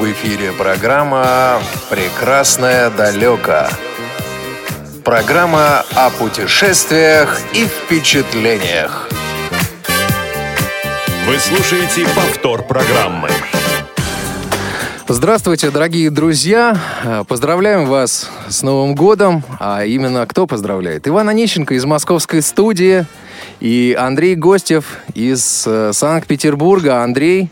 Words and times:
В 0.00 0.12
эфире 0.12 0.52
программа 0.52 1.60
«Прекрасное 1.90 2.88
далеко». 2.88 3.66
Программа 5.04 5.84
о 5.94 6.08
путешествиях 6.08 7.38
и 7.52 7.66
впечатлениях. 7.66 9.10
Вы 11.26 11.38
слушаете 11.38 12.06
повтор 12.16 12.62
программы. 12.62 13.28
Здравствуйте, 15.06 15.70
дорогие 15.70 16.08
друзья! 16.08 16.78
Поздравляем 17.28 17.84
вас 17.84 18.30
с 18.48 18.62
Новым 18.62 18.94
годом. 18.94 19.44
А 19.58 19.84
именно 19.84 20.26
кто 20.26 20.46
поздравляет? 20.46 21.06
Иван 21.08 21.28
Онищенко 21.28 21.74
из 21.74 21.84
московской 21.84 22.40
студии 22.40 23.04
и 23.60 23.94
Андрей 24.00 24.34
Гостев 24.34 24.96
из 25.12 25.64
э, 25.66 25.92
Санкт-Петербурга. 25.92 27.02
Андрей, 27.02 27.50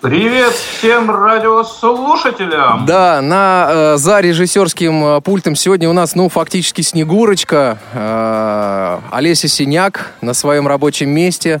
Привет 0.00 0.52
всем 0.52 1.10
радиослушателям! 1.10 2.86
Да, 2.86 3.20
на, 3.20 3.66
э, 3.68 3.96
за 3.96 4.20
режиссерским 4.20 5.04
э, 5.04 5.20
пультом 5.22 5.56
сегодня 5.56 5.90
у 5.90 5.92
нас, 5.92 6.14
ну, 6.14 6.28
фактически 6.28 6.82
Снегурочка, 6.82 7.78
э, 7.92 8.98
Олеся 9.10 9.48
Синяк 9.48 10.12
на 10.20 10.34
своем 10.34 10.68
рабочем 10.68 11.10
месте. 11.10 11.60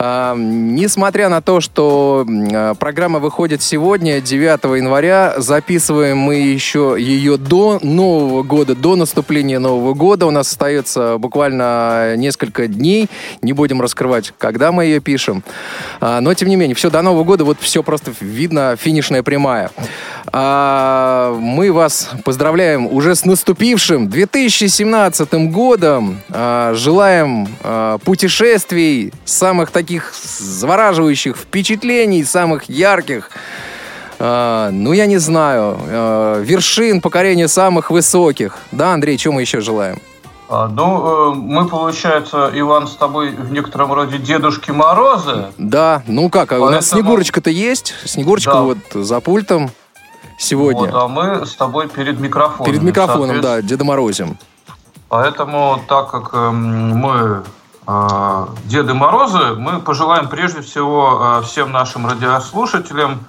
Э, 0.00 0.34
несмотря 0.36 1.28
на 1.28 1.42
то, 1.42 1.60
что 1.60 2.26
э, 2.26 2.74
программа 2.78 3.18
выходит 3.18 3.60
сегодня, 3.60 4.20
9 4.20 4.78
января, 4.78 5.34
записываем 5.36 6.16
мы 6.16 6.36
еще 6.36 6.96
ее 6.98 7.36
до 7.36 7.78
Нового 7.82 8.42
года, 8.42 8.74
до 8.74 8.96
наступления 8.96 9.58
Нового 9.58 9.92
года. 9.92 10.26
У 10.26 10.30
нас 10.30 10.50
остается 10.50 11.18
буквально 11.18 12.16
несколько 12.16 12.66
дней, 12.66 13.08
не 13.42 13.52
будем 13.52 13.82
раскрывать, 13.82 14.32
когда 14.38 14.72
мы 14.72 14.86
ее 14.86 15.00
пишем. 15.00 15.44
Э, 16.00 16.20
но, 16.20 16.32
тем 16.32 16.48
не 16.48 16.56
менее, 16.56 16.74
все 16.74 16.88
до 16.90 17.02
Нового 17.02 17.24
года 17.24 17.44
вот 17.44 17.58
все 17.60 17.82
просто 17.82 18.12
видно, 18.20 18.76
финишная 18.76 19.22
прямая. 19.22 19.70
А, 20.32 21.34
мы 21.40 21.72
вас 21.72 22.10
поздравляем 22.24 22.86
уже 22.86 23.14
с 23.14 23.24
наступившим 23.24 24.08
2017 24.08 25.50
годом. 25.50 26.18
А, 26.30 26.72
желаем 26.74 27.48
а, 27.62 27.98
путешествий, 27.98 29.12
самых 29.24 29.70
таких 29.70 30.14
завораживающих 30.14 31.36
впечатлений, 31.36 32.24
самых 32.24 32.68
ярких. 32.68 33.30
А, 34.20 34.70
ну, 34.70 34.92
я 34.92 35.06
не 35.06 35.18
знаю, 35.18 35.76
а, 35.80 36.40
вершин 36.40 37.00
покорения 37.00 37.48
самых 37.48 37.90
высоких. 37.90 38.56
Да, 38.70 38.92
Андрей, 38.92 39.16
чем 39.16 39.34
мы 39.34 39.40
еще 39.40 39.60
желаем? 39.60 39.98
А, 40.48 40.66
ну, 40.66 41.32
э, 41.32 41.34
мы, 41.36 41.68
получается, 41.68 42.50
Иван, 42.52 42.88
с 42.88 42.96
тобой 42.96 43.30
в 43.30 43.52
некотором 43.52 43.92
роде 43.92 44.18
Дедушки 44.18 44.72
Морозы. 44.72 45.46
Да, 45.58 46.02
ну 46.08 46.28
как, 46.28 46.48
Поэтому... 46.48 46.70
у 46.70 46.72
нас 46.72 46.88
Снегурочка-то 46.88 47.50
есть. 47.50 47.94
Снегурочка 48.04 48.54
да. 48.54 48.62
вот 48.62 48.78
за 48.92 49.20
пультом 49.20 49.70
сегодня. 50.40 50.90
Вот, 50.90 50.94
а 50.94 51.08
мы 51.08 51.46
с 51.46 51.54
тобой 51.54 51.88
перед 51.88 52.18
микрофоном. 52.18 52.64
Перед 52.64 52.82
микрофоном, 52.82 53.40
да, 53.40 53.62
Деда 53.62 53.84
Морозем. 53.84 54.36
Поэтому, 55.08 55.80
так 55.88 56.10
как 56.10 56.30
э, 56.32 56.50
мы 56.50 57.42
э, 57.86 58.46
Деды 58.64 58.94
Морозы, 58.94 59.54
мы 59.54 59.80
пожелаем 59.80 60.28
прежде 60.28 60.60
всего 60.60 61.40
всем 61.44 61.72
нашим 61.72 62.06
радиослушателям 62.06 63.20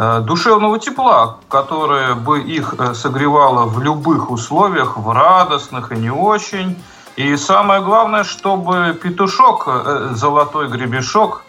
Э, 0.00 0.20
душевного 0.20 0.78
тепла, 0.78 1.38
которое 1.48 2.14
бы 2.14 2.40
их 2.40 2.76
э, 2.78 2.94
согревало 2.94 3.66
в 3.66 3.82
любых 3.82 4.30
условиях, 4.30 4.96
в 4.96 5.10
радостных 5.10 5.90
и 5.90 5.96
не 5.96 6.10
очень. 6.10 6.80
И 7.16 7.36
самое 7.36 7.82
главное, 7.82 8.22
чтобы 8.22 8.96
петушок, 9.02 9.64
э, 9.66 10.10
золотой 10.12 10.68
гребешок, 10.68 11.42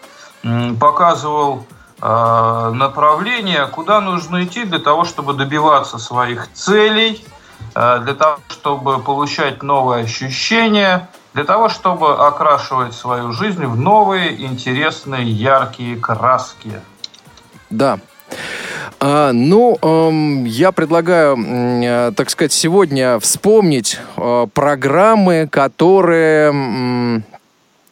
показывал 0.80 1.64
направление, 2.02 3.66
куда 3.66 4.00
нужно 4.00 4.44
идти 4.44 4.64
для 4.64 4.78
того, 4.78 5.04
чтобы 5.04 5.34
добиваться 5.34 5.98
своих 5.98 6.50
целей, 6.52 7.24
для 7.74 8.14
того, 8.14 8.38
чтобы 8.48 9.00
получать 9.00 9.62
новые 9.62 10.04
ощущения, 10.04 11.08
для 11.34 11.44
того, 11.44 11.68
чтобы 11.68 12.26
окрашивать 12.26 12.94
свою 12.94 13.32
жизнь 13.32 13.64
в 13.66 13.78
новые, 13.78 14.44
интересные, 14.44 15.30
яркие 15.30 15.96
краски. 15.96 16.80
Да, 17.68 17.98
а, 19.02 19.32
ну, 19.32 19.78
эм, 19.80 20.44
я 20.44 20.72
предлагаю, 20.72 21.36
э, 21.38 22.12
так 22.14 22.28
сказать, 22.28 22.52
сегодня 22.52 23.18
вспомнить 23.18 23.98
э, 24.16 24.46
программы, 24.52 25.48
которые 25.50 27.22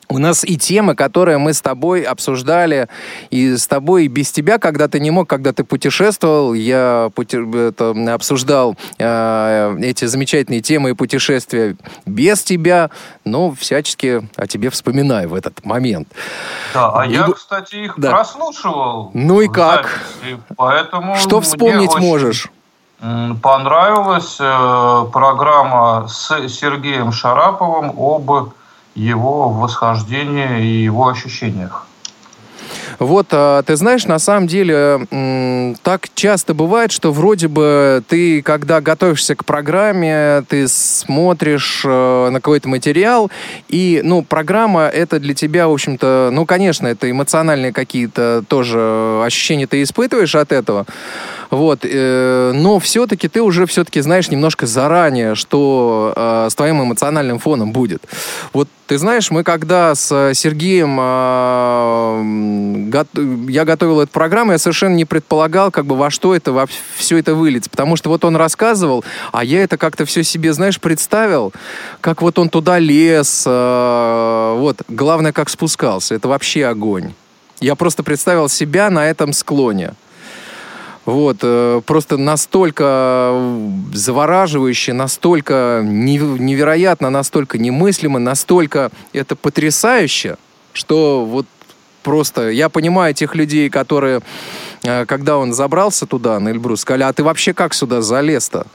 у 0.09 0.19
нас 0.19 0.45
и 0.45 0.57
темы, 0.57 0.95
которые 0.95 1.39
мы 1.39 1.53
с 1.53 1.61
тобой 1.61 2.03
обсуждали, 2.03 2.89
и 3.31 3.57
с 3.57 3.67
тобой 3.67 4.05
и 4.05 4.09
без 4.09 4.33
тебя, 4.33 4.59
когда 4.59 4.89
ты 4.89 5.01
не 5.01 5.11
мог, 5.11 5.29
когда 5.29 5.53
ты 5.53 5.65
путешествовал, 5.65 6.55
я 6.55 7.11
пути... 7.15 7.37
это, 7.37 7.95
обсуждал 8.15 8.77
э, 8.99 9.77
эти 9.83 10.07
замечательные 10.07 10.61
темы 10.61 10.91
и 10.91 10.93
путешествия 10.95 11.77
без 12.07 12.43
тебя, 12.43 12.91
но 13.25 13.53
всячески 13.53 14.29
о 14.37 14.47
тебе 14.47 14.71
вспоминаю 14.71 15.29
в 15.29 15.35
этот 15.35 15.65
момент. 15.65 16.09
Да, 16.73 16.91
а 16.95 17.07
и... 17.07 17.13
я, 17.13 17.29
кстати, 17.29 17.75
их 17.77 17.95
да. 17.99 18.11
прослушивал. 18.11 19.11
Ну 19.15 19.41
и 19.43 19.49
как? 19.49 20.01
Записи, 20.21 20.41
поэтому 20.57 21.17
Что 21.17 21.41
вспомнить 21.41 21.95
можешь? 21.99 22.51
Понравилась 23.43 24.39
э, 24.41 25.05
программа 25.13 26.09
с 26.09 26.49
Сергеем 26.49 27.13
Шараповым 27.13 27.93
об 27.97 28.51
его 28.99 29.49
восхождении 29.51 30.63
и 30.63 30.83
его 30.85 31.09
ощущениях. 31.09 31.88
Вот, 32.99 33.29
а, 33.31 33.63
ты 33.63 33.77
знаешь, 33.77 34.07
на 34.07 34.19
самом 34.19 34.47
деле 34.47 35.07
так 35.83 36.09
часто 36.15 36.55
бывает, 36.55 36.93
что 36.93 37.13
вроде 37.13 37.49
бы 37.49 38.03
ты, 38.09 38.43
когда 38.43 38.81
готовишься 38.81 39.35
к 39.35 39.45
программе, 39.45 40.45
ты 40.49 40.69
смотришь 40.69 41.83
э, 41.85 42.29
на 42.31 42.41
какой-то 42.41 42.69
материал, 42.69 43.31
и, 43.69 44.01
ну, 44.05 44.23
программа 44.23 44.83
это 44.87 45.21
для 45.21 45.35
тебя, 45.35 45.69
в 45.69 45.73
общем-то, 45.73 46.31
ну, 46.33 46.47
конечно, 46.47 46.87
это 46.87 47.11
эмоциональные 47.11 47.73
какие-то 47.73 48.45
тоже 48.49 49.23
ощущения 49.25 49.67
ты 49.67 49.83
испытываешь 49.83 50.35
от 50.35 50.53
этого, 50.53 50.87
вот, 51.51 51.81
э, 51.83 52.53
но 52.55 52.79
все-таки 52.79 53.29
ты 53.29 53.43
уже 53.43 53.67
все-таки 53.67 54.01
знаешь 54.01 54.31
немножко 54.31 54.67
заранее, 54.67 55.35
что 55.35 56.13
э, 56.17 56.49
с 56.51 56.55
твоим 56.55 56.83
эмоциональным 56.83 57.39
фоном 57.39 57.73
будет. 57.73 58.03
Вот 58.53 58.69
ты 58.87 58.99
знаешь, 58.99 59.31
мы 59.31 59.45
когда 59.45 59.95
с 59.95 60.33
Сергеем 60.35 60.97
го, 60.97 62.23
я 63.49 63.65
готовил 63.65 64.01
эту 64.01 64.13
программу, 64.13 64.53
я 64.53 64.59
совершенно 64.59 64.95
не 64.95 65.05
предполагал, 65.05 65.71
как 65.71 65.87
бы 65.87 65.97
во 65.97 66.11
что 66.11 66.35
это 66.35 66.53
во 66.53 66.67
все 66.97 67.19
это 67.19 67.35
выльется, 67.35 67.71
потому 67.71 67.97
что 67.97 68.09
вот 68.09 68.25
он 68.25 68.37
рассказывал, 68.37 69.05
а 69.33 69.45
я 69.45 69.63
это 69.63 69.77
как-то 69.77 70.05
все 70.05 70.23
себе, 70.23 70.53
знаешь, 70.53 70.81
представил, 70.81 71.53
как 72.01 72.23
вот 72.23 72.39
он 72.39 72.49
туда 72.49 72.79
лез, 72.79 73.45
э, 73.47 74.55
вот, 74.59 74.83
главное, 74.89 75.33
как 75.33 75.49
спускался, 75.49 76.15
это 76.15 76.29
вообще 76.29 76.67
огонь. 76.67 77.13
Я 77.61 77.75
просто 77.75 78.03
представил 78.03 78.49
себя 78.49 78.91
на 78.91 79.09
этом 79.09 79.33
склоне. 79.33 79.95
Вот, 81.09 81.39
э, 81.41 81.81
просто 81.87 82.19
настолько 82.19 83.33
завораживающе, 83.95 84.93
настолько 84.93 85.81
невероятно, 85.83 87.09
настолько 87.09 87.57
немыслимо, 87.57 88.19
настолько 88.19 88.91
это 89.15 89.35
потрясающе, 89.35 90.37
что 90.75 91.25
вот 91.25 91.47
просто 92.09 92.49
я 92.49 92.69
понимаю 92.69 93.13
тех 93.13 93.35
людей, 93.35 93.69
которые, 93.69 94.21
э, 94.83 95.05
когда 95.05 95.37
он 95.37 95.53
забрался 95.53 96.07
туда, 96.07 96.41
на 96.41 96.49
Эльбрус, 96.49 96.81
сказали, 96.81 97.03
а 97.03 97.13
ты 97.13 97.23
вообще 97.23 97.53
как 97.53 97.75
сюда 97.75 98.01
залез-то? 98.01 98.67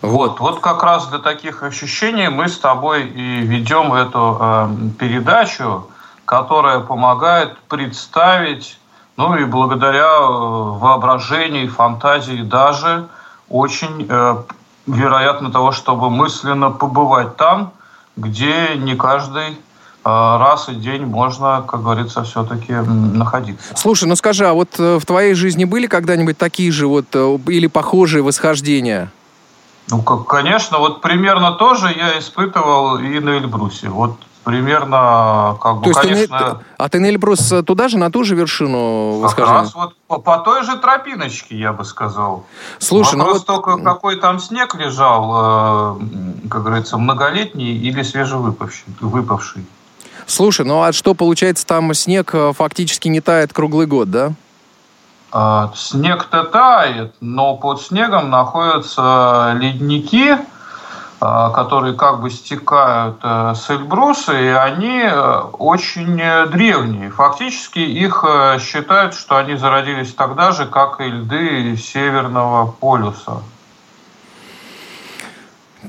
Вот, 0.00 0.40
вот 0.40 0.58
как 0.60 0.82
раз 0.82 1.06
для 1.06 1.18
таких 1.18 1.62
ощущений 1.62 2.28
мы 2.28 2.48
с 2.48 2.58
тобой 2.58 3.06
и 3.06 3.42
ведем 3.42 3.92
эту 3.94 4.36
э, 4.40 4.68
передачу, 4.98 5.86
которая 6.24 6.80
помогает 6.80 7.56
представить 7.68 8.78
ну 9.16 9.36
и 9.36 9.44
благодаря 9.44 10.16
э, 10.18 10.26
воображению 10.26 11.70
фантазии 11.70 12.42
даже 12.42 13.06
очень 13.48 14.06
э, 14.08 14.36
вероятно 14.86 15.52
того, 15.52 15.70
чтобы 15.70 16.10
мысленно 16.10 16.70
побывать 16.70 17.36
там, 17.36 17.72
где 18.16 18.74
не 18.76 18.96
каждый 18.96 19.56
раз 20.04 20.68
и 20.68 20.74
день 20.74 21.04
можно, 21.04 21.64
как 21.66 21.82
говорится, 21.82 22.22
все-таки 22.24 22.72
находиться. 22.72 23.74
Слушай, 23.76 24.08
ну 24.08 24.16
скажи, 24.16 24.46
а 24.46 24.52
вот 24.52 24.78
в 24.78 25.04
твоей 25.06 25.34
жизни 25.34 25.64
были 25.64 25.86
когда-нибудь 25.86 26.38
такие 26.38 26.72
же 26.72 26.86
вот 26.86 27.06
или 27.14 27.66
похожие 27.66 28.22
восхождения? 28.22 29.10
Ну, 29.88 30.02
как, 30.02 30.26
конечно, 30.26 30.78
вот 30.78 31.00
примерно 31.00 31.52
тоже 31.52 31.92
я 31.96 32.18
испытывал 32.18 32.98
и 32.98 33.18
на 33.20 33.30
Эльбрусе. 33.30 33.88
Вот 33.88 34.16
примерно, 34.44 35.56
как 35.60 35.76
бы, 35.78 35.82
То 35.82 35.88
есть 35.90 36.00
конечно... 36.00 36.38
Ты, 36.38 36.64
а 36.78 36.88
ты 36.88 37.00
на 37.00 37.06
Эльбрус 37.06 37.52
туда 37.66 37.88
же, 37.88 37.98
на 37.98 38.10
ту 38.10 38.24
же 38.24 38.34
вершину? 38.34 39.22
Как 39.28 39.38
раз 39.38 39.74
вот 39.74 39.94
по, 40.06 40.18
по 40.18 40.38
той 40.38 40.64
же 40.64 40.76
тропиночке, 40.78 41.56
я 41.56 41.72
бы 41.72 41.84
сказал. 41.84 42.44
Слушай, 42.78 43.16
ну 43.16 43.24
Вопрос 43.24 43.44
ну 43.46 43.54
вот... 43.54 43.64
только, 43.64 43.84
какой 43.84 44.16
там 44.16 44.38
снег 44.38 44.74
лежал, 44.74 45.98
э, 46.00 46.48
как 46.48 46.62
говорится, 46.62 46.96
многолетний 46.96 47.76
или 47.76 48.02
свежевыпавший. 48.02 48.86
Выпавший. 49.00 49.64
Слушай, 50.26 50.66
ну 50.66 50.82
а 50.82 50.92
что 50.92 51.14
получается, 51.14 51.66
там 51.66 51.92
снег 51.94 52.34
э, 52.34 52.52
фактически 52.52 53.08
не 53.08 53.20
тает 53.20 53.52
круглый 53.52 53.86
год, 53.86 54.10
да? 54.10 54.32
снег-то 55.74 56.44
тает, 56.44 57.14
но 57.20 57.56
под 57.56 57.80
снегом 57.80 58.28
находятся 58.28 59.56
ледники, 59.58 60.36
которые 61.18 61.94
как 61.94 62.20
бы 62.20 62.30
стекают 62.30 63.22
с 63.22 63.70
Эльбруса, 63.70 64.38
и 64.38 64.48
они 64.48 65.04
очень 65.52 66.16
древние. 66.50 67.10
Фактически 67.10 67.78
их 67.78 68.24
считают, 68.60 69.14
что 69.14 69.38
они 69.38 69.54
зародились 69.54 70.12
тогда 70.12 70.52
же, 70.52 70.66
как 70.66 71.00
и 71.00 71.04
льды 71.04 71.76
Северного 71.76 72.66
полюса. 72.66 73.40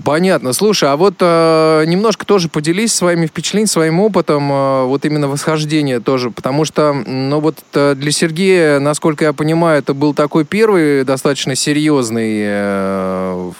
Понятно. 0.04 0.54
Слушай, 0.54 0.90
а 0.90 0.96
вот 0.96 1.16
э, 1.20 1.84
немножко 1.86 2.26
тоже 2.26 2.50
поделись 2.50 2.94
своими 2.94 3.28
впечатлениями, 3.28 3.70
своим 3.70 4.00
опытом, 4.00 4.52
э, 4.52 4.86
вот 4.86 5.06
именно 5.06 5.28
восхождения 5.28 6.00
тоже, 6.00 6.32
потому 6.32 6.66
что, 6.66 6.94
ну 6.94 7.40
вот 7.40 7.60
э, 7.74 7.94
для 7.96 8.12
Сергея, 8.12 8.80
насколько 8.80 9.26
я 9.26 9.34
понимаю, 9.34 9.80
это 9.80 9.94
был 9.94 10.16
такой 10.16 10.46
первый 10.46 11.04
достаточно 11.04 11.54
серьезный, 11.54 12.42
э, 12.44 13.52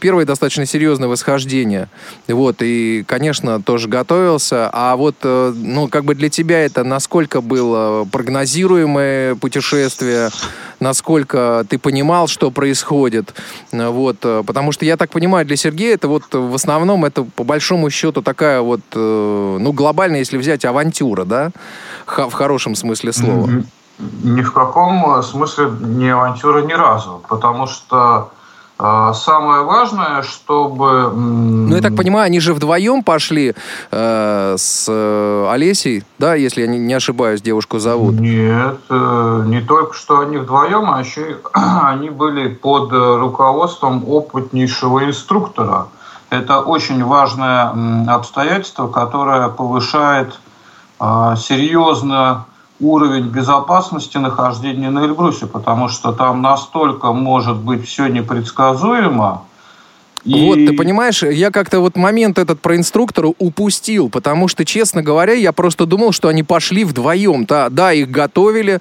первое 0.00 0.24
достаточно 0.24 0.64
серьезное 0.64 1.08
восхождение, 1.08 1.88
вот, 2.28 2.56
и, 2.62 3.04
конечно, 3.06 3.60
тоже 3.62 3.88
готовился, 3.88 4.70
а 4.72 4.96
вот, 4.96 5.16
э, 5.22 5.52
ну, 5.54 5.88
как 5.88 6.04
бы 6.04 6.14
для 6.14 6.30
тебя 6.30 6.64
это 6.64 6.82
насколько 6.82 7.42
было 7.42 8.08
прогнозируемое 8.10 9.34
путешествие, 9.34 10.30
насколько 10.82 11.64
ты 11.68 11.78
понимал, 11.78 12.26
что 12.26 12.50
происходит, 12.50 13.34
вот, 13.72 14.16
э, 14.22 14.42
потому 14.46 14.72
что 14.72 14.84
я 14.84 14.96
так 14.96 15.10
понимаю, 15.10 15.46
для 15.46 15.56
Сергея 15.56 15.94
это 15.94 16.08
вот 16.08 16.24
в 16.32 16.54
основном 16.54 17.04
это 17.04 17.24
по 17.24 17.44
большому 17.44 17.88
счету 17.88 18.20
такая 18.20 18.60
вот, 18.60 18.80
э, 18.94 19.56
ну, 19.60 19.72
глобальная, 19.72 20.18
если 20.18 20.36
взять, 20.36 20.64
авантюра, 20.64 21.24
да, 21.24 21.50
в 22.06 22.32
хорошем 22.32 22.74
смысле 22.74 23.12
слова. 23.12 23.48
Ни 23.98 24.42
в 24.42 24.52
каком 24.52 25.22
смысле 25.22 25.70
не 25.80 26.10
авантюра 26.10 26.62
ни 26.62 26.72
разу, 26.72 27.22
потому 27.28 27.66
что 27.66 28.30
самое 29.14 29.62
важное, 29.62 30.22
чтобы... 30.22 31.12
Ну, 31.14 31.74
я 31.76 31.82
так 31.82 31.94
понимаю, 31.94 32.26
они 32.26 32.40
же 32.40 32.52
вдвоем 32.52 33.02
пошли 33.02 33.54
э, 33.90 34.54
с 34.58 34.86
э, 34.88 35.48
Олесей, 35.50 36.04
да, 36.18 36.34
если 36.34 36.62
я 36.62 36.66
не, 36.66 36.94
ошибаюсь, 36.94 37.42
девушку 37.42 37.78
зовут? 37.78 38.14
Нет, 38.14 38.78
э, 38.90 39.42
не 39.46 39.60
только 39.60 39.94
что 39.94 40.20
они 40.20 40.38
вдвоем, 40.38 40.90
а 40.90 41.00
еще 41.00 41.38
они 41.52 42.10
были 42.10 42.48
под 42.48 42.92
руководством 42.92 44.04
опытнейшего 44.08 45.04
инструктора. 45.04 45.86
Это 46.30 46.60
очень 46.60 47.04
важное 47.04 47.72
обстоятельство, 48.08 48.88
которое 48.88 49.48
повышает 49.48 50.38
э, 50.98 51.34
серьезно 51.36 52.46
уровень 52.82 53.28
безопасности 53.28 54.18
нахождения 54.18 54.90
на 54.90 55.04
Эльбрусе, 55.04 55.46
потому 55.46 55.88
что 55.88 56.12
там 56.12 56.42
настолько 56.42 57.12
может 57.12 57.56
быть 57.56 57.86
все 57.86 58.08
непредсказуемо, 58.08 59.42
и... 60.24 60.46
Вот, 60.46 60.56
ты 60.56 60.72
понимаешь, 60.72 61.22
я 61.22 61.50
как-то 61.50 61.80
вот 61.80 61.96
момент 61.96 62.38
этот 62.38 62.60
про 62.60 62.76
инструктора 62.76 63.32
упустил, 63.38 64.08
потому 64.08 64.46
что, 64.46 64.64
честно 64.64 65.02
говоря, 65.02 65.32
я 65.32 65.52
просто 65.52 65.84
думал, 65.84 66.12
что 66.12 66.28
они 66.28 66.42
пошли 66.42 66.84
вдвоем. 66.84 67.44
Да, 67.44 67.68
да 67.70 67.92
их 67.92 68.10
готовили, 68.10 68.78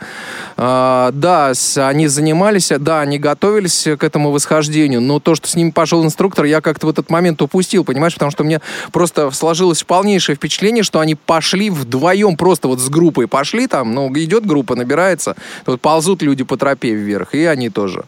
э, 0.57 1.09
да, 1.13 1.53
они 1.77 2.07
занимались, 2.07 2.71
да, 2.79 3.01
они 3.01 3.17
готовились 3.17 3.87
к 3.97 4.03
этому 4.03 4.31
восхождению, 4.31 5.01
но 5.01 5.19
то, 5.19 5.33
что 5.33 5.47
с 5.47 5.55
ними 5.55 5.71
пошел 5.71 6.03
инструктор, 6.05 6.45
я 6.45 6.61
как-то 6.61 6.85
в 6.87 6.89
этот 6.89 7.09
момент 7.09 7.41
упустил, 7.41 7.83
понимаешь, 7.83 8.13
потому 8.13 8.31
что 8.31 8.43
мне 8.43 8.61
просто 8.91 9.31
сложилось 9.31 9.83
полнейшее 9.83 10.35
впечатление, 10.35 10.83
что 10.83 10.99
они 10.99 11.15
пошли 11.15 11.69
вдвоем, 11.69 12.37
просто 12.37 12.67
вот 12.67 12.79
с 12.79 12.89
группой 12.89 13.27
пошли 13.27 13.65
там, 13.65 13.95
ну, 13.95 14.11
идет 14.13 14.45
группа, 14.45 14.75
набирается, 14.75 15.35
вот 15.65 15.81
ползут 15.81 16.21
люди 16.21 16.43
по 16.43 16.55
тропе 16.57 16.93
вверх, 16.93 17.33
и 17.33 17.45
они 17.45 17.69
тоже. 17.69 18.03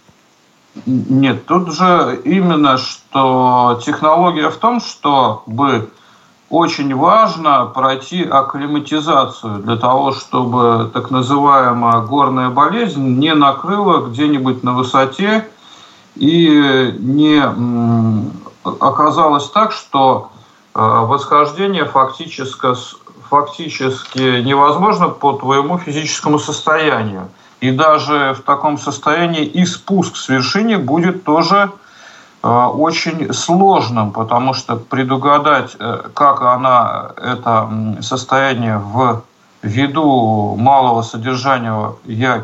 Нет, 0.86 1.46
тут 1.46 1.72
же 1.72 2.20
именно 2.26 2.78
что 2.78 3.80
технология 3.86 4.50
в 4.50 4.58
том, 4.58 4.82
чтобы 4.82 5.92
очень 6.50 6.96
важно 6.96 7.66
пройти 7.66 8.24
акклиматизацию 8.24 9.60
для 9.60 9.76
того, 9.76 10.12
чтобы 10.12 10.90
так 10.94 11.12
называемая 11.12 12.02
горная 12.02 12.50
болезнь 12.50 13.20
не 13.20 13.34
накрыла 13.36 14.08
где-нибудь 14.08 14.64
на 14.64 14.74
высоте 14.74 15.48
и 16.16 16.96
не 17.00 17.42
оказалось 18.64 19.50
так, 19.50 19.72
что 19.72 20.30
э, 20.74 20.80
восхождение 20.80 21.86
фактически, 21.86 22.68
фактически 23.30 24.42
невозможно 24.42 25.10
по 25.10 25.34
твоему 25.34 25.78
физическому 25.78 26.40
состоянию. 26.40 27.30
И 27.64 27.72
даже 27.72 28.34
в 28.34 28.42
таком 28.42 28.78
состоянии 28.78 29.46
и 29.46 29.66
спуск 29.66 30.18
с 30.18 30.28
вершины 30.28 30.78
будет 30.78 31.24
тоже 31.24 31.72
э, 32.44 32.48
очень 32.50 33.34
сложным, 33.34 34.12
потому 34.12 34.54
что 34.54 34.76
предугадать, 34.76 35.78
э, 35.80 36.10
как 36.14 36.42
она 36.42 37.12
это 37.16 37.70
состояние 38.02 38.80
в 38.80 39.24
ввиду 39.62 40.58
малого 40.58 41.04
содержания 41.04 41.94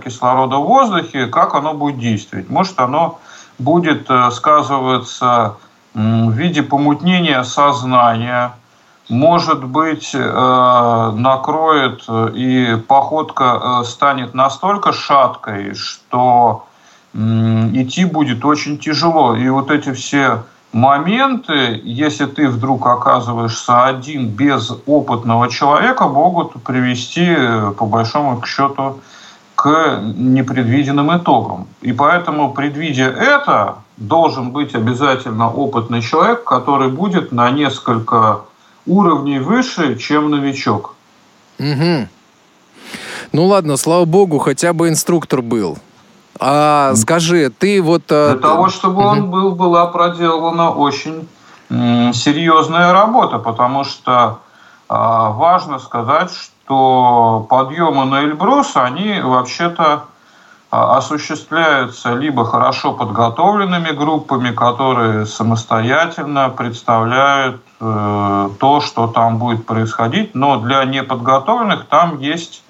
кислорода 0.06 0.56
в 0.56 0.64
воздухе, 0.64 1.26
как 1.26 1.54
оно 1.54 1.74
будет 1.74 2.00
действовать. 2.00 2.50
Может, 2.50 2.80
оно 2.80 3.20
будет 3.58 4.10
э, 4.10 4.32
сказываться 4.32 5.58
в 5.94 6.32
виде 6.32 6.64
помутнения 6.64 7.44
сознания, 7.44 8.54
может 9.10 9.64
быть, 9.64 10.12
э, 10.14 11.12
накроет 11.16 12.04
э, 12.08 12.30
и 12.36 12.76
походка 12.88 13.82
э, 13.82 13.84
станет 13.86 14.36
настолько 14.36 14.94
шаткой, 14.94 15.74
что 15.74 16.66
идти 17.12 18.06
будет 18.06 18.46
очень 18.46 18.78
тяжело. 18.78 19.36
И 19.36 19.50
вот 19.50 19.72
эти 19.72 19.92
все 19.94 20.44
моменты, 20.72 21.82
если 21.84 22.28
ты 22.28 22.48
вдруг 22.48 22.86
оказываешься 22.86 23.86
один 23.86 24.28
без 24.28 24.72
опытного 24.86 25.50
человека, 25.50 26.08
могут 26.08 26.62
привести, 26.62 27.36
по 27.80 27.88
большому 27.88 28.46
счету, 28.46 29.00
к 29.56 30.02
непредвиденным 30.04 31.18
итогам. 31.18 31.68
И 31.82 31.94
поэтому, 31.94 32.54
предвидя 32.54 33.06
это, 33.06 33.78
должен 33.98 34.52
быть 34.52 34.76
обязательно 34.76 35.52
опытный 35.52 36.04
человек, 36.04 36.44
который 36.44 36.90
будет 36.90 37.32
на 37.32 37.50
несколько 37.50 38.42
уровней 38.90 39.40
выше, 39.40 39.98
чем 39.98 40.30
новичок. 40.30 40.96
Угу. 41.60 42.08
Ну 43.32 43.46
ладно, 43.46 43.78
слава 43.78 44.06
богу, 44.06 44.40
хотя 44.40 44.74
бы 44.74 44.90
инструктор 44.90 45.42
был. 45.42 45.78
А 46.40 46.96
скажи, 46.96 47.50
ты 47.50 47.82
вот... 47.82 48.04
Э, 48.10 48.32
Для 48.32 48.42
того, 48.42 48.70
чтобы 48.70 49.02
угу. 49.02 49.10
он 49.10 49.30
был, 49.30 49.52
была 49.52 49.86
проделана 49.88 50.72
очень 50.72 51.28
серьезная 51.70 52.92
работа, 52.94 53.38
потому 53.38 53.84
что 53.84 54.40
а, 54.88 55.30
важно 55.30 55.78
сказать, 55.78 56.32
что 56.32 57.46
подъемы 57.48 58.06
на 58.06 58.24
Эльбрус, 58.24 58.72
они 58.76 59.22
вообще-то 59.22 60.06
осуществляются 60.70 62.14
либо 62.14 62.46
хорошо 62.46 62.94
подготовленными 62.94 63.90
группами, 63.90 64.52
которые 64.52 65.26
самостоятельно 65.26 66.50
представляют 66.50 67.62
э, 67.80 68.50
то, 68.60 68.82
что 68.82 69.08
там 69.08 69.40
будет 69.40 69.66
происходить, 69.66 70.36
но 70.36 70.58
для 70.58 70.86
неподготовленных 70.86 71.88
там 71.88 72.20
есть 72.20 72.64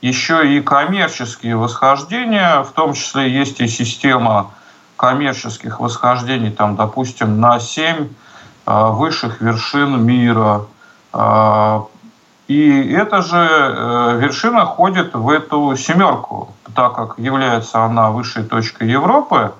еще 0.00 0.56
и 0.56 0.62
коммерческие 0.62 1.56
восхождения, 1.56 2.62
в 2.62 2.72
том 2.72 2.94
числе 2.94 3.30
есть 3.30 3.60
и 3.60 3.68
система 3.68 4.50
коммерческих 4.96 5.80
восхождений, 5.80 6.50
там, 6.50 6.76
допустим, 6.76 7.40
на 7.40 7.60
7 7.60 8.08
э, 8.66 8.86
высших 8.90 9.42
вершин 9.42 10.02
мира. 10.02 10.62
И 12.46 12.92
эта 12.92 13.22
же 13.22 13.38
э, 13.38 14.18
вершина 14.20 14.66
ходит 14.66 15.14
в 15.14 15.30
эту 15.30 15.76
семерку, 15.76 16.52
так 16.74 16.94
как 16.94 17.18
является 17.18 17.82
она 17.82 18.10
высшей 18.10 18.44
точкой 18.44 18.90
Европы. 18.90 19.52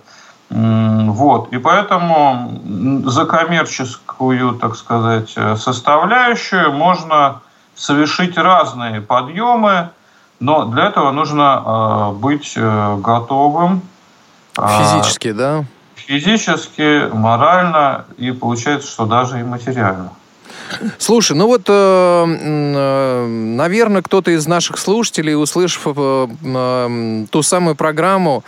Вот. 0.51 1.53
И 1.53 1.59
поэтому 1.59 2.61
за 3.07 3.25
коммерческую, 3.25 4.55
так 4.57 4.77
сказать, 4.77 5.33
э, 5.37 5.57
составляющую 5.57 6.73
можно 6.73 7.41
совершить 7.75 8.37
разные 8.37 9.01
подъемы, 9.01 9.89
но 10.39 10.67
для 10.67 10.89
этого 10.89 11.11
нужно 11.11 11.63
э, 11.65 12.13
быть 12.13 12.59
готовым. 12.59 13.81
Физически, 14.55 15.33
да? 15.33 15.65
Физически, 15.95 17.09
морально 17.13 18.05
и 18.19 18.31
получается, 18.31 18.91
что 18.91 19.07
даже 19.07 19.41
и 19.41 19.43
материально. 19.43 20.11
Слушай, 20.99 21.37
ну 21.37 21.47
вот, 21.47 21.63
э, 21.69 21.73
э, 21.73 23.27
наверное, 23.27 24.03
кто-то 24.03 24.31
из 24.31 24.47
наших 24.47 24.79
слушателей, 24.79 25.37
услышав 25.37 25.83
э, 25.87 27.27
ту 27.31 27.43
самую 27.43 27.77
программу, 27.77 28.45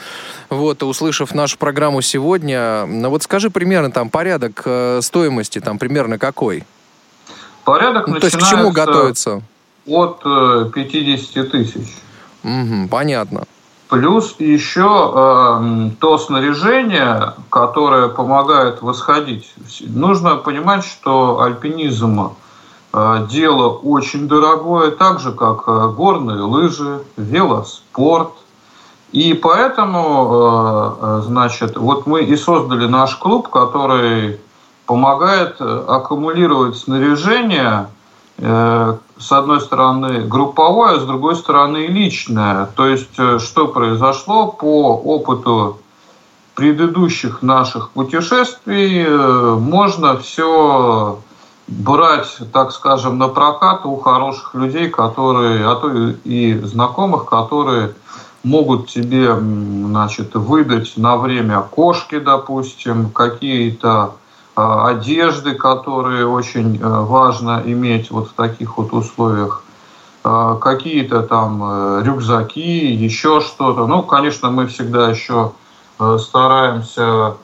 вот, 0.48 0.82
услышав 0.82 1.34
нашу 1.34 1.58
программу 1.58 2.02
сегодня, 2.02 2.86
ну 2.86 3.10
вот 3.10 3.22
скажи 3.22 3.50
примерно 3.50 3.90
там 3.90 4.10
порядок 4.10 4.64
стоимости, 5.00 5.60
там 5.60 5.78
примерно 5.78 6.18
какой? 6.18 6.64
Порядок 7.64 8.06
ну, 8.06 8.20
То 8.20 8.26
есть 8.26 8.36
к 8.36 8.48
чему 8.48 8.70
готовиться? 8.70 9.42
От 9.86 10.22
50 10.22 11.50
тысяч. 11.50 11.96
Угу, 12.44 12.88
понятно. 12.88 13.44
Плюс 13.88 14.34
еще 14.40 15.12
э, 15.14 15.90
то 16.00 16.18
снаряжение, 16.18 17.34
которое 17.50 18.08
помогает 18.08 18.82
восходить. 18.82 19.54
Нужно 19.80 20.36
понимать, 20.36 20.84
что 20.84 21.40
альпинизм 21.40 22.32
э, 22.92 23.26
дело 23.30 23.68
очень 23.68 24.26
дорогое, 24.26 24.90
так 24.90 25.20
же 25.20 25.30
как 25.30 25.68
э, 25.68 25.88
горные 25.96 26.40
лыжи, 26.40 27.04
велоспорт. 27.16 28.32
И 29.12 29.34
поэтому, 29.34 30.96
э, 31.00 31.06
э 31.06 31.22
значит, 31.26 31.76
вот 31.76 32.06
мы 32.06 32.24
и 32.24 32.36
создали 32.36 32.88
наш 32.88 33.14
клуб, 33.14 33.48
который 33.50 34.40
помогает 34.86 35.56
э, 35.60 35.84
аккумулировать 35.86 36.76
снаряжение 36.76 37.88
с 39.18 39.32
одной 39.32 39.60
стороны 39.60 40.20
групповое, 40.20 40.96
а 40.96 41.00
с 41.00 41.04
другой 41.04 41.36
стороны 41.36 41.86
личное. 41.86 42.66
То 42.76 42.86
есть 42.86 43.18
э, 43.18 43.38
что 43.38 43.68
произошло 43.68 44.48
по 44.48 44.94
опыту 44.94 45.78
предыдущих 46.54 47.42
наших 47.42 47.90
путешествий, 47.90 49.04
э, 49.06 49.56
можно 49.58 50.16
все 50.18 51.18
брать, 51.68 52.38
так 52.52 52.72
скажем, 52.72 53.18
на 53.18 53.28
прокат 53.28 53.84
у 53.86 53.96
хороших 53.96 54.54
людей, 54.54 54.88
которые, 54.88 55.66
а 55.66 55.74
то 55.76 55.90
и 56.24 56.54
знакомых, 56.60 57.26
которые 57.26 57.94
могут 58.44 58.88
тебе 58.88 59.34
значит, 59.34 60.34
выдать 60.34 60.96
на 60.96 61.16
время 61.16 61.62
кошки, 61.62 62.18
допустим, 62.18 63.10
какие-то 63.10 64.12
одежды, 64.56 65.54
которые 65.54 66.26
очень 66.26 66.80
э, 66.80 66.88
важно 66.88 67.62
иметь 67.66 68.10
вот 68.10 68.30
в 68.30 68.32
таких 68.32 68.78
вот 68.78 68.92
условиях, 68.94 69.62
а, 70.24 70.56
какие-то 70.56 71.22
там 71.22 71.62
э, 71.62 72.02
рюкзаки, 72.02 72.86
еще 72.86 73.42
что-то. 73.42 73.86
Ну, 73.86 74.02
конечно, 74.02 74.50
мы 74.50 74.66
всегда 74.66 75.10
еще 75.10 75.52
э, 76.00 76.18
стараемся 76.18 77.36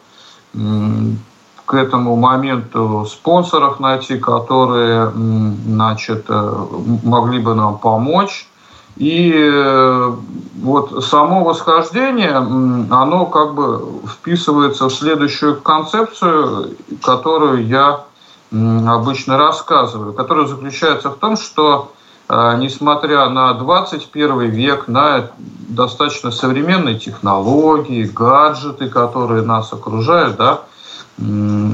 к 1.64 1.74
этому 1.74 2.16
моменту 2.16 3.06
спонсоров 3.08 3.80
найти, 3.80 4.18
которые 4.18 5.10
значит, 5.10 6.26
могли 6.28 7.38
бы 7.38 7.54
нам 7.54 7.78
помочь. 7.78 8.46
И 8.96 9.32
э, 9.34 10.12
вот 10.60 11.04
само 11.04 11.44
восхождение, 11.44 12.36
оно 12.36 13.26
как 13.26 13.54
бы 13.54 14.00
вписывается 14.06 14.88
в 14.88 14.92
следующую 14.92 15.60
концепцию, 15.60 16.76
которую 17.02 17.66
я 17.66 18.04
обычно 18.50 19.38
рассказываю, 19.38 20.12
которая 20.12 20.46
заключается 20.46 21.10
в 21.10 21.16
том, 21.16 21.36
что 21.36 21.92
э, 22.28 22.56
несмотря 22.58 23.28
на 23.30 23.54
21 23.54 24.40
век, 24.50 24.88
на 24.88 25.30
достаточно 25.38 26.30
современные 26.30 26.98
технологии, 26.98 28.04
гаджеты, 28.04 28.90
которые 28.90 29.42
нас 29.42 29.72
окружают, 29.72 30.36
да, 30.36 30.60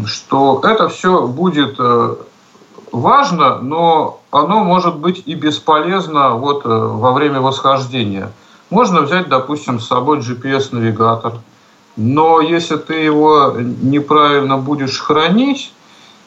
что 0.07 0.61
это 0.63 0.89
все 0.89 1.27
будет 1.27 1.77
э, 1.79 2.15
важно, 2.93 3.59
но 3.59 4.21
оно 4.31 4.65
может 4.65 4.97
быть 4.97 5.23
и 5.27 5.35
бесполезно 5.35 6.31
вот 6.31 6.65
э, 6.65 6.69
во 6.69 7.13
время 7.13 7.41
восхождения. 7.41 8.33
Можно 8.71 9.03
взять, 9.03 9.29
допустим, 9.29 9.81
с 9.81 9.87
собой 9.87 10.19
GPS-навигатор, 10.19 11.35
но 11.97 12.41
если 12.41 12.77
ты 12.77 12.95
его 12.95 13.55
неправильно 13.59 14.59
будешь 14.59 14.99
хранить, 15.01 15.73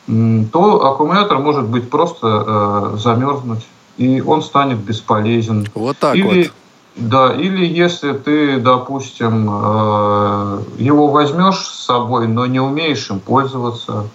то 0.08 0.86
аккумулятор 0.86 1.38
может 1.38 1.65
быть 1.65 1.89
просто 1.89 2.44
э, 2.46 2.98
замерзнуть, 2.98 3.65
и 3.98 4.22
он 4.22 4.41
станет 4.41 4.80
бесполезен. 4.80 5.68
Вот 5.75 5.98
так 5.98 6.15
или, 6.15 6.44
вот. 6.44 6.51
Да, 6.96 7.34
или 7.34 7.65
если 7.65 8.13
ты, 8.13 8.60
допустим, 8.60 9.50
э, 9.50 10.62
его 10.77 11.08
возьмешь 11.08 11.60
с 11.60 11.86
собой, 11.86 12.27
но 12.27 12.46
не 12.46 12.60
умеешь 12.60 13.10
им 13.10 13.20
пользоваться, 13.20 14.08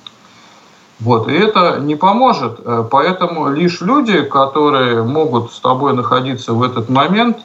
вот, 0.99 1.29
и 1.29 1.33
это 1.33 1.79
не 1.79 1.95
поможет. 1.95 2.61
Э, 2.65 2.85
поэтому 2.91 3.51
лишь 3.51 3.81
люди, 3.81 4.23
которые 4.23 5.03
могут 5.03 5.53
с 5.53 5.61
тобой 5.61 5.93
находиться 5.93 6.55
в 6.55 6.63
этот 6.63 6.89
момент, 6.89 7.39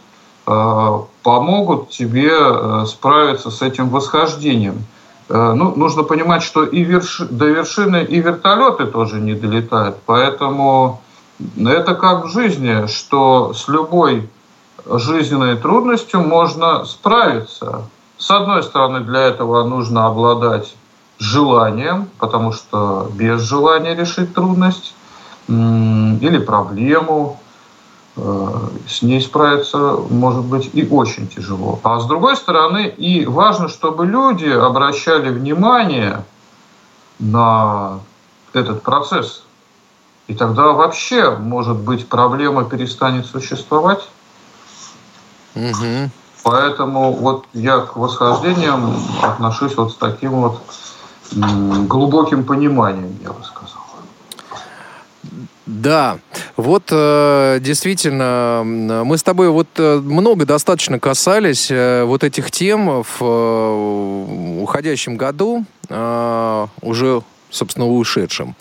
э, 0.48 1.00
помогут 1.24 1.90
тебе 1.90 2.32
э, 2.32 2.86
справиться 2.88 3.52
с 3.52 3.62
этим 3.62 3.90
восхождением. 3.90 4.86
Ну, 5.30 5.74
нужно 5.78 6.04
понимать, 6.04 6.44
что 6.44 6.66
и 6.66 6.84
верши, 6.84 7.26
до 7.26 7.46
вершины 7.46 8.04
и 8.04 8.20
вертолеты 8.20 8.86
тоже 8.86 9.22
не 9.22 9.34
долетают. 9.34 9.96
Поэтому 10.06 11.00
это 11.58 11.96
как 11.96 12.26
в 12.26 12.28
жизни, 12.28 12.88
что 12.88 13.54
с 13.54 13.70
любой 13.70 14.28
жизненной 14.86 15.56
трудностью 15.56 16.20
можно 16.20 16.84
справиться. 16.84 17.84
С 18.18 18.30
одной 18.30 18.62
стороны, 18.62 19.00
для 19.00 19.22
этого 19.22 19.64
нужно 19.64 20.08
обладать 20.08 20.76
желанием, 21.22 22.10
потому 22.18 22.52
что 22.52 23.10
без 23.14 23.42
желания 23.42 23.96
решить 23.96 24.34
трудность 24.34 24.96
или 25.48 26.40
проблему, 26.40 27.40
э, 28.16 28.70
с 28.88 29.04
ней 29.04 29.22
справиться 29.22 29.78
может 30.10 30.44
быть 30.44 30.72
и 30.74 30.88
очень 30.88 31.28
тяжело. 31.28 31.80
А 31.84 32.00
с 32.00 32.08
другой 32.08 32.36
стороны, 32.36 32.88
и 32.88 33.26
важно, 33.26 33.68
чтобы 33.68 34.06
люди 34.08 34.48
обращали 34.48 35.30
внимание 35.30 36.24
на 37.20 38.00
этот 38.54 38.82
процесс. 38.82 39.44
И 40.28 40.34
тогда 40.34 40.70
вообще, 40.70 41.36
может 41.36 41.78
быть, 41.78 42.08
проблема 42.08 42.64
перестанет 42.64 43.28
существовать. 43.28 44.10
Угу. 45.54 46.10
Поэтому 46.44 47.12
вот 47.14 47.46
я 47.54 47.80
к 47.82 47.96
восхождениям 47.96 48.96
отношусь 49.22 49.76
вот 49.76 49.92
с 49.92 49.96
таким 49.96 50.32
вот 50.32 50.62
глубоким 51.32 52.44
пониманием, 52.44 53.18
я 53.24 53.32
бы 53.32 53.44
сказал. 53.44 53.82
Да, 55.66 56.20
вот 56.58 56.90
э, 56.92 57.60
действительно, 57.62 58.62
мы 58.66 59.18
с 59.18 59.24
тобой 59.24 59.50
вот 59.50 59.68
э, 59.78 60.00
много 60.00 60.46
достаточно 60.46 61.00
касались 61.00 61.72
э, 61.72 62.04
вот 62.04 62.24
этих 62.24 62.52
тем 62.52 63.04
в 63.04 64.62
уходящем 64.62 65.18
году, 65.18 65.66
уже 65.90 67.22
собственно, 67.50 67.88
ушедшем. 67.88 68.56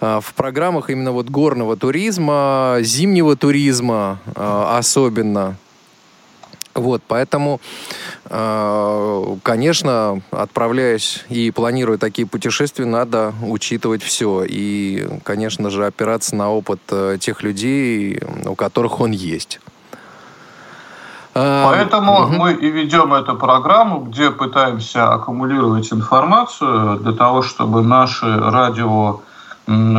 В 0.00 0.34
программах 0.34 0.90
именно 0.90 1.12
вот 1.12 1.30
горного 1.30 1.76
туризма, 1.76 2.78
зимнего 2.80 3.34
туризма 3.36 4.18
особенно. 4.34 5.56
Вот, 6.76 7.02
поэтому, 7.08 7.58
э, 8.26 9.36
конечно, 9.42 10.20
отправляясь 10.30 11.24
и 11.30 11.50
планируя 11.50 11.96
такие 11.96 12.28
путешествия, 12.28 12.84
надо 12.84 13.32
учитывать 13.42 14.02
все. 14.02 14.44
И, 14.46 15.08
конечно 15.24 15.70
же, 15.70 15.86
опираться 15.86 16.36
на 16.36 16.52
опыт 16.52 16.80
э, 16.90 17.16
тех 17.18 17.42
людей, 17.42 18.20
у 18.44 18.54
которых 18.54 19.00
он 19.00 19.12
есть. 19.12 19.58
А, 21.34 21.70
Поэтому 21.70 22.24
угу. 22.24 22.32
мы 22.34 22.52
и 22.52 22.70
ведем 22.70 23.14
эту 23.14 23.36
программу, 23.36 24.00
где 24.00 24.30
пытаемся 24.30 25.14
аккумулировать 25.14 25.90
информацию 25.90 26.98
для 27.00 27.12
того, 27.12 27.40
чтобы 27.40 27.82
наши 27.82 28.26
радио 28.26 29.20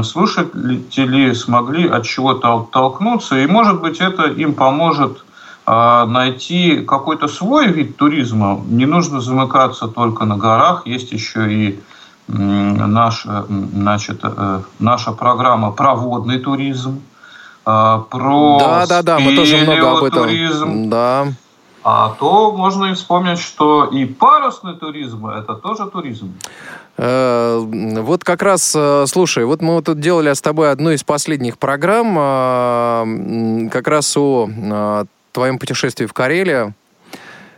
слушатели 0.03 1.34
смогли 1.34 1.89
от 1.89 2.05
чего-то 2.05 2.53
оттолкнуться, 2.53 3.38
и, 3.38 3.48
может 3.48 3.81
быть, 3.81 4.00
это 4.00 4.24
им 4.27 4.53
поможет 4.53 5.25
найти 5.67 6.77
какой-то 6.77 7.27
свой 7.27 7.67
вид 7.67 7.97
туризма. 7.97 8.62
Не 8.67 8.86
нужно 8.86 9.19
замыкаться 9.19 9.89
только 9.89 10.24
на 10.24 10.38
горах. 10.38 10.83
Есть 10.86 11.12
еще 11.12 11.53
и 11.53 11.79
наш, 12.27 13.25
значит, 13.25 14.19
э, 14.24 14.62
наша 14.79 15.12
программа 15.12 15.71
«Проводный 15.71 16.39
туризм», 16.39 17.01
а, 17.65 18.00
про 18.00 18.59
да, 18.59 18.88
да, 18.88 19.01
да, 19.01 19.19
мы 19.19 19.36
тоже 19.36 19.57
много 19.57 19.97
об 19.97 20.03
этом. 20.03 20.24
туризм. 20.24 20.89
Да. 20.89 21.27
А 21.83 22.15
то 22.17 22.53
можно 22.53 22.86
и 22.86 22.93
вспомнить, 22.93 23.39
что 23.39 23.86
и 23.86 24.05
парусный 24.05 24.75
туризм– 24.75 25.27
это 25.29 25.53
тоже 25.53 25.86
туризм. 25.86 26.33
Э, 26.97 27.59
вот 27.59 28.24
как 28.24 28.41
раз, 28.41 28.74
э, 28.75 29.05
слушай, 29.07 29.45
вот 29.45 29.62
мы 29.62 29.75
вот 29.75 29.86
тут 29.86 30.00
делали 30.00 30.33
с 30.33 30.41
тобой 30.41 30.71
одну 30.71 30.91
из 30.91 31.03
последних 31.03 31.57
программ, 31.57 33.69
как 33.69 33.88
раз 33.88 34.15
о 34.17 34.50
твоем 35.38 35.60
путешествии 35.60 36.08
в 36.08 36.13
Карелию. 36.13 36.74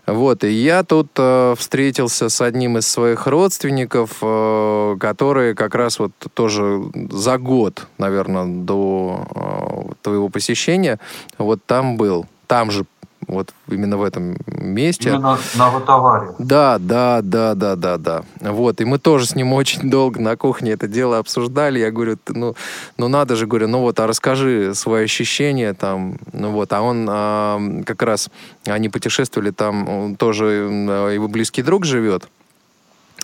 Вот, 0.06 0.44
и 0.44 0.50
я 0.50 0.84
тут 0.84 1.12
э, 1.18 1.56
встретился 1.58 2.28
с 2.28 2.42
одним 2.42 2.78
из 2.78 2.88
своих 2.90 3.26
родственников, 3.26 4.18
э, 4.22 4.98
который 5.00 5.56
как 5.56 5.76
раз 5.76 5.98
вот 6.00 6.12
тоже 6.34 6.82
за 7.10 7.38
год, 7.38 7.88
наверное, 7.98 8.46
до 8.46 9.26
э, 9.34 9.94
твоего 10.02 10.28
посещения 10.28 11.00
вот 11.38 11.62
там 11.66 11.96
был. 11.96 12.26
Там 12.48 12.70
же 12.70 12.86
вот 13.28 13.54
именно 13.68 13.98
в 13.98 14.04
этом 14.04 14.38
месте. 14.48 15.10
Именно 15.10 15.38
на 15.56 15.70
Ватаваре. 15.70 16.30
Да, 16.40 16.78
да, 16.80 17.22
да, 17.22 17.54
да, 17.56 17.76
да, 17.76 17.98
да. 17.98 18.24
Вот, 18.40 18.82
и 18.82 18.86
мы 18.86 18.98
тоже 18.98 19.26
с 19.26 19.36
ним 19.36 19.54
очень 19.54 19.90
долго 19.90 20.20
на 20.20 20.36
кухне 20.36 20.72
это 20.72 20.88
дело 20.88 21.18
обсуждали. 21.18 21.80
Я 21.80 21.92
говорю, 21.92 22.18
ну, 22.28 22.56
ну 22.98 23.08
надо 23.08 23.36
же, 23.36 23.46
говорю, 23.48 23.68
ну 23.68 23.82
вот, 23.82 24.00
а 24.00 24.08
расскажи 24.08 24.74
свои 24.76 25.04
ощущения 25.04 25.74
там. 25.74 26.18
Ну 26.34 26.52
вот, 26.52 26.74
а 26.74 26.82
он 26.82 27.08
а, 27.10 27.60
как 27.86 28.02
раз, 28.02 28.30
они 28.66 28.90
путешествовали 28.90 29.52
там, 29.52 30.16
тоже 30.16 30.46
его 31.14 31.28
близкий 31.28 31.62
друг 31.62 31.86
живет. 31.86 32.28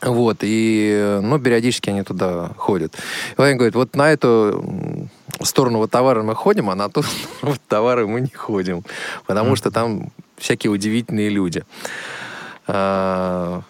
Вот, 0.02 0.40
и, 0.42 1.20
ну, 1.24 1.40
периодически 1.40 1.90
они 1.90 2.04
туда 2.04 2.52
ходят. 2.58 2.94
И 3.38 3.42
он 3.42 3.56
говорит, 3.56 3.76
вот 3.76 3.96
на 3.96 4.12
эту 4.12 5.10
сторону 5.44 5.86
товара 5.88 6.24
мы 6.24 6.36
ходим, 6.36 6.70
а 6.70 6.76
на 6.76 6.90
ту 6.90 7.04
сторону 7.38 7.58
товары 7.68 8.08
мы 8.08 8.22
не 8.22 8.34
ходим, 8.34 8.84
потому 9.28 9.54
mm-hmm. 9.54 9.58
что 9.58 9.72
там 9.72 10.12
всякие 10.38 10.72
удивительные 10.72 11.30
люди. 11.30 11.64
А, 12.68 13.62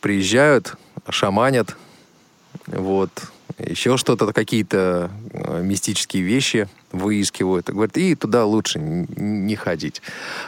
приезжают, 0.00 0.74
шаманят, 1.10 1.76
вот, 2.66 3.10
еще 3.58 3.96
что-то, 3.96 4.32
какие-то 4.32 5.10
а, 5.32 5.60
мистические 5.60 6.22
вещи 6.22 6.68
выискивают. 6.92 7.70
Говорят, 7.70 7.96
и 7.96 8.14
туда 8.14 8.44
лучше 8.44 8.78
не 8.78 9.56
ходить. 9.56 10.02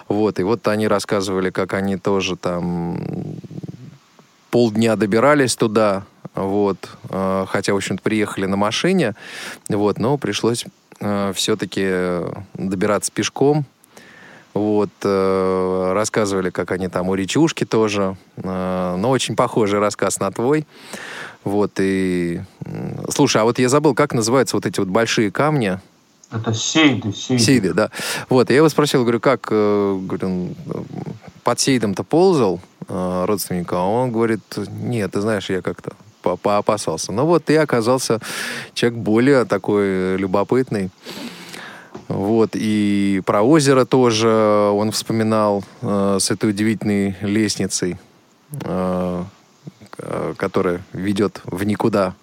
Вот, 0.08 0.38
и 0.38 0.42
вот 0.42 0.66
они 0.68 0.88
рассказывали, 0.88 1.50
как 1.50 1.75
они 1.75 1.96
тоже 1.96 2.36
там 2.36 2.98
полдня 4.50 4.96
добирались 4.96 5.56
туда, 5.56 6.04
вот, 6.37 6.90
э, 7.09 7.47
хотя, 7.49 7.73
в 7.73 7.76
общем-то, 7.76 8.02
приехали 8.02 8.47
на 8.47 8.57
машине, 8.57 9.14
вот, 9.69 9.99
но 9.99 10.19
пришлось 10.19 10.66
э, 11.00 11.33
все-таки 11.35 12.21
добираться 12.55 13.11
пешком, 13.11 13.64
вот, 14.52 14.90
э, 15.02 15.93
рассказывали, 15.95 16.50
как 16.50 16.71
они 16.71 16.88
там 16.88 17.09
у 17.09 17.14
речушки 17.14 17.64
тоже, 17.64 18.16
но 18.37 19.09
очень 19.11 19.35
похожий 19.35 19.81
рассказ 19.81 20.21
на 20.21 20.31
твой, 20.31 20.66
вот, 21.45 21.73
и, 21.78 22.43
слушай, 23.11 23.40
а 23.40 23.45
вот 23.45 23.59
я 23.59 23.69
забыл, 23.69 23.95
как 23.95 24.12
называются 24.12 24.57
вот 24.57 24.66
эти 24.66 24.78
вот 24.78 24.88
большие 24.88 25.31
камни, 25.31 25.81
это 26.33 26.52
сейды, 26.52 27.12
сейды. 27.12 27.43
Сейды, 27.43 27.73
да. 27.73 27.90
Вот, 28.28 28.50
я 28.50 28.57
его 28.57 28.69
спросил, 28.69 29.02
говорю, 29.02 29.21
как, 29.21 29.43
говорю, 29.43 30.57
под 31.45 31.61
сейдом-то 31.61 32.02
ползал 32.02 32.61
родственника, 32.88 33.76
а 33.76 33.85
он 33.85 34.11
говорит, 34.11 34.43
нет, 34.69 35.12
ты 35.12 35.21
знаешь, 35.21 35.49
я 35.50 35.62
как-то 35.62 35.93
по 36.26 36.37
поопасался. 36.37 37.12
Но 37.12 37.26
вот 37.26 37.45
ты 37.45 37.56
оказался 37.56 38.21
человек 38.75 38.99
более 38.99 39.45
такой 39.45 40.16
любопытный. 40.16 40.90
Вот, 42.09 42.50
и 42.54 43.21
про 43.26 43.42
озеро 43.42 43.85
тоже 43.85 44.28
он 44.28 44.92
вспоминал 44.92 45.64
э, 45.83 46.18
с 46.21 46.30
этой 46.30 46.50
удивительной 46.50 47.16
лестницей, 47.21 47.99
э, 48.52 49.25
которая 50.37 50.83
ведет 50.92 51.40
в 51.45 51.64
никуда. 51.64 52.14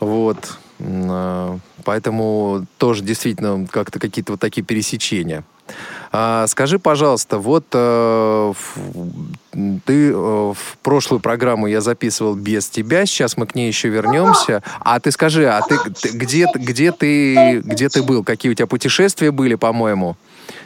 Вот. 0.00 0.58
Э, 0.78 1.58
поэтому 1.84 2.66
тоже 2.76 3.02
действительно 3.02 3.66
как-то 3.66 3.98
какие-то 3.98 4.32
вот 4.32 4.40
такие 4.40 4.62
пересечения. 4.62 5.44
А, 6.18 6.46
скажи, 6.46 6.78
пожалуйста, 6.78 7.36
вот 7.36 7.66
э, 7.74 8.52
ты 9.84 10.10
э, 10.10 10.14
в 10.14 10.78
прошлую 10.82 11.20
программу 11.20 11.66
я 11.66 11.82
записывал 11.82 12.34
без 12.34 12.70
тебя, 12.70 13.04
сейчас 13.04 13.36
мы 13.36 13.46
к 13.46 13.54
ней 13.54 13.68
еще 13.68 13.90
вернемся. 13.90 14.62
А 14.80 14.98
ты 14.98 15.10
скажи, 15.12 15.46
а 15.46 15.60
ты, 15.60 15.78
ты 15.78 16.08
где, 16.16 16.46
где 16.54 16.90
ты 16.92 17.58
где 17.58 17.90
ты 17.90 18.02
был? 18.02 18.24
Какие 18.24 18.52
у 18.52 18.54
тебя 18.54 18.66
путешествия 18.66 19.30
были, 19.30 19.56
по-моему? 19.56 20.16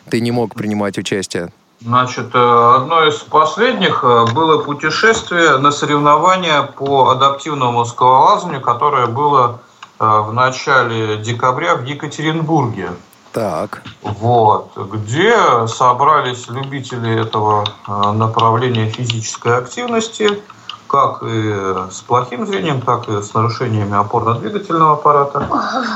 Ты 0.08 0.20
не 0.20 0.30
мог 0.30 0.54
принимать 0.54 0.98
участие. 0.98 1.52
Значит, 1.80 2.32
э, 2.32 2.74
одно 2.76 3.08
из 3.08 3.16
последних 3.16 4.04
э, 4.04 4.26
было 4.32 4.62
путешествие 4.62 5.58
на 5.58 5.72
соревнования 5.72 6.62
по 6.62 7.10
адаптивному 7.10 7.84
скалолазанию, 7.86 8.60
которое 8.60 9.08
было 9.08 9.58
э, 9.98 10.04
в 10.04 10.32
начале 10.32 11.16
декабря 11.16 11.74
в 11.74 11.84
Екатеринбурге. 11.84 12.90
Так. 13.32 13.82
Вот, 14.02 14.76
где 14.76 15.66
собрались 15.68 16.48
любители 16.48 17.22
этого 17.22 17.64
э, 17.86 18.12
направления 18.12 18.88
физической 18.88 19.58
активности, 19.58 20.42
как 20.88 21.22
и 21.22 21.54
с 21.90 22.00
плохим 22.00 22.44
зрением, 22.46 22.82
так 22.82 23.08
и 23.08 23.22
с 23.22 23.32
нарушениями 23.32 23.96
опорно-двигательного 23.96 24.94
аппарата. 24.94 25.48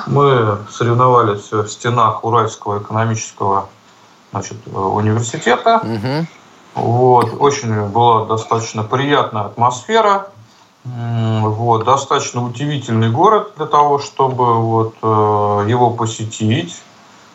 Мы 0.07 0.59
соревновались 0.71 1.51
в 1.51 1.67
стенах 1.67 2.25
Уральского 2.25 2.79
экономического 2.79 3.69
значит, 4.31 4.57
университета. 4.73 5.81
Угу. 5.83 6.27
Вот, 6.75 7.35
очень 7.41 7.89
была 7.89 8.27
достаточно 8.27 8.85
приятная 8.85 9.43
атмосфера. 9.43 10.29
Вот, 10.85 11.85
достаточно 11.85 12.45
удивительный 12.45 13.11
город 13.11 13.53
для 13.57 13.67
того, 13.67 13.99
чтобы 13.99 14.55
вот, 14.61 14.95
э, 15.03 15.67
его 15.69 15.91
посетить. 15.91 16.83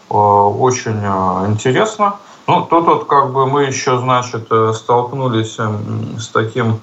Э, 0.10 0.14
очень 0.14 1.00
э, 1.04 1.46
интересно. 1.48 2.16
Ну, 2.48 2.64
тут 2.64 2.86
вот 2.86 3.06
как 3.06 3.32
бы 3.32 3.46
мы 3.46 3.66
еще, 3.66 4.00
значит, 4.00 4.48
э, 4.50 4.74
столкнулись 4.74 5.58
с 6.20 6.28
таким 6.30 6.82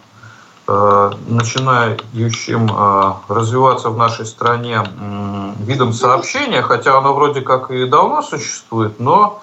начинающим 1.28 2.68
развиваться 3.28 3.90
в 3.90 3.96
нашей 3.96 4.26
стране 4.26 4.82
видом 5.58 5.92
сообщения, 5.92 6.60
хотя 6.60 6.98
оно 6.98 7.14
вроде 7.14 7.40
как 7.40 7.70
и 7.70 7.86
давно 7.86 8.20
существует, 8.22 8.98
но 8.98 9.40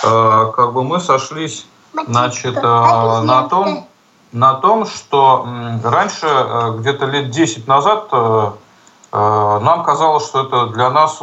как 0.00 0.72
бы 0.72 0.84
мы 0.84 1.00
сошлись, 1.00 1.66
значит, 2.06 2.62
на 2.62 3.48
том, 3.48 3.88
на 4.30 4.54
том, 4.54 4.86
что 4.86 5.44
раньше, 5.82 6.28
где-то 6.78 7.06
лет 7.06 7.30
10 7.30 7.66
назад, 7.66 8.12
нам 9.10 9.82
казалось, 9.82 10.24
что 10.24 10.44
это 10.44 10.66
для 10.66 10.90
нас 10.90 11.20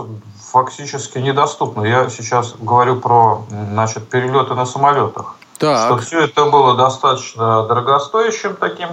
фактически 0.52 1.20
недоступно. 1.20 1.84
Я 1.84 2.10
сейчас 2.10 2.56
говорю 2.60 2.98
про 2.98 3.44
значит, 3.72 4.10
перелеты 4.10 4.54
на 4.54 4.66
самолетах. 4.66 5.36
Так. 5.58 5.86
Что 5.86 5.98
все 5.98 6.22
это 6.26 6.46
было 6.46 6.76
достаточно 6.76 7.64
дорогостоящим 7.64 8.56
таким 8.56 8.90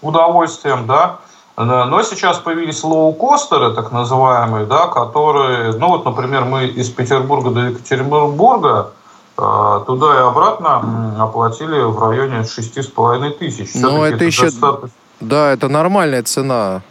удовольствием, 0.00 0.86
да. 0.86 1.18
Но 1.56 2.02
сейчас 2.02 2.38
появились 2.38 2.84
лоукостеры, 2.84 3.74
так 3.74 3.90
называемые, 3.90 4.64
да, 4.64 4.86
которые, 4.86 5.72
ну 5.72 5.88
вот, 5.88 6.04
например, 6.04 6.44
мы 6.44 6.66
из 6.66 6.88
Петербурга 6.88 7.50
до 7.50 7.60
Екатеринбурга 7.62 8.92
э, 9.36 9.80
туда 9.84 10.14
и 10.14 10.18
обратно 10.18 11.16
оплатили 11.18 11.80
в 11.80 11.98
районе 11.98 12.42
6,5 12.42 13.30
тысяч. 13.38 13.72
Ну, 13.74 14.04
это, 14.04 14.14
это 14.14 14.24
еще... 14.24 14.44
Достаточно... 14.44 14.90
Да, 15.20 15.50
это 15.50 15.68
нормальная 15.68 16.22
цена. 16.22 16.82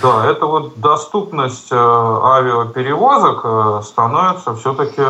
Да, 0.00 0.26
это 0.30 0.46
вот 0.46 0.78
доступность 0.80 1.70
э, 1.70 1.76
авиаперевозок 1.76 3.40
э, 3.44 3.82
становится 3.84 4.54
все-таки 4.54 5.02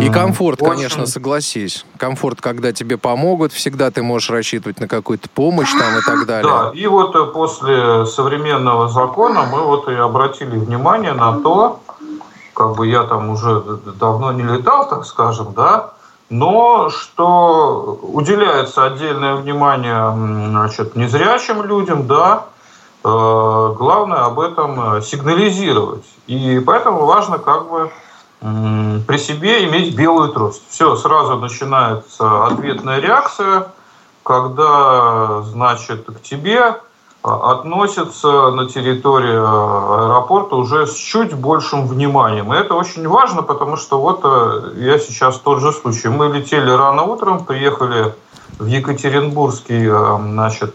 и 0.00 0.08
комфорт, 0.08 0.62
Очень... 0.62 0.72
конечно, 0.72 1.06
согласись. 1.06 1.84
Комфорт, 1.98 2.40
когда 2.40 2.72
тебе 2.72 2.96
помогут, 2.96 3.52
всегда 3.52 3.90
ты 3.90 4.02
можешь 4.02 4.30
рассчитывать 4.30 4.80
на 4.80 4.88
какую-то 4.88 5.28
помощь 5.28 5.70
там 5.70 5.98
и 5.98 6.00
так 6.00 6.26
далее. 6.26 6.50
Да, 6.50 6.70
и 6.72 6.86
вот 6.86 7.14
э, 7.14 7.26
после 7.26 8.06
современного 8.06 8.88
закона 8.88 9.42
мы 9.44 9.60
вот 9.60 9.88
и 9.88 9.94
обратили 9.94 10.56
внимание 10.56 11.12
на 11.12 11.38
то, 11.40 11.80
как 12.54 12.76
бы 12.76 12.86
я 12.86 13.02
там 13.02 13.28
уже 13.28 13.62
давно 13.98 14.32
не 14.32 14.42
летал, 14.42 14.88
так 14.88 15.04
скажем, 15.04 15.52
да, 15.54 15.90
но 16.30 16.88
что 16.88 17.98
уделяется 18.02 18.84
отдельное 18.84 19.34
внимание 19.34 20.10
значит, 20.48 20.96
незрячим 20.96 21.62
людям, 21.64 22.06
да, 22.06 22.46
главное 23.02 24.24
об 24.24 24.40
этом 24.40 24.96
э, 24.96 25.02
сигнализировать. 25.02 26.04
И 26.26 26.60
поэтому 26.64 27.06
важно 27.06 27.38
как 27.38 27.70
бы 27.70 27.90
при 28.40 29.18
себе 29.18 29.66
иметь 29.68 29.94
белую 29.94 30.32
трость. 30.32 30.62
Все, 30.70 30.96
сразу 30.96 31.36
начинается 31.36 32.46
ответная 32.46 32.98
реакция, 32.98 33.68
когда, 34.22 35.42
значит, 35.42 36.06
к 36.06 36.22
тебе 36.22 36.58
э, 36.58 36.72
относятся 37.22 38.50
на 38.50 38.68
территории 38.68 39.36
аэропорта 39.36 40.56
уже 40.56 40.86
с 40.86 40.94
чуть 40.94 41.34
большим 41.34 41.86
вниманием. 41.86 42.52
И 42.52 42.56
это 42.56 42.74
очень 42.74 43.08
важно, 43.08 43.42
потому 43.42 43.76
что 43.76 44.00
вот 44.00 44.24
я 44.76 44.98
сейчас 44.98 45.38
тот 45.38 45.60
же 45.60 45.72
случай. 45.72 46.08
Мы 46.08 46.28
летели 46.28 46.70
рано 46.70 47.02
утром, 47.04 47.44
приехали 47.44 48.14
в 48.58 48.66
Екатеринбургский, 48.66 49.88
значит, 49.88 50.74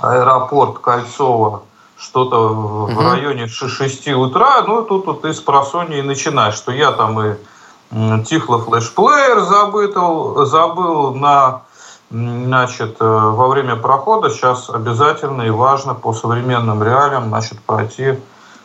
аэропорт 0.00 0.78
Кольцово 0.78 1.62
что-то 1.96 2.48
в 2.48 3.12
районе 3.12 3.46
6 3.46 4.08
утра, 4.08 4.62
ну, 4.66 4.82
тут 4.82 5.06
вот 5.06 5.24
с 5.24 5.40
просони 5.40 6.00
начинаешь, 6.00 6.54
что 6.54 6.72
я 6.72 6.92
там 6.92 7.20
и 7.20 7.34
Тихло 8.24 8.58
флешплеер 8.60 9.40
забыл, 9.40 10.46
забыл 10.46 11.12
на, 11.12 11.62
значит, 12.08 12.96
э, 13.00 13.04
во 13.04 13.48
время 13.48 13.74
прохода. 13.74 14.30
Сейчас 14.30 14.70
обязательно 14.70 15.42
и 15.42 15.50
важно 15.50 15.94
по 15.94 16.12
современным 16.12 16.84
реалиям, 16.84 17.28
значит, 17.28 17.58
пройти 17.60 18.16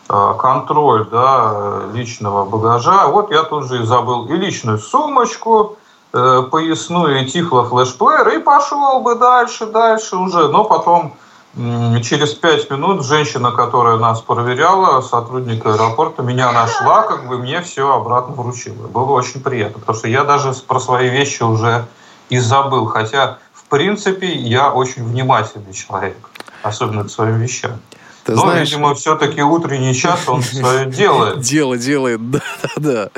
контроль 0.07 1.07
да, 1.09 1.81
личного 1.91 2.45
багажа. 2.45 3.07
Вот 3.07 3.31
я 3.31 3.41
тут 3.41 3.67
же 3.67 3.81
и 3.81 3.85
забыл 3.85 4.27
и 4.27 4.33
личную 4.33 4.77
сумочку, 4.77 5.77
поясную 6.11 7.23
и 7.23 7.25
тифло 7.25 7.63
флешплеер, 7.63 8.29
и 8.29 8.37
пошел 8.37 8.99
бы 8.99 9.15
дальше, 9.15 9.65
дальше 9.65 10.17
уже. 10.17 10.47
Но 10.49 10.63
потом 10.65 11.15
Через 11.55 12.33
пять 12.33 12.69
минут 12.69 13.05
женщина, 13.05 13.51
которая 13.51 13.95
нас 13.95 14.19
проверяла, 14.19 14.99
сотрудник 14.99 15.65
аэропорта, 15.65 16.21
меня 16.21 16.51
нашла, 16.51 17.03
как 17.03 17.29
бы 17.29 17.37
мне 17.37 17.61
все 17.61 17.93
обратно 17.93 18.35
вручила. 18.35 18.87
Было 18.87 19.11
очень 19.11 19.41
приятно, 19.41 19.79
потому 19.79 19.97
что 19.97 20.09
я 20.09 20.25
даже 20.25 20.51
про 20.67 20.81
свои 20.81 21.09
вещи 21.09 21.43
уже 21.43 21.85
и 22.27 22.39
забыл. 22.39 22.87
Хотя, 22.87 23.37
в 23.53 23.63
принципе, 23.69 24.33
я 24.33 24.69
очень 24.69 25.05
внимательный 25.05 25.71
человек, 25.71 26.17
особенно 26.61 27.05
к 27.05 27.09
своим 27.09 27.37
вещам. 27.37 27.79
Ты 28.25 28.31
Но, 28.31 28.41
знаешь... 28.41 28.69
видимо, 28.69 28.95
все-таки 28.95 29.43
утренний 29.43 29.93
час 29.93 30.27
он 30.27 30.41
свое 30.43 30.87
делает. 30.87 31.41
Дело 31.41 31.77
делает, 31.77 32.31
да, 32.31 32.41
да, 32.63 32.69
да. 32.77 33.09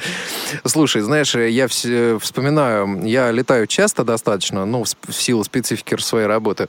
Слушай, 0.65 1.02
знаешь, 1.02 1.34
я 1.34 1.67
вспоминаю, 2.20 3.06
я 3.06 3.32
летаю 3.32 3.67
часто 3.67 4.04
достаточно, 4.04 4.65
ну, 4.65 4.84
в 4.84 5.13
силу 5.13 5.46
специфики 5.46 5.96
своей 6.02 6.28
работы. 6.28 6.67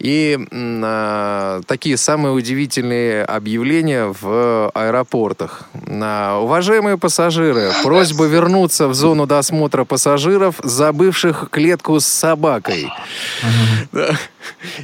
И 0.00 0.36
а, 0.52 1.60
такие 1.66 1.96
самые 1.96 2.32
удивительные 2.32 3.24
объявления 3.24 4.12
в 4.20 4.70
аэропортах. 4.74 5.68
Уважаемые 5.86 6.98
пассажиры, 6.98 7.70
просьба 7.84 8.24
вернуться 8.24 8.88
в 8.88 8.94
зону 8.94 9.26
досмотра 9.26 9.84
пассажиров, 9.84 10.56
забывших 10.62 11.50
клетку 11.50 12.00
с 12.00 12.06
собакой. 12.06 12.90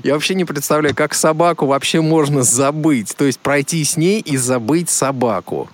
Я 0.02 0.14
вообще 0.14 0.34
не 0.34 0.44
представляю, 0.44 0.94
как 0.94 1.14
собаку 1.14 1.66
вообще 1.66 2.00
можно 2.00 2.42
забыть. 2.42 2.91
То 3.16 3.24
есть 3.24 3.40
пройти 3.40 3.85
с 3.85 3.96
ней 3.96 4.20
и 4.20 4.37
забыть 4.37 4.90
собаку. 4.90 5.68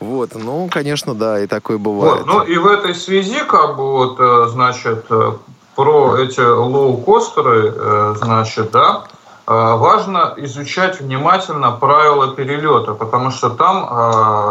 Вот, 0.00 0.30
ну, 0.34 0.68
конечно, 0.70 1.14
да, 1.14 1.40
и 1.40 1.46
такое 1.46 1.76
бывает. 1.76 2.24
Вот, 2.24 2.26
ну, 2.26 2.42
и 2.42 2.56
в 2.56 2.66
этой 2.66 2.94
связи, 2.94 3.44
как 3.46 3.76
бы, 3.76 3.84
вот, 3.84 4.16
э, 4.18 4.46
значит, 4.48 5.04
э, 5.10 5.32
про 5.76 6.16
эти 6.16 6.40
лоукостеры, 6.40 7.74
э, 7.76 8.14
значит, 8.18 8.70
да, 8.70 9.04
важно 9.46 10.34
изучать 10.36 11.00
внимательно 11.00 11.72
правила 11.72 12.36
перелета, 12.36 12.94
потому 12.94 13.32
что 13.32 13.50
там 13.50 13.84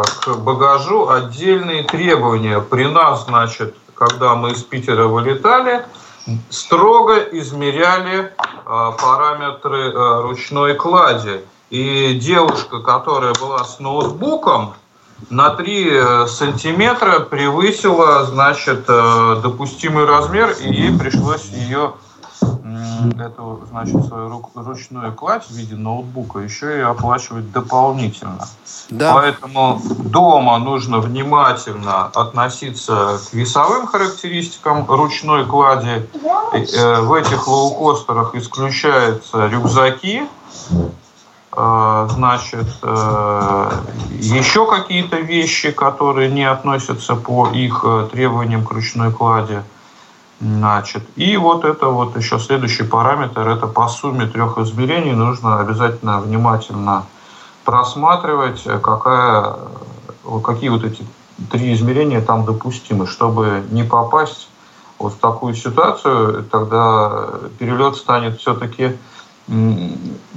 к 0.04 0.36
багажу 0.36 1.08
отдельные 1.08 1.84
требования. 1.84 2.60
При 2.60 2.84
нас, 2.84 3.24
значит, 3.24 3.74
когда 3.94 4.34
мы 4.34 4.50
из 4.50 4.62
Питера 4.62 5.06
вылетали, 5.06 5.86
строго 6.50 7.18
измеряли 7.32 8.32
параметры 8.64 9.92
ручной 10.22 10.74
клади. 10.74 11.40
И 11.70 12.14
девушка, 12.14 12.80
которая 12.80 13.32
была 13.34 13.64
с 13.64 13.78
ноутбуком, 13.78 14.74
на 15.28 15.50
3 15.50 15.88
э, 15.90 16.26
сантиметра 16.26 17.20
превысила, 17.20 18.24
значит, 18.24 18.84
э, 18.88 19.40
допустимый 19.42 20.06
размер, 20.06 20.56
и 20.60 20.72
ей 20.72 20.98
пришлось 20.98 21.44
ее 21.44 21.92
эту, 23.18 23.62
значит, 23.68 24.04
свою 24.06 24.42
ручную 24.54 25.12
кладь 25.12 25.44
в 25.46 25.50
виде 25.50 25.76
ноутбука 25.76 26.40
еще 26.40 26.78
и 26.78 26.80
оплачивать 26.80 27.50
дополнительно. 27.52 28.46
Да. 28.90 29.14
Поэтому 29.14 29.80
дома 30.04 30.58
нужно 30.58 30.98
внимательно 30.98 32.06
относиться 32.06 33.20
к 33.30 33.32
весовым 33.32 33.86
характеристикам 33.86 34.86
ручной 34.88 35.46
клади. 35.46 36.06
Э, 36.52 37.00
в 37.00 37.12
этих 37.14 37.46
лоукостерах 37.46 38.34
исключаются 38.34 39.46
рюкзаки, 39.46 40.26
а, 41.52 42.06
значит, 42.08 42.68
э, 42.82 43.70
еще 44.20 44.66
какие-то 44.66 45.16
вещи, 45.16 45.72
которые 45.72 46.30
не 46.30 46.44
относятся 46.44 47.16
по 47.16 47.48
их 47.48 47.80
э, 47.84 48.08
требованиям 48.12 48.64
к 48.64 48.70
ручной 48.70 49.12
клади. 49.12 49.62
Значит, 50.40 51.02
и 51.16 51.36
вот 51.36 51.66
это 51.66 51.88
вот 51.88 52.16
еще 52.16 52.38
следующий 52.38 52.82
параметр, 52.82 53.46
это 53.46 53.66
по 53.66 53.88
сумме 53.88 54.26
трех 54.26 54.56
измерений 54.56 55.12
нужно 55.12 55.60
обязательно 55.60 56.18
внимательно 56.20 57.04
просматривать, 57.66 58.62
какая, 58.82 59.56
какие 60.42 60.70
вот 60.70 60.82
эти 60.82 61.04
три 61.50 61.74
измерения 61.74 62.22
там 62.22 62.46
допустимы, 62.46 63.06
чтобы 63.06 63.64
не 63.70 63.82
попасть 63.82 64.48
вот 64.98 65.12
в 65.12 65.18
такую 65.18 65.54
ситуацию, 65.54 66.44
тогда 66.50 67.28
перелет 67.58 67.96
станет 67.96 68.40
все-таки 68.40 68.96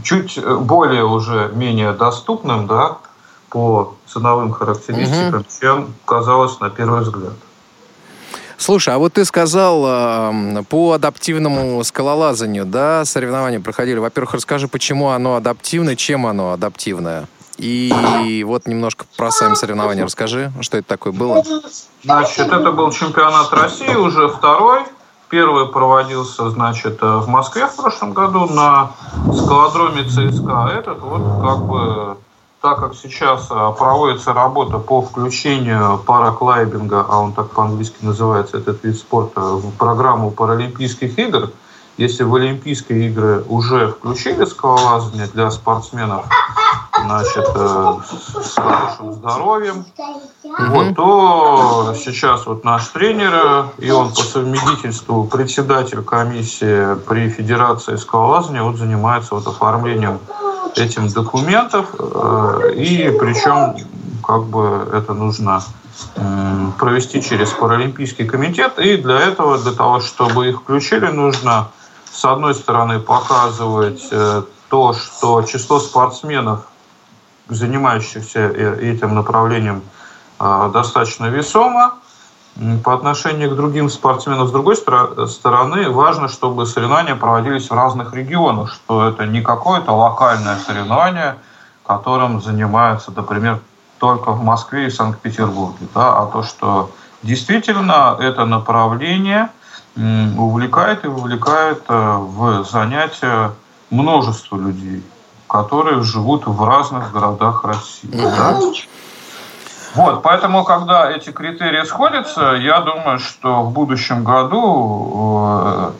чуть 0.04 0.44
более 0.46 1.06
уже 1.06 1.50
менее 1.54 1.94
доступным, 1.94 2.68
да, 2.68 2.98
по 3.50 3.94
ценовым 4.08 4.52
характеристикам, 4.52 5.42
угу. 5.42 5.46
чем 5.62 5.94
казалось 6.06 6.60
на 6.60 6.70
первый 6.70 7.02
взгляд. 7.02 7.34
Слушай, 8.58 8.96
а 8.96 8.98
вот 8.98 9.14
ты 9.14 9.26
сказал 9.26 9.84
э, 9.86 10.64
по 10.70 10.94
адаптивному 10.94 11.84
скалолазанию, 11.84 12.66
да, 12.66 13.06
соревнования 13.06 13.60
проходили. 13.60 13.98
Во-первых, 13.98 14.36
расскажи, 14.36 14.68
почему 14.68 15.10
оно 15.10 15.36
адаптивное, 15.36 15.96
чем 15.96 16.26
оно 16.26 16.52
адаптивное. 16.52 17.28
И 17.58 18.44
вот 18.48 18.68
немножко 18.68 19.06
про 19.16 19.32
сами 19.32 19.54
соревнования 19.54 20.04
расскажи, 20.04 20.52
что 20.62 20.78
это 20.78 20.88
такое 20.88 21.14
было. 21.14 21.44
Значит, 22.04 22.48
это 22.48 22.72
был 22.72 22.92
чемпионат 22.92 23.52
России, 23.54 23.94
уже 23.96 24.28
второй. 24.28 24.82
Первый 25.30 25.68
проводился, 25.68 26.50
значит, 26.52 27.00
э, 27.02 27.06
в 27.06 27.28
Москве 27.28 27.66
в 27.68 27.76
прошлом 27.76 28.14
году 28.14 28.46
на 28.46 28.92
скалодроме 29.34 30.04
ЦСКА. 30.04 30.72
Этот 30.78 31.00
вот 31.00 31.42
как 31.42 31.66
бы 31.66 32.18
так 32.64 32.80
как 32.80 32.96
сейчас 32.96 33.48
э, 33.52 33.74
проводится 33.78 34.32
работа 34.32 34.78
по 34.80 35.02
включению 35.02 35.98
параклайбинга, 35.98 37.06
а 37.10 37.20
он 37.20 37.34
так 37.34 37.50
по-английски 37.50 37.98
называется, 38.00 38.58
этот 38.58 38.82
вид 38.86 38.96
спорта, 38.96 39.42
в 39.42 39.70
программу 39.72 40.32
Паралимпийских 40.32 41.20
игр, 41.20 41.50
если 41.98 42.24
в 42.24 42.34
Олимпийские 42.34 43.10
игры 43.10 43.44
уже 43.50 43.90
включили 43.90 44.46
скалолазание 44.46 45.28
для 45.28 45.52
спортсменов, 45.52 46.26
значит, 47.04 47.46
э, 47.54 47.96
с 48.42 48.56
хорошим 48.56 49.12
здоровьем, 49.12 49.86
вот, 50.70 50.96
то 50.96 51.94
сейчас 51.98 52.46
вот 52.46 52.64
наш 52.64 52.88
тренер, 52.88 53.72
и 53.78 53.92
он 53.92 54.12
по 54.12 54.24
совместительству 54.24 55.26
председатель 55.26 56.02
комиссии 56.02 56.96
при 57.10 57.28
Федерации 57.28 57.98
скалолазания, 57.98 58.64
вот 58.64 58.78
занимается 58.78 59.36
вот 59.36 59.46
оформлением 59.48 60.20
этим 60.76 61.08
документов, 61.10 61.96
э, 61.98 62.74
и 62.76 63.16
причем 63.20 63.76
как 64.24 64.44
бы 64.46 64.90
это 64.94 65.14
нужно 65.14 65.64
провести 66.80 67.22
через 67.22 67.52
Паралимпийский 67.52 68.26
комитет, 68.26 68.80
и 68.80 68.98
для 68.98 69.20
этого, 69.20 69.58
для 69.60 69.74
того, 69.74 70.00
чтобы 70.00 70.50
их 70.50 70.62
включили, 70.62 71.06
нужно 71.08 71.70
с 72.12 72.26
одной 72.26 72.56
стороны 72.56 73.00
показывать 73.00 74.08
э, 74.12 74.44
то, 74.70 74.94
что 74.94 75.44
число 75.44 75.80
спортсменов, 75.80 76.68
занимающихся 77.48 78.40
э, 78.40 78.94
этим 78.94 79.16
направлением, 79.16 79.82
достаточно 80.40 81.28
весомо 81.28 81.94
по 82.84 82.94
отношению 82.94 83.52
к 83.52 83.56
другим 83.56 83.90
спортсменам. 83.90 84.48
С 84.48 84.52
другой 84.52 84.76
стороны, 84.76 85.90
важно, 85.90 86.28
чтобы 86.28 86.66
соревнования 86.66 87.16
проводились 87.16 87.70
в 87.70 87.74
разных 87.74 88.14
регионах, 88.14 88.72
что 88.72 89.08
это 89.08 89.26
не 89.26 89.42
какое-то 89.42 89.92
локальное 89.92 90.58
соревнование, 90.60 91.38
которым 91.86 92.42
занимаются, 92.42 93.12
например, 93.16 93.60
только 94.00 94.32
в 94.32 94.44
Москве 94.44 94.88
и 94.88 94.90
Санкт-Петербурге, 94.90 95.88
да, 95.96 96.20
а 96.20 96.26
то, 96.28 96.44
что 96.44 96.92
действительно 97.24 98.18
это 98.20 98.46
направление– 98.46 99.50
увлекает 99.96 101.06
и 101.06 101.08
вовлекает 101.08 101.84
э, 101.88 102.18
в 102.18 102.66
занятия 102.66 103.54
множество 103.90 104.58
людей, 104.58 105.04
которые 105.48 106.02
живут 106.02 106.48
в 106.48 106.64
разных 106.64 107.12
городах 107.12 107.64
России. 107.64 108.10
Да? 108.12 108.60
Вот, 109.96 110.24
поэтому, 110.24 110.64
когда 110.64 111.12
эти 111.12 111.32
критерии 111.32 111.84
сходятся, 111.86 112.54
я 112.54 112.82
думаю, 112.82 113.20
что 113.20 113.64
в 113.64 113.72
будущем 113.72 114.24
году 114.24 115.38
э, 115.38 115.92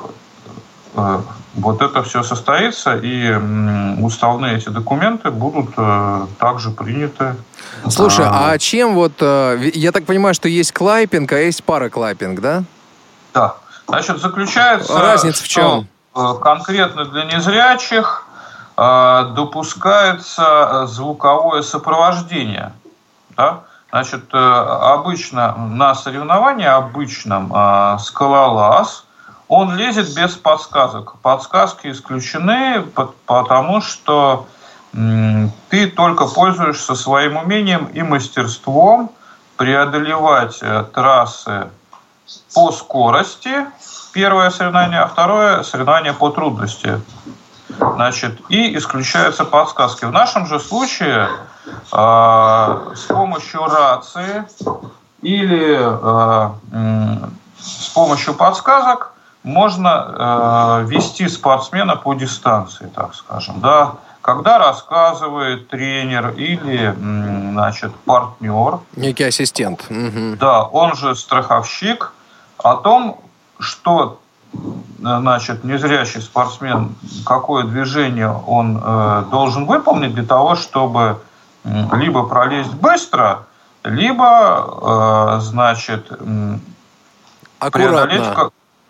э, 0.96 1.22
вот 1.56 1.82
это 1.82 2.02
все 2.02 2.24
состоится, 2.24 2.96
и 2.96 3.32
уставные 4.02 4.58
эти 4.58 4.70
документы 4.70 5.30
будут 5.30 5.76
также 6.40 6.72
приняты. 6.72 7.36
Слушай, 7.88 8.26
а, 8.26 8.52
а 8.52 8.58
чем 8.58 8.96
вот, 8.96 9.22
я 9.22 9.92
так 9.92 10.06
понимаю, 10.06 10.34
что 10.34 10.50
есть 10.50 10.72
клайпинг, 10.72 11.32
а 11.32 11.38
есть 11.38 11.64
параклайпинг, 11.64 12.40
да? 12.40 12.64
Да. 13.34 13.56
Значит, 13.88 14.20
заключается... 14.20 15.00
Разница 15.00 15.44
в 15.44 15.48
чем? 15.48 15.88
Э, 16.16 16.34
конкретно 16.42 17.06
для 17.06 17.26
незрячих 17.26 18.28
э, 18.78 19.26
допускается 19.36 20.44
э, 20.84 20.88
звуковое 20.88 21.62
сопровождение. 21.64 22.74
Да? 23.36 23.62
Значит, 23.94 24.34
обычно 24.34 25.54
на 25.56 25.94
соревновании 25.94 26.66
обычном 26.66 27.54
скалолаз, 28.00 29.06
он 29.48 29.76
лезет 29.76 30.16
без 30.16 30.36
подсказок. 30.36 31.18
Подсказки 31.22 31.92
исключены, 31.92 32.84
потому 33.28 33.82
что 33.82 34.48
ты 35.70 35.92
только 35.92 36.26
пользуешься 36.26 36.96
своим 36.96 37.38
умением 37.38 37.86
и 37.86 38.02
мастерством 38.02 39.12
преодолевать 39.58 40.58
э, 40.62 40.86
трассы 40.92 41.70
по 42.56 42.72
скорости, 42.72 43.68
первое 44.12 44.50
соревнование, 44.50 45.02
а 45.02 45.08
второе 45.08 45.62
соревнование 45.62 46.14
по 46.14 46.32
трудности. 46.32 47.00
Значит, 47.78 48.40
и 48.50 48.76
исключаются 48.78 49.46
подсказки. 49.46 50.06
В 50.06 50.12
нашем 50.12 50.46
же 50.46 50.60
случае 50.60 51.30
э, 51.92 52.94
с 52.96 53.04
помощью 53.08 53.66
рации 53.66 54.46
или 55.22 55.78
э, 55.80 56.50
с 57.60 57.90
помощью 57.90 58.34
подсказок 58.34 59.14
можно 59.44 60.84
э, 60.84 60.86
вести 60.88 61.28
спортсмена 61.28 61.96
по 61.96 62.14
дистанции, 62.14 62.90
так 62.94 63.16
скажем, 63.16 63.60
да, 63.60 63.96
когда 64.22 64.58
рассказывает 64.58 65.68
тренер 65.68 66.30
или, 66.38 66.96
значит, 67.52 67.94
партнер. 68.06 68.80
Некий 68.96 69.26
ассистент. 69.26 69.86
Угу. 69.90 70.38
Да, 70.40 70.64
он 70.64 70.96
же 70.96 71.14
страховщик, 71.14 72.14
о 72.58 72.76
том, 72.78 73.20
что 73.60 74.22
значит, 75.00 75.64
незрячий 75.64 76.22
спортсмен, 76.22 76.96
какое 77.26 77.64
движение 77.64 78.30
он 78.30 78.82
э, 78.82 79.24
должен 79.30 79.66
выполнить 79.66 80.14
для 80.14 80.26
того, 80.26 80.56
чтобы 80.56 81.20
либо 81.64 82.24
пролезть 82.24 82.74
быстро, 82.74 83.44
либо, 83.84 85.38
э, 85.38 85.40
значит, 85.42 86.12
преодолеть, 87.72 88.24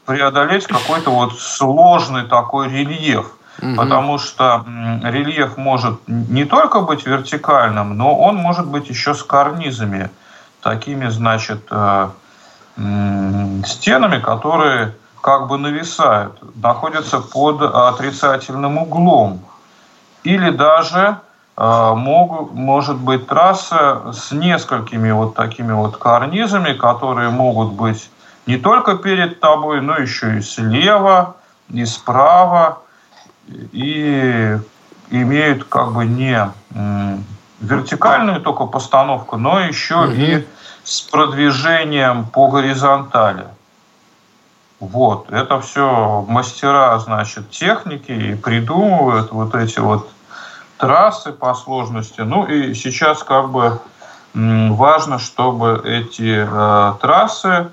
преодолеть 0.05 0.67
какой-то 0.67 1.11
вот 1.11 1.39
сложный 1.39 2.25
такой 2.25 2.69
рельеф. 2.69 3.31
Угу. 3.61 3.75
Потому 3.75 4.17
что 4.17 4.65
рельеф 5.03 5.57
может 5.57 5.99
не 6.07 6.45
только 6.45 6.81
быть 6.81 7.05
вертикальным, 7.05 7.95
но 7.95 8.17
он 8.17 8.35
может 8.35 8.67
быть 8.67 8.89
еще 8.89 9.13
с 9.13 9.23
карнизами, 9.23 10.09
такими, 10.61 11.07
значит, 11.09 11.67
э, 11.69 12.09
стенами, 13.65 14.19
которые 14.19 14.95
как 15.23 15.47
бы 15.47 15.57
нависают, 15.57 16.37
находятся 16.61 17.21
под 17.21 17.61
отрицательным 17.61 18.77
углом. 18.77 19.39
Или 20.25 20.49
даже 20.49 21.17
э, 21.55 21.93
мог, 21.95 22.51
может 22.51 22.97
быть 22.97 23.25
трасса 23.27 24.11
с 24.11 24.33
несколькими 24.33 25.11
вот 25.11 25.33
такими 25.33 25.71
вот 25.71 25.95
карнизами, 25.95 26.73
которые 26.73 27.29
могут 27.29 27.71
быть 27.71 28.11
не 28.47 28.57
только 28.57 28.97
перед 28.97 29.39
тобой, 29.39 29.79
но 29.79 29.95
еще 29.95 30.39
и 30.39 30.41
слева, 30.41 31.37
и 31.69 31.85
справа, 31.85 32.79
и 33.47 34.57
имеют 35.09 35.63
как 35.63 35.93
бы 35.93 36.05
не 36.05 36.51
вертикальную 37.61 38.41
только 38.41 38.65
постановку, 38.65 39.37
но 39.37 39.61
еще 39.61 40.03
угу. 40.03 40.11
и 40.11 40.45
с 40.83 40.99
продвижением 40.99 42.25
по 42.25 42.49
горизонтали. 42.49 43.45
Вот, 44.89 45.31
это 45.31 45.61
все 45.61 46.25
мастера, 46.27 46.99
значит, 46.99 47.49
техники 47.49 48.11
и 48.11 48.35
придумывают 48.35 49.31
вот 49.31 49.55
эти 49.55 49.79
вот 49.79 50.09
трассы 50.77 51.31
по 51.31 51.53
сложности. 51.53 52.19
Ну 52.19 52.45
и 52.45 52.73
сейчас 52.73 53.23
как 53.23 53.49
бы 53.49 53.79
важно, 54.33 55.19
чтобы 55.19 55.81
эти 55.85 56.45
э, 56.45 56.93
трассы 56.99 57.69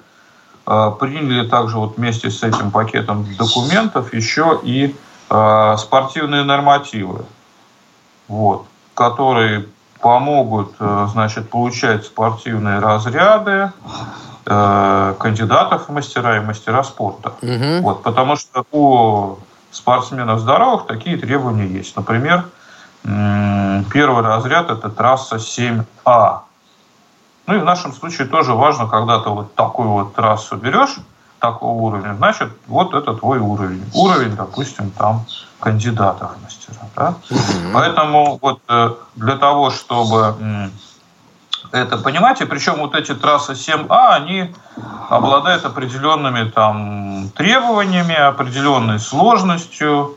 э, 0.67 0.93
приняли 1.01 1.49
также 1.49 1.79
вот 1.79 1.97
вместе 1.97 2.31
с 2.31 2.45
этим 2.45 2.71
пакетом 2.71 3.27
документов 3.37 4.15
еще 4.15 4.61
и 4.63 4.95
э, 5.31 5.77
спортивные 5.79 6.45
нормативы, 6.45 7.25
вот, 8.29 8.67
которые 8.95 9.67
помогут, 10.01 10.77
э, 10.79 11.09
значит, 11.11 11.51
получать 11.51 12.05
спортивные 12.05 12.79
разряды 12.79 13.73
э, 14.51 15.15
кандидатов 15.19 15.89
в 15.89 15.93
мастера 15.93 16.37
и 16.37 16.41
мастера 16.41 16.83
спорта. 16.83 17.33
Угу. 17.41 17.83
Вот, 17.83 18.03
потому 18.03 18.37
что 18.37 18.65
у 18.73 19.39
спортсменов 19.71 20.41
здоровых 20.41 20.87
такие 20.87 21.17
требования 21.17 21.67
есть. 21.67 21.97
Например, 21.97 22.45
первый 23.03 24.23
разряд– 24.23 24.71
это 24.71 24.91
трасса 24.91 25.37
7А. 25.37 26.41
Ну 27.47 27.55
и 27.57 27.59
в 27.59 27.65
нашем 27.65 27.93
случае 27.93 28.29
тоже 28.29 28.53
важно, 28.53 28.87
когда 28.87 29.21
ты 29.21 29.31
вот 29.31 29.55
такую 29.55 29.89
вот 29.89 30.15
трассу 30.15 30.57
берешь, 30.57 30.97
такого 31.41 31.73
уровня, 31.81 32.15
значит, 32.15 32.51
вот 32.67 32.95
это 32.95 33.15
твой 33.15 33.39
уровень. 33.39 33.83
Уровень, 33.95 34.37
допустим, 34.37 34.91
там 34.91 35.25
кандидатов 35.59 36.37
в 36.37 36.43
мастера. 36.43 36.77
Да? 36.95 37.15
Угу. 37.31 37.73
Поэтому 37.73 38.39
вот 38.41 38.61
э, 38.69 38.95
для 39.17 39.37
того, 39.37 39.71
чтобы 39.71 40.71
это 41.73 41.99
понимать, 41.99 42.41
и 42.41 42.45
причем 42.45 42.77
вот 42.77 42.95
эти 42.95 43.15
трассы 43.15 43.53
7А, 43.53 44.15
они 44.15 44.55
обладают 45.09 45.65
определенными 45.65 46.49
там 46.51 47.31
требованиями, 47.37 48.15
определенной 48.15 48.99
сложностью. 48.99 50.17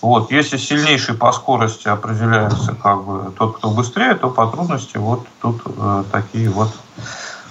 Вот, 0.00 0.30
если 0.30 0.56
сильнейший 0.56 1.14
по 1.14 1.32
скорости 1.32 1.88
определяется 1.88 2.74
как 2.74 3.02
бы 3.02 3.32
тот, 3.36 3.56
кто 3.56 3.70
быстрее, 3.70 4.14
то 4.14 4.30
по 4.30 4.46
трудности 4.46 4.96
вот 4.96 5.26
тут 5.42 5.60
э, 5.66 6.04
такие 6.12 6.48
вот 6.50 6.70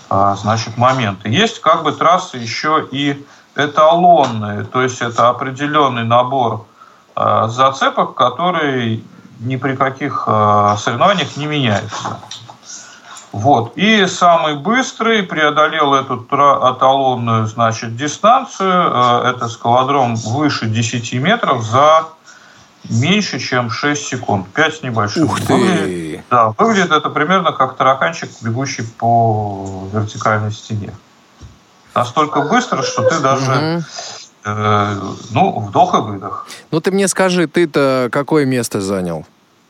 э, 0.09 0.35
значит 0.37 0.77
моменты. 0.77 1.27
Есть 1.27 1.59
как 1.59 1.83
бы 1.83 1.91
трассы 1.91 2.37
еще 2.37 2.87
и 2.89 3.25
эталонные, 3.55 4.63
то 4.63 4.81
есть 4.81 5.01
это 5.01 5.27
определенный 5.27 6.05
набор 6.05 6.65
э, 7.17 7.47
зацепок, 7.49 8.15
которые 8.15 9.01
ни 9.39 9.55
при 9.57 9.75
каких 9.75 10.23
э, 10.25 10.75
соревнованиях 10.79 11.35
не 11.37 11.47
меняются. 11.47 12.17
Вот. 13.31 13.73
И 13.75 14.05
самый 14.05 14.55
быстрый 14.55 15.23
преодолел 15.23 15.93
эту 15.93 16.25
эталонную 16.25 17.45
значит, 17.47 17.95
дистанцию. 17.95 18.91
Э, 18.93 19.29
это 19.29 19.47
скалодром 19.49 20.15
выше 20.15 20.67
10 20.67 21.13
метров 21.15 21.63
за 21.63 22.05
меньше, 22.89 23.39
чем 23.39 23.69
6 23.69 24.07
секунд. 24.07 24.47
5 24.53 24.75
с 24.75 24.83
небольшим. 24.83 25.25
Ух 25.25 25.41
ты! 25.41 25.53
Выглядит, 25.53 26.23
да, 26.29 26.53
выглядит 26.57 26.91
это 26.91 27.09
примерно 27.09 27.51
как 27.51 27.75
тараканчик, 27.75 28.29
бегущий 28.41 28.83
по 28.83 29.87
вертикальной 29.93 30.51
стене. 30.51 30.93
Настолько 31.93 32.41
быстро, 32.41 32.83
что 32.83 33.03
ты 33.03 33.19
даже... 33.19 33.83
Угу. 34.45 34.53
ну, 35.31 35.59
вдох 35.59 35.93
и 35.95 35.97
выдох. 35.97 36.47
Ну, 36.71 36.79
ты 36.79 36.91
мне 36.91 37.07
скажи, 37.07 37.47
ты-то 37.47 38.07
какое 38.11 38.45
место 38.45 38.79
занял? 38.79 39.25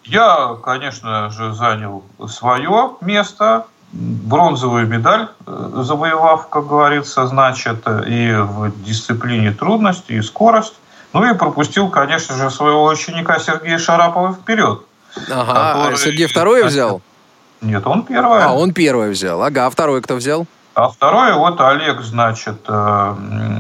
Я, 0.08 0.56
конечно 0.64 1.30
же, 1.32 1.54
занял 1.54 2.04
свое 2.28 2.92
место, 3.02 3.66
бронзовую 3.92 4.88
медаль 4.88 5.28
э, 5.46 5.72
завоевав, 5.84 6.48
как 6.50 6.68
говорится, 6.68 7.28
значит, 7.28 7.86
и 8.08 8.34
в 8.34 8.72
дисциплине 8.84 9.52
трудности, 9.52 10.14
и 10.14 10.22
скорость. 10.22 10.76
Ну 11.12 11.30
и 11.30 11.38
пропустил, 11.38 11.90
конечно 11.90 12.36
же, 12.36 12.50
своего 12.50 12.86
ученика 12.86 13.40
Сергея 13.40 13.78
Шарапова 13.78 14.34
вперед. 14.34 14.82
Ага, 15.30 15.52
а 15.52 15.74
который... 15.74 15.94
а 15.94 15.98
Сергей 15.98 16.28
второе 16.28 16.66
взял? 16.66 17.02
Нет, 17.62 17.86
он 17.86 18.04
первое. 18.04 18.46
А, 18.46 18.54
он 18.54 18.74
первое 18.74 19.10
взял. 19.10 19.42
Ага, 19.42 19.66
а 19.66 19.70
второй 19.70 20.02
кто 20.02 20.16
взял? 20.16 20.46
А 20.74 20.90
второе, 20.90 21.34
вот 21.36 21.60
Олег, 21.60 22.02
значит, 22.02 22.62
э, 22.68 23.16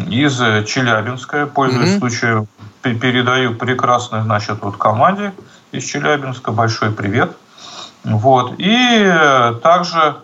из 0.09 0.37
Челябинска, 0.67 1.47
пользуясь 1.47 1.95
mm-hmm. 1.95 1.99
случаем, 1.99 2.47
передаю 2.81 3.55
прекрасной, 3.55 4.21
значит, 4.21 4.59
вот 4.61 4.77
команде 4.77 5.33
из 5.71 5.83
Челябинска. 5.83 6.51
Большой 6.51 6.91
привет. 6.91 7.35
Вот. 8.03 8.55
И 8.57 9.13
также 9.61 10.17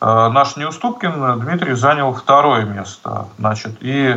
э, 0.00 0.28
наш 0.28 0.56
Неуступкин 0.56 1.40
Дмитрий 1.40 1.74
занял 1.74 2.12
второе 2.14 2.64
место. 2.64 3.26
Значит, 3.38 3.76
и 3.80 4.16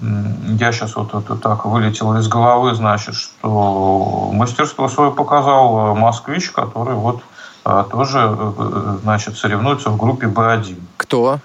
я 0.00 0.72
сейчас 0.72 0.96
вот 0.96 1.14
это 1.14 1.36
так 1.36 1.64
вылетел 1.64 2.16
из 2.16 2.26
головы, 2.26 2.74
значит, 2.74 3.14
что 3.14 4.30
мастерство 4.32 4.88
свое 4.88 5.12
показал 5.12 5.94
москвич, 5.94 6.50
который 6.50 6.94
вот 6.94 7.22
э, 7.64 7.84
тоже, 7.90 8.36
э, 8.36 8.98
значит, 9.02 9.36
соревнуется 9.36 9.90
в 9.90 9.96
группе 9.96 10.26
Б1. 10.26 10.80
Кто? 10.96 11.38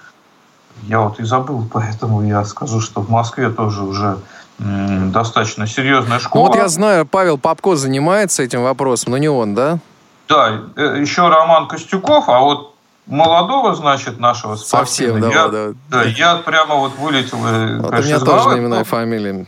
Я 0.82 1.00
вот 1.00 1.20
и 1.20 1.24
забыл, 1.24 1.68
поэтому 1.72 2.22
я 2.22 2.44
скажу, 2.44 2.80
что 2.80 3.02
в 3.02 3.10
Москве 3.10 3.50
тоже 3.50 3.82
уже 3.82 4.18
достаточно 4.60 5.66
серьезная 5.66 6.18
школа. 6.18 6.44
Ну, 6.44 6.48
вот 6.48 6.56
я 6.56 6.68
знаю, 6.68 7.06
Павел 7.06 7.38
Попко 7.38 7.76
занимается 7.76 8.42
этим 8.42 8.62
вопросом, 8.62 9.12
но 9.12 9.18
не 9.18 9.28
он, 9.28 9.54
да? 9.54 9.78
Да, 10.28 10.60
э, 10.76 10.98
еще 11.00 11.28
Роман 11.28 11.66
Костюков, 11.66 12.28
а 12.28 12.40
вот 12.40 12.74
молодого, 13.06 13.74
значит, 13.74 14.20
нашего 14.20 14.56
Совсем, 14.56 15.20
да, 15.20 15.28
я, 15.28 15.48
да. 15.48 15.68
да. 15.88 16.02
Я 16.04 16.36
прямо 16.36 16.76
вот 16.76 16.96
вылетел. 16.96 17.38
Э, 17.44 17.78
вот 17.78 17.92
у 17.92 18.02
меня 18.02 18.20
тоже 18.20 18.58
имена 18.58 18.82
и 18.82 18.84
фамилии. 18.84 19.46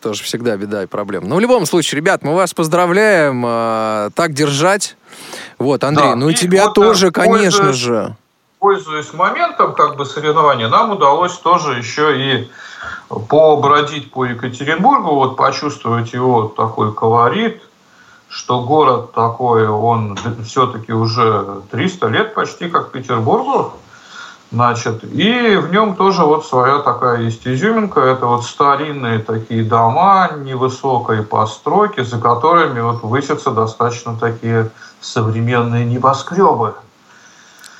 Тоже 0.00 0.24
всегда 0.24 0.56
беда 0.56 0.82
и 0.82 0.86
проблема. 0.86 1.28
Но 1.28 1.36
в 1.36 1.40
любом 1.40 1.64
случае, 1.64 2.00
ребят, 2.00 2.24
мы 2.24 2.34
вас 2.34 2.52
поздравляем. 2.54 3.44
Э, 3.46 4.10
так 4.14 4.32
держать. 4.32 4.96
Вот, 5.58 5.84
Андрей, 5.84 6.10
да. 6.10 6.16
ну 6.16 6.28
и 6.28 6.34
тебя 6.34 6.64
вот, 6.64 6.74
тоже, 6.74 7.12
конечно 7.12 7.66
пользуясь, 7.66 7.76
же. 7.76 8.16
Пользуясь 8.58 9.12
моментом 9.12 9.74
как 9.74 9.96
бы 9.96 10.04
соревнования, 10.04 10.68
нам 10.68 10.90
удалось 10.90 11.36
тоже 11.38 11.78
еще 11.78 12.18
и 12.18 12.50
побродить 13.08 14.10
по 14.10 14.24
Екатеринбургу, 14.24 15.14
вот 15.14 15.36
почувствовать 15.36 16.12
его 16.12 16.48
такой 16.48 16.92
колорит, 16.92 17.62
что 18.28 18.62
город 18.62 19.12
такой, 19.12 19.68
он 19.68 20.18
все-таки 20.44 20.92
уже 20.92 21.62
300 21.70 22.08
лет 22.08 22.34
почти 22.34 22.68
как 22.68 22.90
Петербургу, 22.90 23.72
Значит, 24.52 25.02
и 25.02 25.56
в 25.56 25.72
нем 25.72 25.96
тоже 25.96 26.24
вот 26.24 26.44
своя 26.44 26.80
такая 26.80 27.22
есть 27.22 27.46
изюминка. 27.46 28.00
Это 28.00 28.26
вот 28.26 28.44
старинные 28.44 29.18
такие 29.20 29.64
дома 29.64 30.30
невысокой 30.36 31.22
постройки, 31.22 32.02
за 32.02 32.18
которыми 32.18 32.80
вот 32.80 33.02
высятся 33.02 33.50
достаточно 33.50 34.14
такие 34.14 34.70
современные 35.00 35.86
небоскребы. 35.86 36.74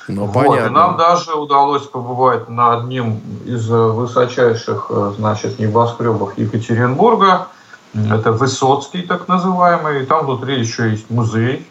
Ну, 0.07 0.25
вот, 0.25 0.33
понятно. 0.33 0.67
И 0.67 0.69
нам 0.69 0.97
даже 0.97 1.33
удалось 1.33 1.83
побывать 1.83 2.49
на 2.49 2.73
одним 2.77 3.21
из 3.45 3.69
высочайших, 3.69 4.91
значит, 5.17 5.59
небоскребов 5.59 6.37
Екатеринбурга. 6.37 7.47
Это 7.93 8.31
Высоцкий, 8.31 9.03
так 9.03 9.27
называемый. 9.27 10.03
И 10.03 10.05
там 10.05 10.25
внутри 10.25 10.59
еще 10.59 10.89
есть 10.89 11.09
музей 11.09 11.67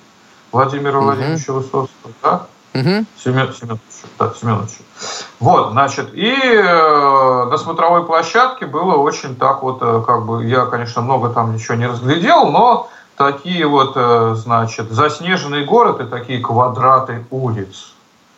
Владимира 0.52 0.98
угу. 0.98 1.06
Владимировича 1.06 1.52
Высоцкого. 1.52 2.12
Да? 2.22 2.46
Угу. 2.74 3.04
Семен, 3.22 3.52
Семенович, 3.52 3.80
да, 4.18 4.32
Семенович. 4.38 4.70
Вот, 5.40 5.72
значит, 5.72 6.14
и 6.14 6.32
э, 6.32 7.44
на 7.50 7.58
смотровой 7.58 8.06
площадке 8.06 8.64
было 8.66 8.94
очень 8.96 9.36
так 9.36 9.62
вот, 9.62 9.78
э, 9.82 10.02
как 10.06 10.24
бы, 10.24 10.44
я, 10.46 10.64
конечно, 10.66 11.02
много 11.02 11.28
там 11.30 11.54
ничего 11.54 11.74
не 11.74 11.86
разглядел, 11.86 12.46
но 12.46 12.88
такие 13.16 13.66
вот, 13.66 13.92
э, 13.96 14.34
значит, 14.36 14.90
заснеженный 14.90 15.66
город 15.66 16.00
и 16.00 16.04
такие 16.04 16.40
квадраты 16.40 17.26
улиц. 17.30 17.91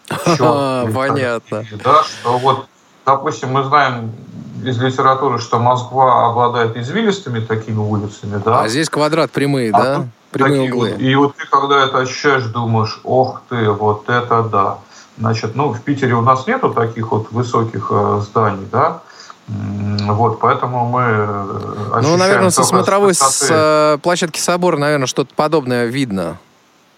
Понятно. 0.38 1.64
Да, 1.82 2.02
что 2.04 2.38
вот, 2.38 2.66
допустим, 3.06 3.52
мы 3.52 3.64
знаем 3.64 4.12
из 4.64 4.78
литературы, 4.80 5.38
что 5.38 5.58
Москва 5.58 6.26
обладает 6.26 6.76
извилистыми 6.76 7.40
такими 7.40 7.78
улицами, 7.78 8.40
да. 8.44 8.62
А 8.62 8.68
здесь 8.68 8.88
квадрат 8.88 9.30
прямые, 9.30 9.70
а 9.72 9.82
да? 9.82 10.06
Прямые 10.30 10.72
углы. 10.72 10.90
Вот, 10.92 11.00
и 11.00 11.14
вот 11.14 11.36
ты, 11.36 11.46
когда 11.46 11.84
это 11.84 11.98
ощущаешь, 11.98 12.44
думаешь, 12.44 13.00
ох 13.04 13.42
ты, 13.48 13.70
вот 13.70 14.08
это 14.08 14.42
да. 14.42 14.78
Значит, 15.16 15.54
ну, 15.54 15.72
в 15.72 15.80
Питере 15.80 16.14
у 16.14 16.22
нас 16.22 16.46
нету 16.46 16.72
таких 16.72 17.12
вот 17.12 17.30
высоких 17.30 17.86
э, 17.90 18.20
зданий, 18.22 18.66
да, 18.72 19.00
вот, 19.46 20.40
поэтому 20.40 20.86
мы 20.86 21.02
э, 21.02 22.00
Ну, 22.02 22.16
наверное, 22.16 22.50
со 22.50 22.64
смотровой 22.64 23.14
с 23.14 23.46
э, 23.50 23.98
площадки 24.02 24.40
собора, 24.40 24.78
наверное, 24.78 25.06
что-то 25.06 25.34
подобное 25.34 25.84
видно. 25.84 26.38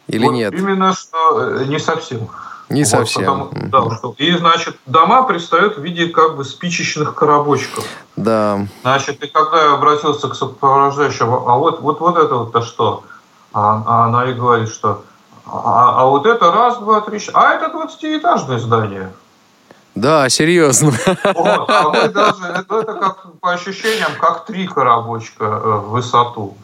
Или 0.06 0.26
вот 0.26 0.32
нет? 0.32 0.54
Именно 0.54 0.94
что 0.94 1.64
не 1.64 1.80
совсем. 1.80 2.28
Не 2.68 2.82
вот, 2.82 2.90
совсем. 2.90 3.48
Потому, 3.48 3.90
да, 3.90 3.96
что, 3.96 4.14
и, 4.18 4.32
значит, 4.36 4.76
дома 4.86 5.22
предстают 5.22 5.78
в 5.78 5.82
виде 5.82 6.08
как 6.08 6.36
бы 6.36 6.44
спичечных 6.44 7.14
коробочков. 7.14 7.84
Да. 8.16 8.66
Значит, 8.82 9.22
и 9.22 9.28
когда 9.28 9.62
я 9.62 9.74
обратился 9.74 10.28
к 10.28 10.34
сопровождающему, 10.34 11.48
а 11.48 11.56
вот, 11.56 11.80
вот, 11.80 12.00
вот 12.00 12.16
это 12.16 12.34
вот-то 12.34 12.62
что? 12.62 13.04
А, 13.52 13.82
а 13.86 14.04
она 14.06 14.26
и 14.30 14.34
говорит, 14.34 14.68
что 14.68 15.04
а, 15.46 16.02
а 16.02 16.06
вот 16.06 16.26
это 16.26 16.50
раз, 16.50 16.78
два, 16.78 17.00
три, 17.00 17.20
а 17.32 17.54
это 17.54 17.66
20-этажное 17.66 18.58
здание. 18.58 19.12
Да, 19.96 20.28
серьезно. 20.28 20.92
Вот, 21.24 21.70
а 21.70 21.88
мы 21.88 22.08
даже, 22.08 22.44
это, 22.44 22.80
это 22.80 22.94
как 22.94 23.40
по 23.40 23.52
ощущениям, 23.52 24.10
как 24.20 24.44
три 24.44 24.66
коробочка 24.66 25.44
э, 25.44 25.48
в 25.48 25.90
высоту. 25.90 26.54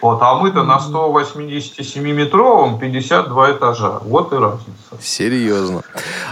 Вот, 0.00 0.18
а 0.20 0.34
мы-то 0.34 0.64
на 0.64 0.78
187-метровом 0.78 2.80
52 2.80 3.52
этажа. 3.52 4.00
Вот 4.02 4.32
и 4.32 4.36
разница. 4.36 4.72
Серьезно. 5.00 5.82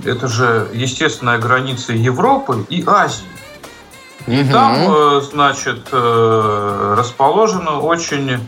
это 0.04 0.28
же 0.28 0.70
естественная 0.72 1.38
граница 1.38 1.92
Европы 1.92 2.66
и 2.68 2.82
Азии. 2.86 3.37
И 4.28 4.42
угу. 4.42 4.52
там, 4.52 4.74
э, 4.76 5.20
значит, 5.22 5.88
э, 5.90 6.94
расположено 6.98 7.80
очень, 7.80 8.38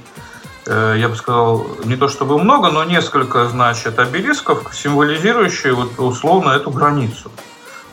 э, 0.67 0.97
я 0.99 1.09
бы 1.09 1.17
сказал, 1.17 1.67
не 1.85 1.97
то 1.97 2.09
чтобы 2.09 2.39
много, 2.39 2.71
но 2.71 2.85
несколько, 2.85 3.49
значит, 3.49 3.99
обелисков, 3.99 4.75
символизирующие 4.75 5.73
вот 5.73 5.99
условно 5.99 6.51
эту 6.51 6.71
границу. 6.71 7.31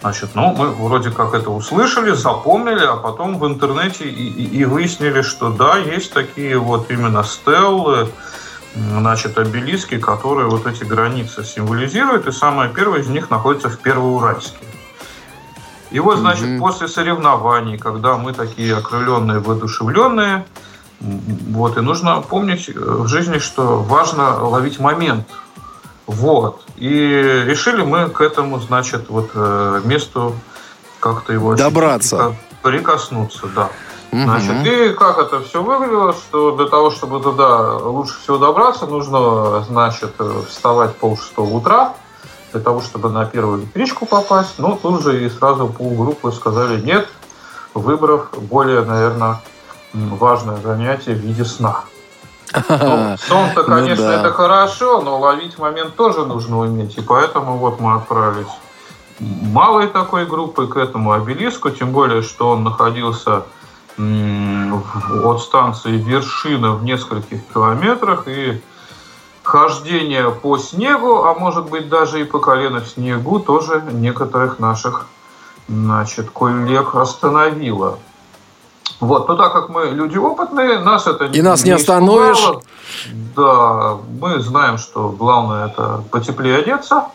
Значит, 0.01 0.31
ну, 0.35 0.53
мы 0.53 0.67
вроде 0.71 1.11
как 1.11 1.33
это 1.33 1.49
услышали, 1.49 2.11
запомнили, 2.11 2.85
а 2.85 2.97
потом 2.97 3.39
в 3.39 3.47
интернете 3.47 4.03
и, 4.03 4.27
и, 4.27 4.59
и 4.59 4.65
выяснили, 4.65 5.21
что 5.21 5.49
да, 5.49 5.77
есть 5.77 6.11
такие 6.11 6.57
вот 6.59 6.91
именно 6.91 7.23
стеллы, 7.23 8.09
значит, 8.75 9.37
обелиски, 9.37 9.97
которые 9.97 10.49
вот 10.49 10.67
эти 10.67 10.83
границы 10.83 11.45
символизируют, 11.45 12.27
и 12.27 12.31
самое 12.33 12.69
первое 12.69 12.99
из 12.99 13.07
них 13.07 13.29
находится 13.29 13.69
в 13.69 13.79
Первоуральске. 13.79 14.57
И 15.91 15.99
вот, 15.99 16.19
значит, 16.19 16.45
mm-hmm. 16.45 16.59
после 16.59 16.87
соревнований, 16.87 17.77
когда 17.77 18.17
мы 18.17 18.33
такие 18.33 18.75
окрыленные, 18.75 19.39
воодушевленные, 19.39 20.45
вот, 20.99 21.77
и 21.77 21.81
нужно 21.81 22.21
помнить 22.21 22.69
э, 22.69 22.73
в 22.75 23.07
жизни, 23.07 23.37
что 23.37 23.79
важно 23.79 24.43
ловить 24.43 24.79
момент. 24.79 25.27
Вот. 26.07 26.63
И 26.75 26.89
решили 26.89 27.83
мы 27.83 28.09
к 28.09 28.21
этому, 28.21 28.59
значит, 28.59 29.09
вот 29.09 29.31
э, 29.33 29.81
месту 29.85 30.35
как-то 30.99 31.33
его 31.33 31.55
добраться, 31.55 32.35
прикоснуться, 32.63 33.47
да. 33.55 33.69
Значит, 34.11 34.65
и 34.65 34.93
как 34.93 35.17
это 35.19 35.41
все 35.41 35.61
выглядело, 35.61 36.13
что 36.13 36.55
для 36.55 36.67
того, 36.67 36.91
чтобы 36.91 37.19
туда 37.19 37.75
лучше 37.75 38.17
всего 38.21 38.37
добраться, 38.37 38.87
нужно, 38.87 39.63
значит, 39.63 40.15
э, 40.19 40.41
вставать 40.47 40.95
полшестого 40.95 41.53
утра, 41.53 41.93
для 42.57 42.63
того, 42.63 42.81
чтобы 42.81 43.09
на 43.09 43.25
первую 43.25 43.61
электричку 43.61 44.07
попасть. 44.07 44.55
Но 44.57 44.77
тут 44.81 45.03
же 45.03 45.23
и 45.23 45.29
сразу 45.29 45.67
полгруппы 45.67 46.31
сказали 46.31 46.81
нет, 46.81 47.07
выбрав 47.75 48.31
более, 48.33 48.81
наверное, 48.81 49.41
важное 49.93 50.57
занятие 50.57 51.13
в 51.13 51.19
виде 51.19 51.45
сна. 51.45 51.81
Ну, 52.69 53.15
сон-то, 53.19 53.61
Ну 53.61 53.63
конечно, 53.63 54.07
да. 54.07 54.19
это 54.21 54.31
хорошо, 54.31 55.01
но 55.01 55.19
ловить 55.19 55.59
момент 55.59 55.95
тоже 55.95 56.25
нужно 56.25 56.59
уметь. 56.59 56.97
И 56.97 57.01
поэтому 57.01 57.57
вот 57.57 57.79
мы 57.79 57.95
отправились 57.95 58.47
малой 59.19 59.87
такой 59.87 60.25
группой 60.25 60.67
к 60.67 60.77
этому 60.77 61.11
обелиску, 61.11 61.69
тем 61.69 61.91
более, 61.91 62.23
что 62.23 62.49
он 62.49 62.63
находился 62.63 63.43
от 63.97 65.41
станции 65.41 65.97
Вершина 65.97 66.73
в 66.73 66.83
нескольких 66.83 67.39
километрах, 67.53 68.27
и 68.27 68.61
хождение 69.47 70.29
по 70.29 70.57
снегу, 70.57 71.23
а 71.23 71.33
может 71.33 71.69
быть 71.69 71.87
даже 71.87 72.19
и 72.19 72.25
по 72.25 72.39
колено 72.39 72.81
в 72.81 72.87
снегу, 72.87 73.39
тоже 73.39 73.81
некоторых 73.93 74.59
наших 74.59 75.07
значит, 75.69 76.29
коллег 76.31 76.95
остановило. 76.95 77.97
Вот, 78.99 79.29
но 79.29 79.35
так 79.35 79.53
как 79.53 79.69
мы 79.69 79.85
люди 79.85 80.17
опытные, 80.17 80.79
нас 80.79 81.07
это 81.07 81.25
И 81.25 81.41
нас 81.41 81.63
не 81.63 81.75
испугало. 81.75 82.31
остановишь. 82.31 82.63
Да, 83.35 83.97
мы 84.19 84.39
знаем, 84.41 84.77
что 84.77 85.09
главное 85.09 85.67
это 85.67 86.03
потеплее 86.11 86.57
одеться. 86.57 87.05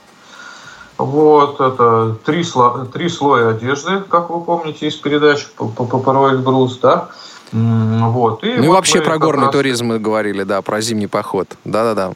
Вот, 0.97 1.61
это 1.61 2.16
три, 2.24 2.43
сло- 2.43 2.87
три 2.87 3.09
слоя 3.11 3.51
одежды, 3.51 4.01
как 4.09 4.30
вы 4.30 4.41
помните 4.43 4.87
из 4.87 4.95
передач 4.95 5.47
по, 5.57 5.66
по, 5.66 5.85
по 5.85 5.99
про 5.99 6.30
Эльбрус, 6.30 6.78
да? 6.78 7.09
Вот, 7.53 8.44
и 8.44 8.55
Ну 8.55 8.64
и 8.64 8.68
вот 8.68 8.74
вообще 8.76 8.98
мы 8.98 9.05
про 9.05 9.18
горный 9.18 9.44
раз- 9.44 9.53
туризм 9.53 9.86
мы 9.86 9.98
говорили, 9.98 10.42
да, 10.42 10.62
про 10.62 10.80
зимний 10.80 11.07
поход. 11.07 11.48
Да-да-да. 11.64 12.12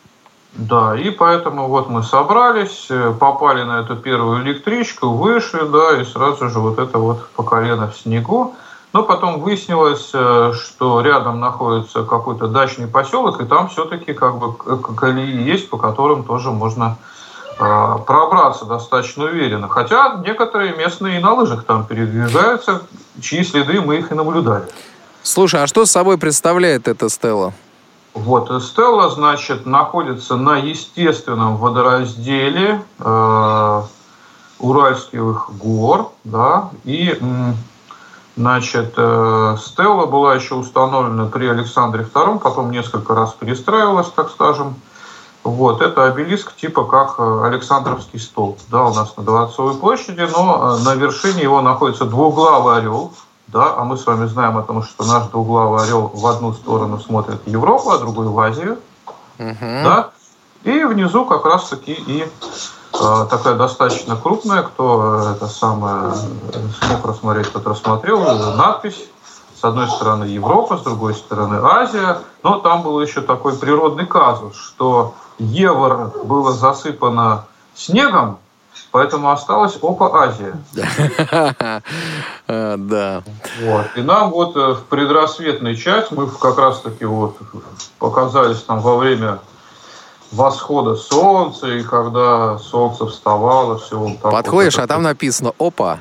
Да, 0.54 0.96
и 0.98 1.10
поэтому 1.10 1.68
вот 1.68 1.90
мы 1.90 2.02
собрались, 2.02 2.86
э, 2.88 3.12
попали 3.18 3.62
на 3.62 3.80
эту 3.80 3.96
первую 3.96 4.42
электричку, 4.42 5.08
вышли, 5.10 5.60
да, 5.70 6.00
и 6.00 6.04
сразу 6.04 6.48
же 6.48 6.60
вот 6.60 6.78
это 6.78 6.98
вот 6.98 7.28
по 7.30 7.42
колено 7.42 7.90
в 7.90 7.98
снегу. 7.98 8.54
Но 8.94 9.02
потом 9.02 9.40
выяснилось, 9.40 10.10
э, 10.14 10.52
что 10.54 11.02
рядом 11.02 11.40
находится 11.40 12.04
какой-то 12.04 12.46
дачный 12.48 12.86
поселок, 12.86 13.42
и 13.42 13.44
там 13.44 13.68
все-таки 13.68 14.14
как 14.14 14.38
бы 14.38 14.54
колеи 14.54 15.42
есть, 15.42 15.68
по 15.68 15.76
которым 15.76 16.24
тоже 16.24 16.50
можно 16.50 16.96
э, 17.58 17.96
пробраться 18.06 18.64
достаточно 18.64 19.24
уверенно. 19.24 19.68
Хотя 19.68 20.22
некоторые 20.24 20.74
местные 20.74 21.18
и 21.18 21.22
на 21.22 21.34
лыжах 21.34 21.64
там 21.64 21.84
передвигаются, 21.84 22.80
чьи 23.20 23.44
следы 23.44 23.82
мы 23.82 23.96
их 23.96 24.10
и 24.10 24.14
наблюдали. 24.14 24.64
Слушай, 25.26 25.64
а 25.64 25.66
что 25.66 25.86
собой 25.86 26.18
представляет 26.18 26.86
эта 26.86 27.08
стела? 27.08 27.52
Вот, 28.14 28.48
и 28.48 28.60
Стелла, 28.60 29.10
значит, 29.10 29.66
находится 29.66 30.36
на 30.36 30.56
естественном 30.56 31.56
водоразделе 31.56 32.80
э, 33.00 33.82
Уральских 34.60 35.50
гор, 35.50 36.12
да, 36.22 36.70
и, 36.84 37.18
значит, 38.36 38.94
э, 38.96 39.56
Стелла 39.60 40.06
была 40.06 40.36
еще 40.36 40.54
установлена 40.54 41.26
при 41.26 41.48
Александре 41.48 42.04
II, 42.04 42.38
потом 42.38 42.70
несколько 42.70 43.16
раз 43.16 43.32
перестраивалась, 43.32 44.08
так 44.14 44.30
скажем. 44.30 44.76
Вот, 45.42 45.82
это 45.82 46.04
обелиск 46.04 46.54
типа 46.54 46.84
как 46.84 47.16
э, 47.18 47.42
Александровский 47.44 48.20
столб, 48.20 48.60
да, 48.70 48.84
у 48.84 48.94
нас 48.94 49.16
на 49.16 49.24
Дворцовой 49.24 49.74
площади, 49.74 50.26
но 50.32 50.78
э, 50.78 50.84
на 50.84 50.94
вершине 50.94 51.42
его 51.42 51.60
находится 51.62 52.04
двуглавый 52.04 52.78
орел, 52.78 53.12
да, 53.48 53.74
а 53.76 53.84
мы 53.84 53.96
с 53.96 54.06
вами 54.06 54.26
знаем 54.26 54.56
о 54.58 54.62
том, 54.62 54.82
что 54.82 55.04
наш 55.04 55.28
двуглавый 55.28 55.82
орел 55.84 56.10
в 56.12 56.26
одну 56.26 56.52
сторону 56.52 56.98
смотрит 56.98 57.40
в 57.44 57.48
Европу, 57.48 57.90
а 57.90 57.98
другой 57.98 58.26
в 58.26 58.38
Азию, 58.38 58.78
Мгм. 59.38 59.84
да, 59.84 60.10
и 60.64 60.84
внизу 60.84 61.24
как 61.26 61.44
раз 61.44 61.68
таки 61.68 61.92
и 61.92 62.22
э, 62.22 63.26
такая 63.30 63.54
достаточно 63.54 64.16
крупная, 64.16 64.62
кто 64.62 65.22
э, 65.22 65.32
это 65.36 65.46
самое 65.46 66.12
смог 66.80 67.04
рассмотреть, 67.04 67.52
тот 67.52 67.66
рассмотрел, 67.66 68.22
э, 68.22 68.56
надпись. 68.56 69.04
С 69.58 69.64
одной 69.64 69.88
стороны 69.88 70.24
Европа, 70.24 70.76
с 70.76 70.82
другой 70.82 71.14
стороны 71.14 71.58
Азия. 71.62 72.18
Но 72.42 72.58
там 72.58 72.82
был 72.82 73.00
еще 73.00 73.22
такой 73.22 73.56
природный 73.56 74.06
казус, 74.06 74.54
что 74.54 75.14
Евро 75.38 76.12
было 76.24 76.52
засыпано 76.52 77.46
снегом, 77.74 78.38
поэтому 78.96 79.30
осталось 79.30 79.78
Опа 79.82 80.10
Азия. 80.24 80.56
Да. 82.48 83.22
Вот. 83.60 83.86
И 83.96 84.02
нам 84.02 84.30
вот 84.30 84.56
э, 84.56 84.74
в 84.74 84.84
предрассветный 84.84 85.76
час 85.76 86.12
мы 86.12 86.28
как 86.28 86.56
раз 86.58 86.80
таки 86.80 87.04
вот 87.04 87.36
показались 87.98 88.62
там 88.62 88.80
во 88.80 88.96
время 88.96 89.40
восхода 90.30 90.94
солнца, 90.94 91.66
и 91.66 91.82
когда 91.82 92.58
солнце 92.58 93.06
вставало, 93.06 93.78
все 93.78 93.98
вот 93.98 94.20
так 94.22 94.30
Подходишь, 94.30 94.76
вот 94.76 94.84
а 94.84 94.86
там 94.86 95.02
написано 95.02 95.52
«Опа». 95.58 95.98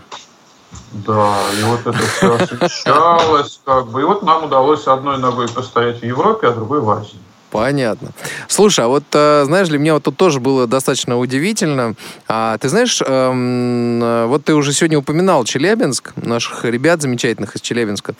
Да, 0.92 1.36
и 1.60 1.64
вот 1.64 1.82
это 1.82 1.98
все 1.98 2.36
освещалось, 2.36 3.60
как 3.66 3.88
бы. 3.88 4.02
И 4.02 4.04
вот 4.04 4.22
нам 4.22 4.44
удалось 4.44 4.88
одной 4.88 5.18
ногой 5.18 5.50
постоять 5.50 6.00
в 6.00 6.06
Европе, 6.06 6.48
а 6.48 6.52
другой 6.52 6.80
в 6.80 6.90
Азии. 6.92 7.20
Понятно. 7.56 8.12
Слушай, 8.50 8.86
а 8.86 8.88
вот 8.90 9.04
э, 9.14 9.44
знаешь, 9.46 9.70
для 9.70 9.80
меня 9.80 9.94
вот 9.94 10.04
тут 10.04 10.18
тоже 10.18 10.42
было 10.42 10.68
достаточно 10.68 11.18
удивительно. 11.18 11.96
А, 12.28 12.58
ты 12.58 12.68
знаешь, 12.68 13.02
эм, 13.02 14.04
э, 14.04 14.26
вот 14.26 14.44
ты 14.44 14.54
уже 14.54 14.74
сегодня 14.74 15.00
упоминал 15.00 15.46
Челябинск, 15.46 16.12
наших 16.18 16.66
ребят 16.66 17.02
замечательных 17.02 17.56
из 17.56 17.62
Челябинска. 17.62 18.16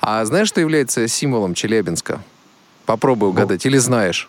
А 0.00 0.24
знаешь, 0.24 0.48
что 0.48 0.60
является 0.60 1.06
символом 1.06 1.54
Челябинска? 1.54 2.20
Попробуй 2.84 3.28
угадать. 3.28 3.64
Или 3.64 3.78
знаешь? 3.78 4.28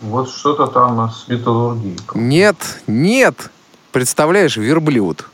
Вот 0.00 0.28
что-то 0.28 0.66
там 0.66 1.10
с 1.10 1.28
металлургией. 1.28 1.96
Нет, 2.14 2.56
нет. 2.88 3.50
Представляешь, 3.92 4.56
верблюд. 4.56 5.26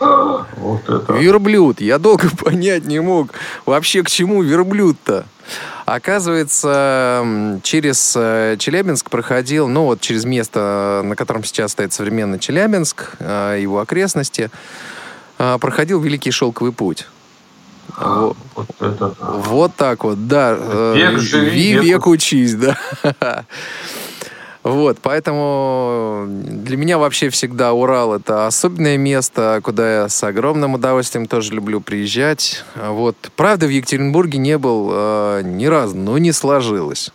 Вот 0.00 0.88
это. 0.88 1.12
Верблюд. 1.14 1.80
Я 1.80 1.98
долго 1.98 2.28
понять 2.44 2.84
не 2.84 3.00
мог, 3.00 3.30
вообще 3.64 4.02
к 4.02 4.10
чему 4.10 4.42
верблюд-то. 4.42 5.24
Оказывается, 5.86 7.60
через 7.62 8.14
э, 8.16 8.56
Челябинск 8.58 9.08
проходил, 9.08 9.68
ну 9.68 9.84
вот 9.84 10.00
через 10.00 10.24
место, 10.24 11.02
на 11.04 11.14
котором 11.14 11.44
сейчас 11.44 11.72
стоит 11.72 11.92
современный 11.92 12.38
Челябинск, 12.40 13.12
э, 13.20 13.58
его 13.60 13.78
окрестности, 13.80 14.50
э, 15.38 15.58
проходил 15.60 16.00
Великий 16.00 16.32
Шелковый 16.32 16.72
путь. 16.72 17.06
Во- 17.96 18.34
Вот 18.56 18.66
это. 18.80 19.14
да. 19.20 19.26
Вот 19.30 19.74
так 19.76 20.02
вот, 20.02 20.26
да. 20.26 20.54
Век 20.94 21.20
живи, 21.20 21.50
ви- 21.50 21.72
век 21.74 21.84
век 21.84 22.06
учись, 22.08 22.54
да. 22.54 22.76
Вот, 24.66 24.98
поэтому 25.00 26.24
для 26.26 26.76
меня 26.76 26.98
вообще 26.98 27.28
всегда 27.28 27.72
Урал 27.72 28.14
это 28.14 28.48
особенное 28.48 28.96
место, 28.96 29.60
куда 29.62 30.02
я 30.02 30.08
с 30.08 30.24
огромным 30.24 30.74
удовольствием 30.74 31.28
тоже 31.28 31.52
люблю 31.54 31.80
приезжать. 31.80 32.64
Вот, 32.74 33.14
правда, 33.36 33.66
в 33.66 33.68
Екатеринбурге 33.68 34.38
не 34.38 34.58
был 34.58 34.90
э, 34.92 35.42
ни 35.44 35.66
разу, 35.66 35.96
но 35.96 36.18
не 36.18 36.32
сложилось. 36.32 37.12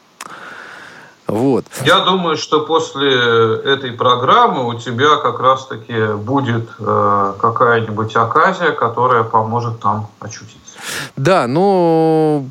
Вот. 1.27 1.65
Я 1.83 1.99
думаю, 1.99 2.37
что 2.37 2.61
после 2.61 3.13
этой 3.13 3.91
программы 3.91 4.65
у 4.69 4.79
тебя 4.79 5.17
как 5.17 5.41
раз-таки 5.41 6.13
будет 6.13 6.69
э, 6.79 7.33
какая-нибудь 7.37 8.15
оказия, 8.15 8.71
которая 8.71 9.23
поможет 9.23 9.83
нам 9.83 10.07
очутиться. 10.21 10.70
Да, 11.15 11.47
ну, 11.47 12.47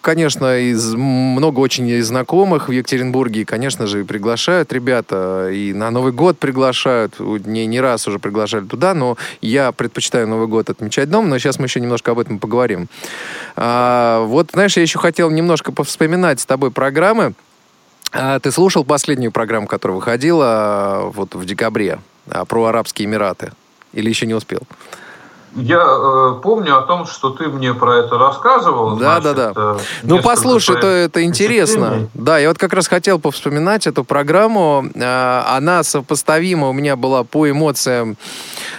конечно, 0.00 0.58
из, 0.58 0.94
много 0.94 1.60
очень 1.60 2.02
знакомых 2.02 2.68
в 2.68 2.72
Екатеринбурге, 2.72 3.44
конечно 3.44 3.86
же, 3.86 4.04
приглашают 4.04 4.72
ребята, 4.72 5.50
и 5.50 5.72
на 5.72 5.90
Новый 5.90 6.12
год 6.12 6.38
приглашают, 6.38 7.18
не, 7.18 7.66
не 7.66 7.80
раз 7.80 8.06
уже 8.08 8.18
приглашали 8.18 8.64
туда, 8.64 8.94
но 8.94 9.16
я 9.40 9.72
предпочитаю 9.72 10.28
Новый 10.28 10.48
год 10.48 10.70
отмечать 10.70 11.10
дома, 11.10 11.28
но 11.28 11.38
сейчас 11.38 11.58
мы 11.58 11.66
еще 11.66 11.80
немножко 11.80 12.12
об 12.12 12.18
этом 12.18 12.38
поговорим. 12.38 12.88
А, 13.56 14.24
вот, 14.24 14.50
знаешь, 14.52 14.76
я 14.76 14.82
еще 14.82 14.98
хотел 14.98 15.30
немножко 15.30 15.72
повспоминать 15.72 16.40
с 16.40 16.46
тобой 16.46 16.70
программы. 16.70 17.34
А, 18.12 18.38
ты 18.40 18.50
слушал 18.50 18.84
последнюю 18.84 19.32
программу, 19.32 19.66
которая 19.66 19.96
выходила 19.96 20.46
а, 20.46 21.10
вот 21.10 21.34
в 21.34 21.44
декабре, 21.44 22.00
а, 22.28 22.44
про 22.44 22.66
Арабские 22.66 23.06
Эмираты? 23.06 23.52
Или 23.92 24.08
еще 24.08 24.26
не 24.26 24.34
успел? 24.34 24.62
Я 25.56 25.82
э, 25.84 26.40
помню 26.42 26.78
о 26.78 26.82
том, 26.82 27.06
что 27.06 27.30
ты 27.30 27.48
мне 27.48 27.74
про 27.74 27.98
это 27.98 28.18
рассказывал. 28.18 28.96
Да, 28.96 29.20
значит, 29.20 29.36
да, 29.36 29.52
да. 29.52 29.76
э, 29.76 29.78
Ну, 30.04 30.22
послушай, 30.22 30.76
это, 30.76 30.86
это 30.86 31.24
интересно. 31.24 32.08
Да, 32.14 32.38
я 32.38 32.48
вот 32.48 32.58
как 32.58 32.72
раз 32.72 32.86
хотел 32.86 33.18
повспоминать 33.18 33.86
эту 33.86 34.04
программу. 34.04 34.84
Э, 34.94 35.42
Она 35.46 35.82
сопоставима 35.82 36.68
у 36.68 36.72
меня 36.72 36.94
была 36.94 37.24
по 37.24 37.50
эмоциям 37.50 38.16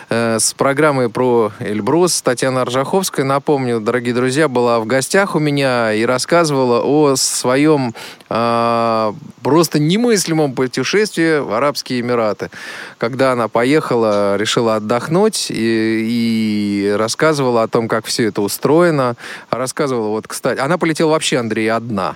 э, 0.09 0.39
с 0.39 0.53
программой 0.53 1.09
про 1.09 1.51
Эльбрус. 1.59 2.22
Татьяна 2.22 2.63
Ржаховская, 2.63 3.26
напомню, 3.26 3.82
дорогие 3.82 4.13
друзья, 4.13 4.47
была 4.47 4.80
в 4.80 4.86
гостях 4.86 5.36
у 5.36 5.39
меня 5.39 5.91
и 5.91 6.05
рассказывала 6.05 6.82
о 6.82 7.15
своем 7.17 7.93
э, 8.30 9.13
просто 9.43 9.80
немыслимом 9.80 10.53
путешествии 10.53 11.39
в 11.39 11.51
Арабские 11.53 11.99
Эмираты. 11.99 12.49
Когда 12.97 13.34
она 13.34 13.49
поехала, 13.49 14.38
решила 14.38 14.76
отдохнуть 14.76 15.47
и, 15.49 15.55
и 15.55 16.61
рассказывала 16.97 17.64
о 17.64 17.68
том, 17.68 17.88
как 17.88 18.05
все 18.05 18.28
это 18.28 18.41
устроено. 18.41 19.16
Рассказывала, 19.49 20.09
вот, 20.09 20.28
кстати, 20.28 20.59
она 20.59 20.78
полетела 20.78 21.12
вообще, 21.12 21.38
Андрей, 21.38 21.72
одна. 21.72 22.16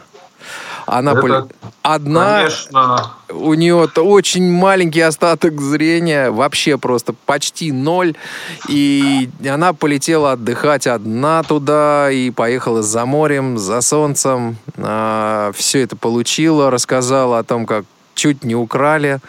Она 0.86 1.14
это, 1.14 1.22
пол... 1.22 1.52
одна, 1.82 2.41
конечно... 2.41 3.14
у 3.32 3.54
нее 3.56 3.89
очень 3.96 4.52
маленький 4.52 5.02
остаток 5.02 5.60
зрения, 5.60 6.30
вообще 6.30 6.78
просто 6.78 7.14
почти 7.26 7.72
ноль. 7.72 8.14
И 8.68 9.30
она 9.48 9.74
полетела 9.74 10.34
отдыхать 10.34 10.86
одна 10.86 11.41
туда 11.43 12.12
и 12.12 12.30
поехала 12.30 12.84
за 12.84 13.06
морем, 13.06 13.58
за 13.58 13.82
солнцем. 13.82 14.58
А, 14.78 15.52
все 15.56 15.82
это 15.82 15.96
получила, 15.96 16.70
рассказала 16.70 17.39
о 17.39 17.43
том, 17.43 17.66
как 17.66 17.86
чуть 18.14 18.43
не 18.43 18.56
украли 18.56 19.20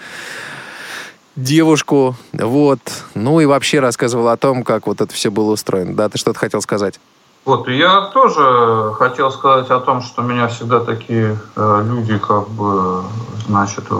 девушку, 1.37 2.16
вот. 2.32 2.80
Ну 3.14 3.41
и 3.41 3.47
вообще 3.47 3.80
рассказывала 3.80 4.32
о 4.32 4.37
том, 4.37 4.64
как 4.64 4.87
вот 4.87 5.01
это 5.01 5.12
все 5.12 5.30
было 5.30 5.53
устроено. 5.53 5.95
Да, 5.95 6.09
ты 6.09 6.18
что-то 6.18 6.39
хотел 6.39 6.61
сказать? 6.62 6.99
Вот, 7.45 7.68
я 7.68 8.11
тоже 8.12 8.93
хотел 8.95 9.30
сказать 9.30 9.70
о 9.70 9.78
том, 9.78 10.03
что 10.03 10.22
меня 10.22 10.49
всегда 10.49 10.80
такие 10.80 11.39
э, 11.55 11.82
люди, 11.84 12.18
как 12.18 12.49
бы, 12.49 13.05
значит, 13.47 13.84
э, 13.89 13.95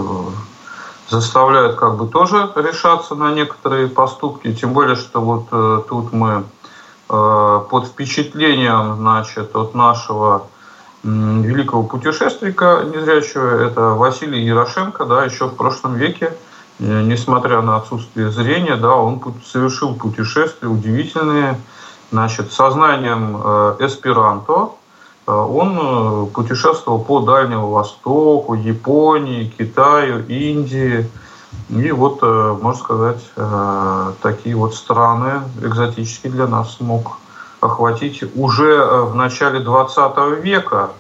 заставляют 1.09 1.77
как 1.77 1.97
бы 1.97 2.09
тоже 2.09 2.51
решаться 2.57 3.15
на 3.15 3.33
некоторые 3.33 3.87
поступки, 3.87 4.53
тем 4.53 4.73
более, 4.73 4.97
что 4.97 5.21
вот 5.21 5.47
э, 5.53 5.83
тут 5.89 6.13
мы 6.13 6.43
э, 7.09 7.61
под 7.71 7.87
впечатлением, 7.87 8.97
значит, 8.97 9.55
от 9.55 9.75
нашего 9.75 10.49
великого 11.05 11.85
путешественника 11.85 12.83
незрячего, 12.93 13.63
это 13.63 13.81
Василий 13.91 14.45
Ярошенко, 14.45 15.05
да, 15.05 15.25
еще 15.25 15.47
в 15.47 15.55
прошлом 15.55 15.95
веке, 15.95 16.33
несмотря 16.79 17.63
на 17.63 17.77
отсутствие 17.77 18.31
зрения, 18.31 18.77
да, 18.77 18.97
он 18.97 19.23
совершил 19.45 19.95
путешествия 19.95 20.69
удивительные, 20.69 21.57
Значит, 22.13 22.53
сознанием 22.53 23.37
э, 23.43 23.77
эсперанто 23.81 24.71
э, 25.27 25.33
он 25.33 25.79
э, 25.79 26.27
путешествовал 26.27 27.01
по 27.01 27.21
Дальнему 27.21 27.71
Востоку, 27.71 28.55
Японии, 28.55 29.53
Китаю, 29.59 30.25
Индии. 30.27 31.11
И 31.69 31.91
вот, 31.91 32.23
можно 32.23 32.75
сказать, 32.75 33.25
такие 34.23 34.55
вот 34.55 34.75
страны 34.75 35.43
экзотические 35.63 36.31
для 36.31 36.47
нас 36.47 36.77
смог 36.77 37.19
охватить 37.61 38.23
уже 38.37 38.85
в 38.85 39.15
начале 39.17 39.61
20 39.61 40.45
века. 40.45 40.91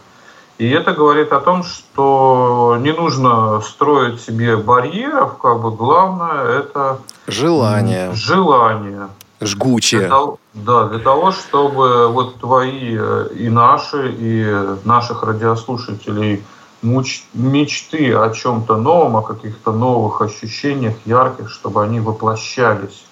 И 0.59 0.71
это 0.71 0.93
говорит 0.93 1.33
о 1.33 1.41
том, 1.41 1.63
что 1.65 2.79
не 2.81 2.93
нужно 2.93 3.61
строить 3.61 4.21
себе 4.23 4.57
барьеров, 4.57 5.37
как 5.39 5.61
бы 5.61 5.71
главное 5.71 6.45
это 6.61 6.99
желание. 7.27 8.13
Желание 8.15 9.09
жгучее. 9.41 10.01
Для 10.01 10.09
того, 10.09 10.39
да, 10.55 10.89
для 10.89 10.99
того, 10.99 11.33
чтобы 11.33 12.09
вот 12.09 12.37
твои 12.37 12.97
э, 12.99 13.29
и 13.35 13.49
наши, 13.49 14.15
и 14.19 14.67
наших 14.85 15.23
радиослушателей 15.23 16.43
муч, 16.83 17.25
мечты 17.35 18.15
о 18.15 18.31
чем-то 18.31 18.77
новом, 18.77 19.17
о 19.17 19.23
каких-то 19.23 19.73
новых 19.73 20.23
ощущениях 20.23 20.95
ярких, 21.05 21.51
чтобы 21.51 21.83
они 21.83 22.01
воплощались 22.01 23.05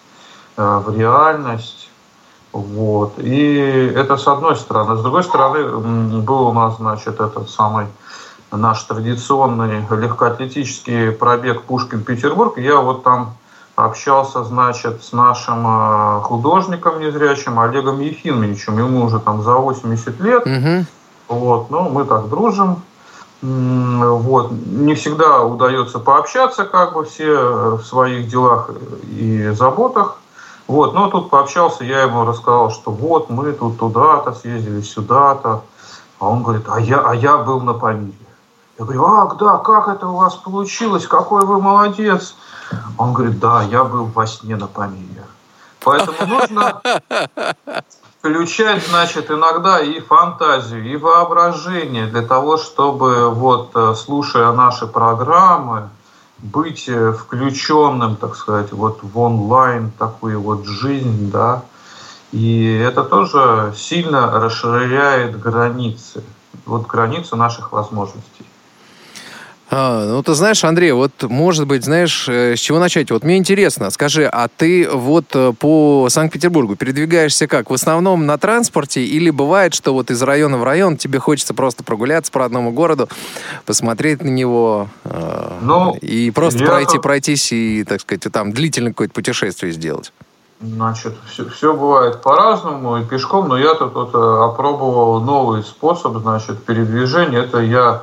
э, 0.56 0.82
в 0.84 0.96
реальность. 0.96 1.83
Вот. 2.54 3.14
И 3.18 3.92
это 3.96 4.16
с 4.16 4.28
одной 4.28 4.54
стороны. 4.54 4.96
С 4.96 5.02
другой 5.02 5.24
стороны, 5.24 6.20
был 6.20 6.46
у 6.46 6.52
нас, 6.52 6.76
значит, 6.76 7.20
этот 7.20 7.50
самый 7.50 7.86
наш 8.52 8.80
традиционный 8.84 9.84
легкоатлетический 9.90 11.10
пробег 11.10 11.62
Пушкин-Петербург. 11.62 12.56
Я 12.58 12.76
вот 12.76 13.02
там 13.02 13.34
общался, 13.74 14.44
значит, 14.44 15.02
с 15.02 15.12
нашим 15.12 15.66
э, 15.66 16.20
художником 16.22 17.00
незрячим 17.00 17.58
Олегом 17.58 17.98
Ефимовичем. 17.98 18.78
Ему 18.78 19.04
уже 19.04 19.18
там 19.18 19.42
за 19.42 19.54
80 19.54 20.20
лет. 20.20 20.46
Угу. 20.46 20.84
Вот, 21.36 21.70
ну, 21.70 21.88
мы 21.88 22.04
так 22.04 22.28
дружим. 22.28 22.82
Вот. 23.42 24.52
Не 24.52 24.94
всегда 24.94 25.42
удается 25.42 25.98
пообщаться, 25.98 26.64
как 26.64 26.94
бы 26.94 27.04
все 27.04 27.76
в 27.76 27.82
своих 27.82 28.28
делах 28.28 28.70
и 29.10 29.50
заботах. 29.50 30.18
Вот, 30.66 30.94
но 30.94 31.10
тут 31.10 31.30
пообщался, 31.30 31.84
я 31.84 32.02
ему 32.02 32.24
рассказал, 32.24 32.70
что 32.70 32.90
вот 32.90 33.28
мы 33.28 33.52
тут 33.52 33.78
туда-то 33.78 34.32
съездили, 34.32 34.80
сюда-то. 34.80 35.62
А 36.18 36.28
он 36.28 36.42
говорит, 36.42 36.64
а 36.68 36.80
я, 36.80 37.00
а 37.00 37.14
я 37.14 37.36
был 37.36 37.60
на 37.60 37.74
Памире. 37.74 38.14
Я 38.78 38.84
говорю, 38.84 39.04
ах, 39.04 39.36
да, 39.36 39.58
как 39.58 39.88
это 39.88 40.08
у 40.08 40.16
вас 40.16 40.34
получилось, 40.36 41.06
какой 41.06 41.44
вы 41.44 41.60
молодец. 41.60 42.34
Он 42.96 43.12
говорит, 43.12 43.38
да, 43.38 43.62
я 43.62 43.84
был 43.84 44.06
во 44.06 44.26
сне 44.26 44.56
на 44.56 44.66
Памире. 44.66 45.24
Поэтому 45.84 46.16
нужно 46.26 46.80
включать, 48.18 48.86
значит, 48.88 49.30
иногда 49.30 49.80
и 49.80 50.00
фантазию, 50.00 50.90
и 50.90 50.96
воображение 50.96 52.06
для 52.06 52.22
того, 52.22 52.56
чтобы, 52.56 53.28
вот, 53.28 53.72
э, 53.74 53.94
слушая 53.94 54.50
наши 54.52 54.86
программы, 54.86 55.90
быть 56.44 56.88
э, 56.88 57.12
включенным, 57.12 58.16
так 58.16 58.36
сказать, 58.36 58.72
вот 58.72 59.00
в 59.02 59.18
онлайн 59.18 59.90
такую 59.98 60.40
вот 60.40 60.66
жизнь, 60.66 61.30
да, 61.30 61.64
и 62.32 62.66
это 62.66 63.02
тоже 63.02 63.72
сильно 63.74 64.30
расширяет 64.38 65.40
границы, 65.40 66.22
вот 66.66 66.86
границы 66.86 67.34
наших 67.36 67.72
возможностей. 67.72 68.44
А, 69.70 70.06
ну, 70.06 70.22
ты 70.22 70.34
знаешь, 70.34 70.62
Андрей, 70.62 70.92
вот, 70.92 71.22
может 71.22 71.66
быть, 71.66 71.84
знаешь, 71.84 72.28
э, 72.28 72.54
с 72.54 72.60
чего 72.60 72.78
начать? 72.78 73.10
Вот 73.10 73.24
мне 73.24 73.38
интересно, 73.38 73.88
скажи, 73.90 74.26
а 74.26 74.48
ты 74.48 74.88
вот 74.90 75.24
э, 75.34 75.52
по 75.58 76.08
Санкт-Петербургу 76.10 76.76
передвигаешься 76.76 77.46
как? 77.46 77.70
В 77.70 77.74
основном 77.74 78.26
на 78.26 78.36
транспорте 78.36 79.02
или 79.04 79.30
бывает, 79.30 79.72
что 79.74 79.94
вот 79.94 80.10
из 80.10 80.20
района 80.22 80.58
в 80.58 80.64
район 80.64 80.98
тебе 80.98 81.18
хочется 81.18 81.54
просто 81.54 81.82
прогуляться 81.82 82.30
по 82.30 82.40
родному 82.40 82.72
городу, 82.72 83.08
посмотреть 83.64 84.22
на 84.22 84.28
него 84.28 84.88
э, 85.04 85.58
ну, 85.62 85.96
и 85.96 86.30
просто 86.30 86.64
пройти, 86.64 86.98
пройтись 86.98 87.50
и, 87.52 87.84
так 87.84 88.02
сказать, 88.02 88.22
там 88.30 88.52
длительное 88.52 88.92
какое-то 88.92 89.14
путешествие 89.14 89.72
сделать? 89.72 90.12
Значит, 90.60 91.14
все, 91.26 91.48
все 91.48 91.74
бывает 91.74 92.22
по-разному 92.22 92.98
и 92.98 93.04
пешком, 93.04 93.48
но 93.48 93.58
я 93.58 93.74
тут 93.74 93.94
вот 93.94 94.14
опробовал 94.14 95.20
новый 95.20 95.62
способ, 95.62 96.16
значит, 96.18 96.64
передвижения. 96.64 97.40
Это 97.40 97.58
я 97.58 98.02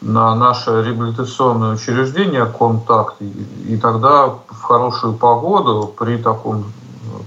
на 0.00 0.34
наше 0.34 0.82
реабилитационное 0.82 1.74
учреждение 1.74 2.46
«Контакт». 2.46 3.16
И, 3.20 3.76
тогда 3.76 4.26
в 4.26 4.62
хорошую 4.62 5.14
погоду, 5.14 5.92
при 5.98 6.18
таком, 6.18 6.64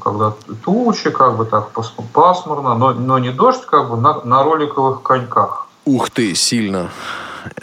когда 0.01 0.33
тучи, 0.63 1.09
как 1.09 1.37
бы 1.37 1.45
так 1.45 1.69
пасмурно, 2.13 2.75
но, 2.75 2.93
но 2.93 3.19
не 3.19 3.31
дождь, 3.31 3.65
как 3.65 3.89
бы 3.89 3.97
на, 3.97 4.21
на 4.23 4.43
роликовых 4.43 5.01
коньках. 5.01 5.67
Ух 5.85 6.09
ты, 6.09 6.35
сильно. 6.35 6.89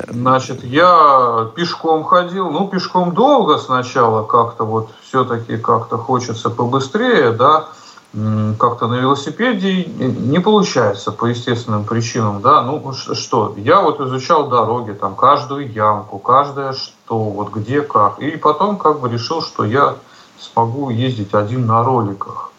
Значит, 0.08 0.64
я 0.64 1.50
пешком 1.54 2.04
ходил, 2.04 2.50
ну, 2.50 2.66
пешком 2.66 3.14
долго 3.14 3.58
сначала, 3.58 4.24
как-то 4.24 4.64
вот 4.64 4.90
все-таки 5.02 5.56
как-то 5.56 5.96
хочется 5.98 6.50
побыстрее, 6.50 7.30
да, 7.30 7.68
как-то 8.12 8.86
на 8.86 8.94
велосипеде 8.94 9.84
не 9.84 10.38
получается 10.40 11.12
по 11.12 11.26
естественным 11.26 11.84
причинам, 11.84 12.40
да, 12.40 12.62
ну 12.62 12.92
что, 12.92 13.54
я 13.58 13.82
вот 13.82 14.00
изучал 14.00 14.48
дороги, 14.48 14.92
там, 14.92 15.14
каждую 15.14 15.70
ямку, 15.70 16.18
каждое 16.18 16.72
что, 16.72 17.18
вот 17.18 17.50
где 17.52 17.82
как, 17.82 18.18
и 18.18 18.36
потом 18.36 18.78
как 18.78 19.00
бы 19.00 19.10
решил, 19.10 19.42
что 19.42 19.64
я 19.64 19.96
смогу 20.40 20.88
ездить 20.88 21.34
один 21.34 21.66
на 21.66 21.84
роликах. 21.84 22.50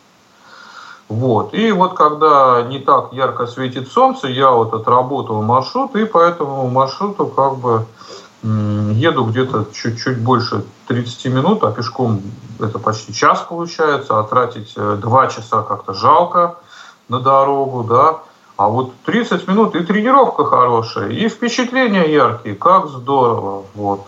Вот. 1.08 1.56
И 1.56 1.72
вот 1.72 1.95
когда 1.95 2.62
не 2.70 2.78
так 2.78 3.12
ярко 3.14 3.47
светит 3.47 3.91
солнце, 3.91 4.28
я 4.28 4.52
вот 4.52 4.74
отработал 4.76 5.41
маршрут, 5.41 5.95
и 5.95 6.06
по 6.06 6.20
этому 6.20 6.70
маршруту 6.70 7.26
как 7.26 7.56
бы 7.56 7.86
еду 8.44 9.26
где-то 9.26 9.68
чуть-чуть 9.74 10.20
больше 10.20 10.64
30 10.88 11.26
минут, 11.26 11.64
а 11.64 11.72
пешком 11.72 12.22
это 12.60 12.80
почти 12.80 13.14
час 13.14 13.46
получается, 13.48 14.20
а 14.20 14.24
тратить 14.24 14.76
2 14.76 15.26
э, 15.26 15.30
часа 15.30 15.64
как-то 15.64 15.94
жалко 15.94 16.56
на 17.10 17.20
дорогу, 17.20 17.84
да. 17.84 18.20
А 18.56 18.68
вот 18.68 18.94
30 19.06 19.48
минут 19.48 19.76
и 19.76 19.84
тренировка 19.84 20.46
хорошая, 20.46 21.10
и 21.10 21.30
впечатления 21.30 22.12
яркие, 22.12 22.56
как 22.56 22.88
здорово, 22.88 23.64
вот, 23.74 24.06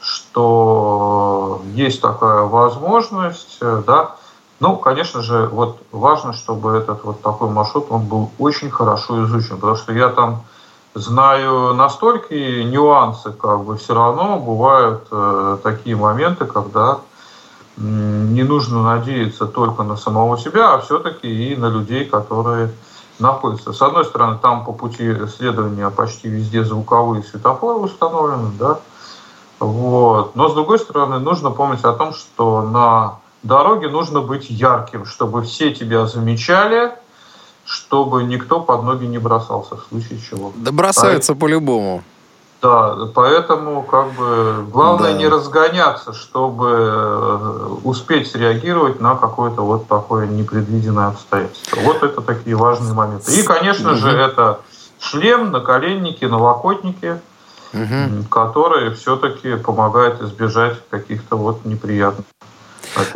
что 0.00 1.62
есть 1.74 2.00
такая 2.00 2.42
возможность, 2.42 3.58
э, 3.60 3.82
да. 3.86 4.16
Ну, 4.60 4.76
конечно 4.76 5.22
же, 5.22 5.48
вот 5.52 5.80
важно, 5.92 6.32
чтобы 6.32 6.76
этот 6.76 7.04
вот 7.04 7.22
такой 7.22 7.48
маршрут, 7.50 7.86
он 7.90 8.06
был 8.06 8.30
очень 8.38 8.70
хорошо 8.70 9.24
изучен, 9.24 9.56
потому 9.56 9.76
что 9.76 9.92
я 9.92 10.08
там 10.08 10.44
знаю 10.98 11.74
настолько 11.74 12.34
нюансы, 12.34 13.32
как 13.32 13.64
бы 13.64 13.76
все 13.76 13.94
равно 13.94 14.38
бывают 14.38 15.06
э, 15.10 15.58
такие 15.62 15.96
моменты, 15.96 16.44
когда 16.44 16.98
э, 17.76 17.80
не 17.80 18.42
нужно 18.42 18.82
надеяться 18.82 19.46
только 19.46 19.82
на 19.82 19.96
самого 19.96 20.38
себя, 20.38 20.74
а 20.74 20.80
все-таки 20.80 21.28
и 21.28 21.56
на 21.56 21.66
людей, 21.66 22.04
которые 22.04 22.72
находятся. 23.18 23.72
С 23.72 23.82
одной 23.82 24.04
стороны, 24.04 24.38
там 24.38 24.64
по 24.64 24.72
пути 24.72 25.14
следования 25.36 25.90
почти 25.90 26.28
везде 26.28 26.64
звуковые 26.64 27.22
светофоры 27.22 27.80
установлены, 27.80 28.50
да, 28.58 28.78
вот. 29.60 30.36
Но 30.36 30.48
с 30.48 30.54
другой 30.54 30.78
стороны, 30.78 31.18
нужно 31.18 31.50
помнить 31.50 31.84
о 31.84 31.92
том, 31.92 32.12
что 32.12 32.62
на 32.62 33.16
дороге 33.42 33.88
нужно 33.88 34.20
быть 34.20 34.50
ярким, 34.50 35.04
чтобы 35.04 35.42
все 35.42 35.74
тебя 35.74 36.06
замечали, 36.06 36.92
чтобы 37.68 38.24
никто 38.24 38.60
под 38.60 38.82
ноги 38.82 39.04
не 39.04 39.18
бросался 39.18 39.76
в 39.76 39.84
случае 39.88 40.18
чего. 40.18 40.52
Да 40.56 40.72
бросаются 40.72 41.32
а, 41.32 41.36
по-любому. 41.36 42.02
Да, 42.62 42.96
поэтому 43.14 43.82
как 43.82 44.12
бы 44.14 44.66
главное 44.72 45.12
да. 45.12 45.18
не 45.18 45.28
разгоняться, 45.28 46.14
чтобы 46.14 46.66
э, 46.70 47.76
успеть 47.84 48.30
среагировать 48.30 49.00
на 49.00 49.14
какое-то 49.16 49.62
вот 49.62 49.86
такое 49.86 50.26
непредвиденное 50.26 51.08
обстоятельство. 51.08 51.78
Вот 51.82 52.02
это 52.02 52.22
такие 52.22 52.56
важные 52.56 52.94
моменты. 52.94 53.32
И, 53.38 53.42
конечно 53.42 53.94
же, 53.94 54.08
это 54.10 54.60
шлем, 54.98 55.52
наколенники, 55.52 56.24
налокотники, 56.24 57.20
угу. 57.74 58.24
которые 58.30 58.92
все-таки 58.92 59.56
помогают 59.56 60.22
избежать 60.22 60.78
каких-то 60.88 61.36
вот 61.36 61.66
неприятных 61.66 62.24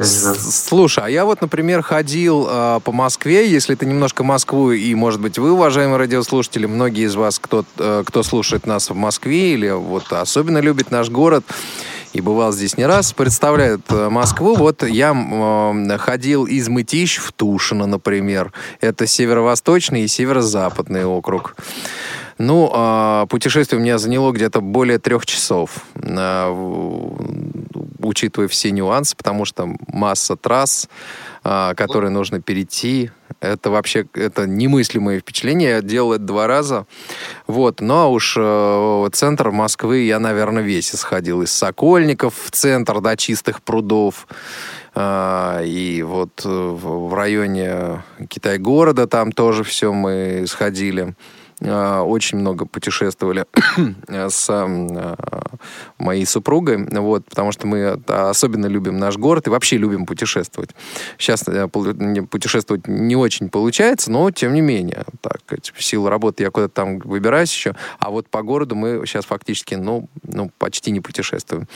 Слушай, 0.03 1.05
а 1.05 1.11
я 1.11 1.25
вот, 1.25 1.41
например, 1.41 1.83
ходил 1.83 2.47
э, 2.49 2.81
по 2.85 2.93
Москве, 2.93 3.51
если 3.51 3.75
ты 3.75 3.87
немножко 3.87 4.25
Москву, 4.25 4.73
и, 4.73 4.95
может 4.95 5.21
быть, 5.21 5.39
вы, 5.39 5.53
уважаемые 5.53 5.99
радиослушатели, 5.99 6.67
многие 6.67 7.05
из 7.05 7.15
вас, 7.15 7.39
кто, 7.39 7.65
э, 7.79 8.03
кто 8.07 8.23
слушает 8.23 8.67
нас 8.67 8.91
в 8.91 8.95
Москве 8.95 9.55
или 9.55 9.71
вот 9.71 10.13
особенно 10.13 10.59
любит 10.59 10.91
наш 10.91 11.11
город, 11.11 11.45
и 12.13 12.21
бывал 12.21 12.53
здесь 12.53 12.77
не 12.77 12.85
раз, 12.85 13.13
представляют 13.13 13.83
э, 13.91 14.09
Москву. 14.11 14.55
Вот 14.55 14.83
я 14.83 15.15
э, 15.15 15.99
ходил 15.99 16.45
из 16.45 16.69
Мытищ 16.69 17.19
в 17.19 17.33
Тушино, 17.33 17.87
например. 17.87 18.53
Это 18.81 19.07
северо-восточный 19.07 20.03
и 20.03 20.09
северо-западный 20.09 21.05
округ. 21.07 21.57
Ну, 22.39 22.71
э, 22.75 23.27
путешествие 23.29 23.79
у 23.79 23.83
меня 23.83 23.99
заняло 23.99 24.33
где-то 24.33 24.61
более 24.61 24.99
трех 24.99 25.25
часов. 25.25 25.71
Э, 25.95 26.51
учитывая 28.07 28.49
все 28.49 28.71
нюансы, 28.71 29.17
потому 29.17 29.45
что 29.45 29.75
масса 29.87 30.37
трасс, 30.37 30.89
а, 31.45 31.75
которые 31.75 32.11
нужно 32.11 32.41
перейти. 32.41 33.11
Это 33.41 33.71
вообще 33.71 34.07
это 34.15 34.47
немыслимое 34.47 35.21
впечатление. 35.21 35.71
Я 35.71 35.83
делал 35.83 36.13
это 36.13 36.25
два 36.25 36.47
раза. 36.47 36.87
Вот. 37.47 37.81
Ну, 37.81 37.95
а 37.95 38.07
уж 38.07 38.37
э, 38.39 39.09
центр 39.13 39.51
Москвы 39.51 40.01
я, 40.01 40.21
наверное, 40.21 40.63
весь 40.63 40.95
исходил. 40.95 41.43
Из 41.43 41.51
Сокольников 41.51 42.35
в 42.45 42.51
центр 42.51 43.01
до 43.01 43.17
чистых 43.17 43.63
прудов. 43.63 44.27
Uh, 44.95 45.67
и 45.67 46.03
вот 46.03 46.43
в 46.45 47.15
районе 47.15 48.03
Китай-города 48.29 49.07
там 49.07 49.33
тоже 49.33 49.65
все 49.65 49.91
мы 49.91 50.45
сходили. 50.47 51.15
А, 51.65 52.03
очень 52.03 52.39
много 52.39 52.67
путешествовали 52.67 53.47
с 54.09 54.47
а, 54.51 55.17
моей 55.99 56.27
супругой, 56.27 56.85
вот, 56.91 57.25
потому 57.27 57.53
что 57.53 57.67
мы 57.67 58.01
особенно 58.07 58.67
любим 58.67 58.99
наш 58.99 59.17
город 59.17 59.47
и 59.47 59.51
вообще 59.51 59.77
любим 59.77 60.07
путешествовать. 60.07 60.71
Сейчас 61.19 61.47
э, 61.47 61.69
путешествовать 61.69 62.89
не 62.89 63.17
очень 63.17 63.49
получается, 63.49 64.11
но 64.11 64.31
тем 64.31 64.55
не 64.55 64.61
менее, 64.61 65.05
так, 65.21 65.41
в 65.75 65.83
силу 65.83 66.09
работы 66.09 66.43
я 66.43 66.51
куда-то 66.51 66.75
там 66.75 66.99
выбираюсь 66.99 67.53
еще, 67.53 67.75
а 67.99 68.11
вот 68.11 68.29
по 68.29 68.43
городу 68.43 68.75
мы 68.75 69.03
сейчас 69.07 69.25
фактически, 69.25 69.75
ну, 69.75 70.09
ну 70.23 70.51
почти 70.59 70.91
не 70.91 71.01
путешествуем. 71.01 71.69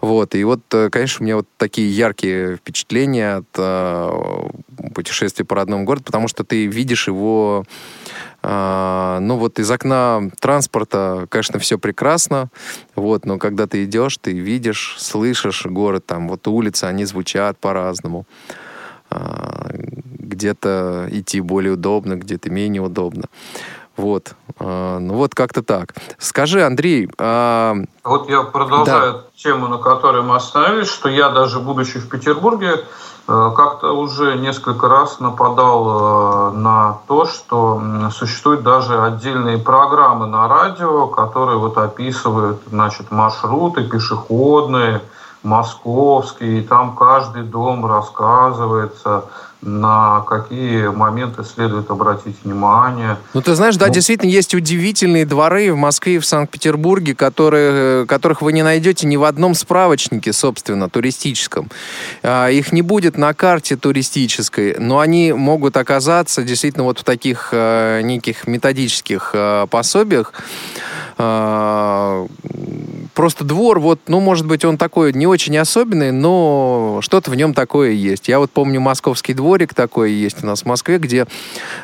Вот, 0.00 0.34
и 0.34 0.44
вот, 0.44 0.60
э, 0.72 0.88
конечно, 0.90 1.22
у 1.22 1.24
меня 1.24 1.36
вот 1.36 1.48
такие 1.56 1.90
яркие 1.90 2.56
впечатления 2.56 3.36
от 3.36 3.48
э, 3.56 4.10
путешествий 4.94 5.44
по 5.44 5.56
родному 5.56 5.84
городу, 5.84 6.04
потому 6.04 6.28
что 6.28 6.44
ты 6.44 6.66
видишь 6.66 7.08
его 7.08 7.64
а, 8.42 9.18
ну 9.20 9.36
вот 9.36 9.58
из 9.58 9.70
окна 9.70 10.30
транспорта, 10.40 11.26
конечно, 11.28 11.58
все 11.58 11.78
прекрасно, 11.78 12.50
вот, 12.94 13.24
но 13.24 13.38
когда 13.38 13.66
ты 13.66 13.84
идешь, 13.84 14.18
ты 14.18 14.32
видишь, 14.32 14.96
слышишь 14.98 15.66
город, 15.66 16.06
там 16.06 16.28
вот 16.28 16.46
улицы, 16.48 16.84
они 16.84 17.04
звучат 17.04 17.58
по-разному. 17.58 18.26
А, 19.10 19.70
где-то 19.72 21.08
идти 21.10 21.40
более 21.40 21.74
удобно, 21.74 22.16
где-то 22.16 22.50
менее 22.50 22.82
удобно. 22.82 23.24
Вот. 23.96 24.34
А, 24.58 24.98
ну 24.98 25.14
вот 25.14 25.34
как-то 25.34 25.62
так. 25.62 25.94
Скажи, 26.18 26.64
Андрей... 26.64 27.08
А... 27.18 27.74
Вот 28.04 28.28
я 28.28 28.42
продолжаю 28.42 29.12
да. 29.12 29.20
тему, 29.36 29.68
на 29.68 29.78
которой 29.78 30.22
мы 30.22 30.36
остановились, 30.36 30.88
что 30.88 31.08
я 31.08 31.30
даже 31.30 31.60
будучи 31.60 31.98
в 31.98 32.08
Петербурге, 32.08 32.84
Э, 33.28 33.52
как-то 33.54 33.92
уже 33.92 34.36
несколько 34.36 34.88
раз 34.88 35.20
нападал 35.20 36.50
э, 36.52 36.56
на 36.56 36.98
то, 37.06 37.26
что 37.26 37.80
существуют 38.12 38.62
даже 38.62 39.00
отдельные 39.00 39.58
программы 39.58 40.26
на 40.26 40.48
радио, 40.48 41.06
которые 41.06 41.58
вот 41.58 41.78
описывают 41.78 42.62
значит, 42.68 43.12
маршруты 43.12 43.84
пешеходные, 43.84 45.02
московские, 45.42 46.60
и 46.60 46.62
там 46.62 46.94
каждый 46.96 47.42
дом 47.42 47.84
рассказывается, 47.86 49.24
на 49.62 50.24
какие 50.28 50.88
моменты 50.88 51.44
следует 51.44 51.88
обратить 51.90 52.36
внимание. 52.42 53.16
Ну, 53.32 53.40
ты 53.40 53.54
знаешь, 53.54 53.76
да, 53.76 53.86
ну, 53.86 53.92
действительно, 53.92 54.28
есть 54.28 54.54
удивительные 54.54 55.24
дворы 55.24 55.72
в 55.72 55.76
Москве 55.76 56.16
и 56.16 56.18
в 56.18 56.26
Санкт-Петербурге, 56.26 57.14
которые, 57.14 58.04
которых 58.06 58.42
вы 58.42 58.52
не 58.52 58.64
найдете 58.64 59.06
ни 59.06 59.16
в 59.16 59.22
одном 59.22 59.54
справочнике, 59.54 60.32
собственно, 60.32 60.90
туристическом. 60.90 61.70
А, 62.24 62.48
их 62.48 62.72
не 62.72 62.82
будет 62.82 63.16
на 63.16 63.32
карте 63.34 63.76
туристической, 63.76 64.76
но 64.78 64.98
они 64.98 65.32
могут 65.32 65.76
оказаться 65.76 66.42
действительно 66.42 66.84
вот 66.84 66.98
в 66.98 67.04
таких 67.04 67.50
э, 67.52 68.00
неких 68.02 68.48
методических 68.48 69.30
э, 69.32 69.68
пособиях, 69.70 70.32
а, 71.18 72.26
просто 73.14 73.44
двор, 73.44 73.78
вот, 73.78 74.00
ну, 74.08 74.18
может 74.18 74.46
быть, 74.46 74.64
он 74.64 74.76
такой 74.76 75.12
не 75.12 75.26
очень 75.32 75.56
особенный, 75.58 76.12
но 76.12 77.00
что-то 77.02 77.30
в 77.30 77.34
нем 77.34 77.54
такое 77.54 77.90
есть. 77.90 78.28
Я 78.28 78.38
вот 78.38 78.50
помню 78.50 78.80
московский 78.80 79.34
дворик 79.34 79.74
такой 79.74 80.12
есть 80.12 80.42
у 80.42 80.46
нас 80.46 80.62
в 80.62 80.66
Москве, 80.66 80.98
где 80.98 81.26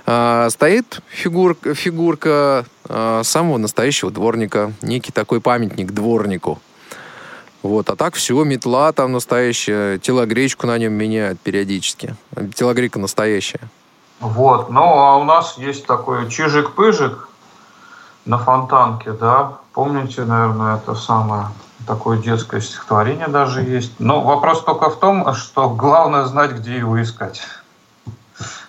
э, 0.06 0.48
стоит 0.50 1.00
фигурка, 1.08 1.74
фигурка 1.74 2.64
э, 2.88 3.22
самого 3.24 3.58
настоящего 3.58 4.10
дворника, 4.10 4.72
некий 4.82 5.12
такой 5.12 5.40
памятник 5.40 5.92
дворнику. 5.92 6.60
Вот, 7.62 7.90
а 7.90 7.96
так 7.96 8.14
все, 8.14 8.44
метла 8.44 8.92
там 8.92 9.12
настоящая, 9.12 9.98
телогречку 9.98 10.66
на 10.66 10.78
нем 10.78 10.92
меняют 10.92 11.40
периодически. 11.40 12.14
Телогрейка 12.54 12.98
настоящая. 13.00 13.60
Вот, 14.20 14.70
ну 14.70 14.82
а 14.82 15.16
у 15.16 15.24
нас 15.24 15.58
есть 15.58 15.86
такой 15.86 16.28
чижик-пыжик, 16.28 17.28
на 18.28 18.38
Фонтанке, 18.38 19.12
да. 19.12 19.58
Помните, 19.72 20.24
наверное, 20.24 20.76
это 20.76 20.94
самое 20.94 21.48
такое 21.86 22.18
детское 22.18 22.60
стихотворение 22.60 23.28
даже 23.28 23.62
есть. 23.62 23.92
Но 23.98 24.20
вопрос 24.20 24.62
только 24.64 24.90
в 24.90 24.98
том, 24.98 25.34
что 25.34 25.70
главное 25.70 26.24
знать, 26.24 26.52
где 26.52 26.76
его 26.78 27.00
искать. 27.00 27.42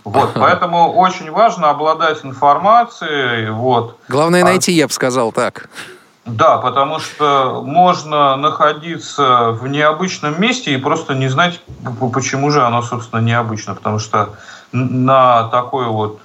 Вот, 0.04 0.32
поэтому 0.34 0.94
очень 0.94 1.30
важно 1.30 1.70
обладать 1.70 2.24
информацией. 2.24 3.50
Вот. 3.50 3.98
Главное 4.08 4.42
а 4.42 4.46
найти, 4.46 4.72
я 4.72 4.88
бы 4.88 4.94
сказал 4.94 5.32
так. 5.32 5.70
Да, 6.26 6.58
потому 6.58 7.00
что 7.00 7.62
можно 7.66 8.36
находиться 8.36 9.52
в 9.52 9.68
необычном 9.68 10.40
месте 10.40 10.74
и 10.74 10.78
просто 10.78 11.16
не 11.16 11.28
знать, 11.28 11.62
почему 12.14 12.52
же 12.52 12.64
оно, 12.64 12.82
собственно, 12.82 13.20
необычно. 13.20 13.76
Потому 13.76 14.00
что 14.00 14.30
на 14.72 15.48
такое 15.50 15.88
вот, 15.88 16.20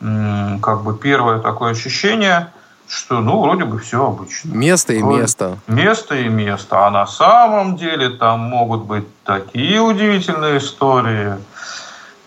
как 0.00 0.82
бы 0.82 0.96
первое 0.96 1.38
такое 1.38 1.72
ощущение– 1.72 2.52
что, 2.88 3.20
ну, 3.20 3.40
вроде 3.40 3.64
бы 3.64 3.78
все 3.78 4.06
обычно. 4.06 4.54
Место 4.54 4.92
и 4.92 5.02
вроде 5.02 5.20
место. 5.20 5.58
Место 5.66 6.14
и 6.16 6.28
место. 6.28 6.86
А 6.86 6.90
на 6.90 7.06
самом 7.06 7.76
деле 7.76 8.10
там 8.10 8.40
могут 8.40 8.84
быть 8.84 9.04
такие 9.24 9.80
удивительные 9.80 10.58
истории. 10.58 11.34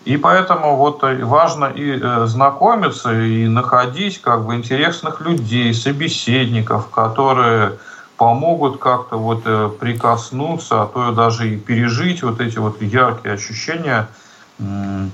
И 0.04 0.16
поэтому 0.16 0.76
вот 0.76 1.02
важно 1.02 1.66
и 1.66 2.00
э, 2.00 2.26
знакомиться, 2.26 3.12
и 3.12 3.46
находить 3.46 4.20
как 4.22 4.46
бы 4.46 4.54
интересных 4.54 5.20
людей, 5.20 5.74
собеседников, 5.74 6.88
которые 6.88 7.78
помогут 8.16 8.78
как-то 8.78 9.16
вот 9.16 9.42
э, 9.44 9.70
прикоснуться, 9.78 10.82
а 10.82 10.86
то 10.86 11.10
и 11.10 11.14
даже 11.14 11.50
и 11.50 11.56
пережить 11.56 12.22
вот 12.22 12.40
эти 12.40 12.58
вот 12.58 12.80
яркие 12.82 13.34
ощущения– 13.34 14.08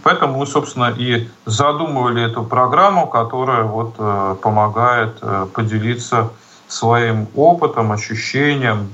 Поэтому 0.03 0.39
мы, 0.39 0.47
собственно, 0.47 0.95
и 0.97 1.29
задумывали 1.45 2.23
эту 2.25 2.45
программу, 2.45 3.07
которая 3.07 3.65
вот 3.65 3.95
э, 3.99 4.37
помогает 4.41 5.19
э, 5.21 5.47
поделиться 5.53 6.31
своим 6.67 7.29
опытом, 7.35 7.93
ощущением 7.93 8.91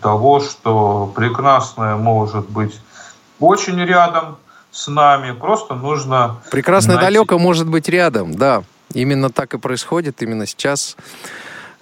того, 0.00 0.40
что 0.40 1.12
прекрасное 1.14 1.94
может 1.96 2.48
быть 2.50 2.80
очень 3.38 3.78
рядом 3.80 4.38
с 4.72 4.88
нами, 4.88 5.32
просто 5.32 5.74
нужно... 5.74 6.36
Прекрасное 6.50 6.96
найти... 6.96 7.12
далеко 7.12 7.38
может 7.38 7.68
быть 7.68 7.88
рядом, 7.88 8.34
да. 8.34 8.64
Именно 8.94 9.30
так 9.30 9.54
и 9.54 9.58
происходит, 9.58 10.20
именно 10.22 10.46
сейчас 10.46 10.96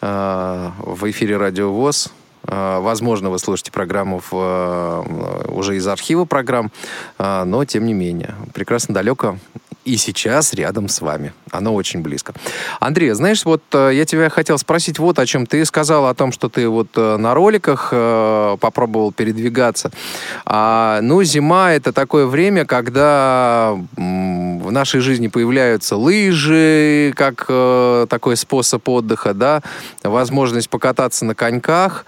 э, 0.02 0.70
в 0.78 1.10
эфире 1.10 1.38
Радио 1.38 1.72
ВОЗ 1.72 2.12
возможно, 2.44 3.30
вы 3.30 3.38
слушаете 3.38 3.72
программу 3.72 4.18
в, 4.18 4.32
э, 4.32 5.44
уже 5.48 5.76
из 5.76 5.86
архива 5.86 6.24
программ, 6.24 6.70
а, 7.18 7.44
но 7.44 7.64
тем 7.64 7.86
не 7.86 7.94
менее, 7.94 8.34
прекрасно 8.54 8.94
далеко 8.94 9.36
и 9.84 9.96
сейчас 9.96 10.52
рядом 10.52 10.88
с 10.88 11.00
вами. 11.00 11.32
Оно 11.50 11.74
очень 11.74 12.00
близко. 12.00 12.34
Андрей, 12.80 13.10
знаешь, 13.12 13.44
вот 13.44 13.62
э, 13.72 13.90
я 13.94 14.04
тебя 14.04 14.28
хотел 14.28 14.58
спросить 14.58 14.98
вот 14.98 15.18
о 15.18 15.26
чем. 15.26 15.46
Ты 15.46 15.64
сказал 15.64 16.06
о 16.06 16.14
том, 16.14 16.32
что 16.32 16.48
ты 16.48 16.68
вот 16.68 16.88
э, 16.96 17.16
на 17.16 17.34
роликах 17.34 17.88
э, 17.90 18.56
попробовал 18.60 19.10
передвигаться. 19.10 19.90
А, 20.44 21.00
ну, 21.02 21.22
зима— 21.22 21.72
это 21.72 21.92
такое 21.92 22.26
время, 22.26 22.66
когда, 22.66 23.76
в 24.70 24.72
нашей 24.72 25.00
жизни 25.00 25.26
появляются 25.26 25.96
лыжи, 25.96 27.12
как 27.16 27.46
э, 27.48 28.06
такой 28.08 28.36
способ 28.36 28.88
отдыха, 28.88 29.34
да, 29.34 29.62
возможность 30.04 30.70
покататься 30.70 31.24
на 31.24 31.34
коньках. 31.34 32.06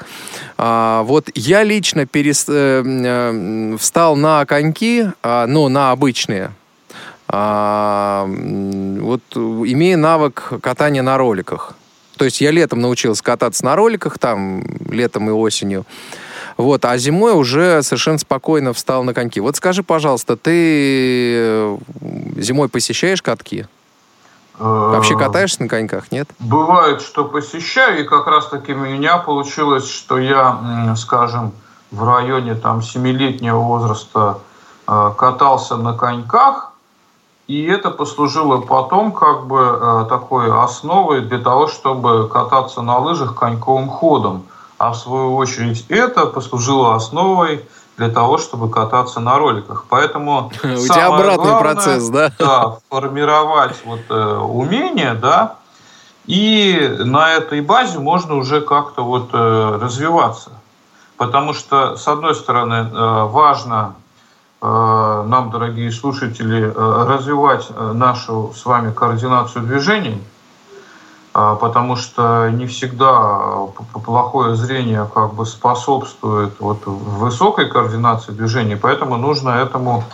А, 0.57 1.03
вот 1.03 1.29
я 1.35 1.65
лично 1.65 2.07
перес, 2.07 2.47
э, 2.49 2.83
э, 2.85 3.77
встал 3.79 4.15
на 4.15 4.47
коньки, 4.47 5.09
э, 5.23 5.47
ну, 5.49 5.69
на 5.69 5.91
обычные, 5.91 6.53
а, 7.27 8.27
вот 8.29 9.23
имея 9.35 9.97
навык 9.97 10.53
катания 10.63 11.03
на 11.03 11.19
роликах. 11.19 11.75
То 12.17 12.25
есть 12.27 12.41
я 12.41 12.53
летом 12.53 12.81
научился 12.81 13.25
кататься 13.25 13.65
на 13.65 13.75
роликах, 13.75 14.21
там, 14.21 14.63
летом 14.89 15.29
и 15.29 15.33
осенью. 15.33 15.85
Вот, 16.57 16.85
а 16.85 16.97
зимой 16.99 17.33
уже 17.33 17.83
совершенно 17.83 18.19
спокойно 18.19 18.73
встал 18.73 19.05
на 19.05 19.15
коньки. 19.15 19.41
Вот 19.41 19.57
скажи, 19.57 19.83
пожалуйста, 19.83 20.37
ты 20.37 21.35
э, 21.37 21.79
зимой 22.37 22.69
посещаешь 22.69 23.23
катки? 23.23 23.67
Вообще 24.59 25.17
катаешься 25.17 25.63
на 25.63 25.69
коньках, 25.69 26.13
нет? 26.13 26.29
Бывает, 26.39 27.01
что 27.01 27.25
посещаю, 27.25 28.01
и 28.01 28.05
как 28.05 28.27
раз-таки 28.27 28.75
у 28.75 28.79
меня 28.79 29.19
получилось, 29.19 29.89
что 29.89 30.19
я, 30.19 30.95
скажем, 30.97 31.53
в 31.91 32.05
районе 32.05 32.55
там 32.55 32.79
7-летнего 32.79 33.59
возраста 33.59 34.39
э, 34.87 35.11
катался 35.17 35.77
на 35.77 35.95
коньках, 35.95 36.73
и 37.49 37.65
это 37.65 37.91
послужило 37.91 38.61
потом 38.61 39.13
как 39.13 39.47
бы 39.47 39.59
э, 39.61 40.07
такой 40.09 40.51
основой 40.51 41.21
для 41.21 41.39
того, 41.39 41.67
чтобы 41.67 42.29
кататься 42.29 42.83
на 42.83 42.99
лыжах 42.99 43.35
коньковым 43.35 43.89
ходом 43.89 44.45
а 44.83 44.91
в 44.91 44.97
свою 44.97 45.37
очередь 45.37 45.87
это 45.89 46.27
послужило 46.27 46.97
основой 46.97 47.65
для 47.97 48.09
того, 48.09 48.39
чтобы 48.39 48.69
кататься 48.69 49.21
на 49.21 49.39
роликах. 49.39 49.85
Поэтому 49.89 50.51
у 50.65 50.67
тебя 50.67 51.07
обратный 51.07 51.37
главное, 51.37 51.61
процесс, 51.61 52.09
да? 52.09 52.33
Да, 52.37 52.79
формировать 52.91 53.77
вот 53.85 54.01
э, 54.09 54.39
умение, 54.39 55.15
да, 55.15 55.55
и 56.27 56.97
на 56.99 57.31
этой 57.31 57.61
базе 57.61 58.01
можно 58.01 58.35
уже 58.35 58.61
как-то 58.61 59.05
вот 59.05 59.31
э, 59.33 59.79
развиваться. 59.81 60.51
Потому 61.17 61.53
что, 61.53 61.97
с 61.97 62.09
одной 62.09 62.35
стороны, 62.35 62.91
э, 62.93 63.25
важно 63.27 63.95
э, 64.61 64.67
нам, 64.67 65.51
дорогие 65.53 65.93
слушатели, 65.93 66.73
э, 66.75 67.05
развивать 67.07 67.69
э, 67.71 67.93
нашу 67.93 68.53
с 68.57 68.67
вами 68.67 68.93
координацию 68.93 69.65
движений– 69.65 70.21
потому 71.33 71.97
что 71.97 72.51
не 72.51 72.67
всегда 72.67 73.69
плохое 74.05 74.55
зрение 74.55 75.09
как 75.13 75.35
бы 75.35 75.47
способствует 75.47 76.55
вот 76.61 76.85
высокой 76.85 77.69
координации 77.71 78.33
движений, 78.33 78.77
поэтому 78.77 79.17
нужно 79.17 79.51
этому 79.51 80.05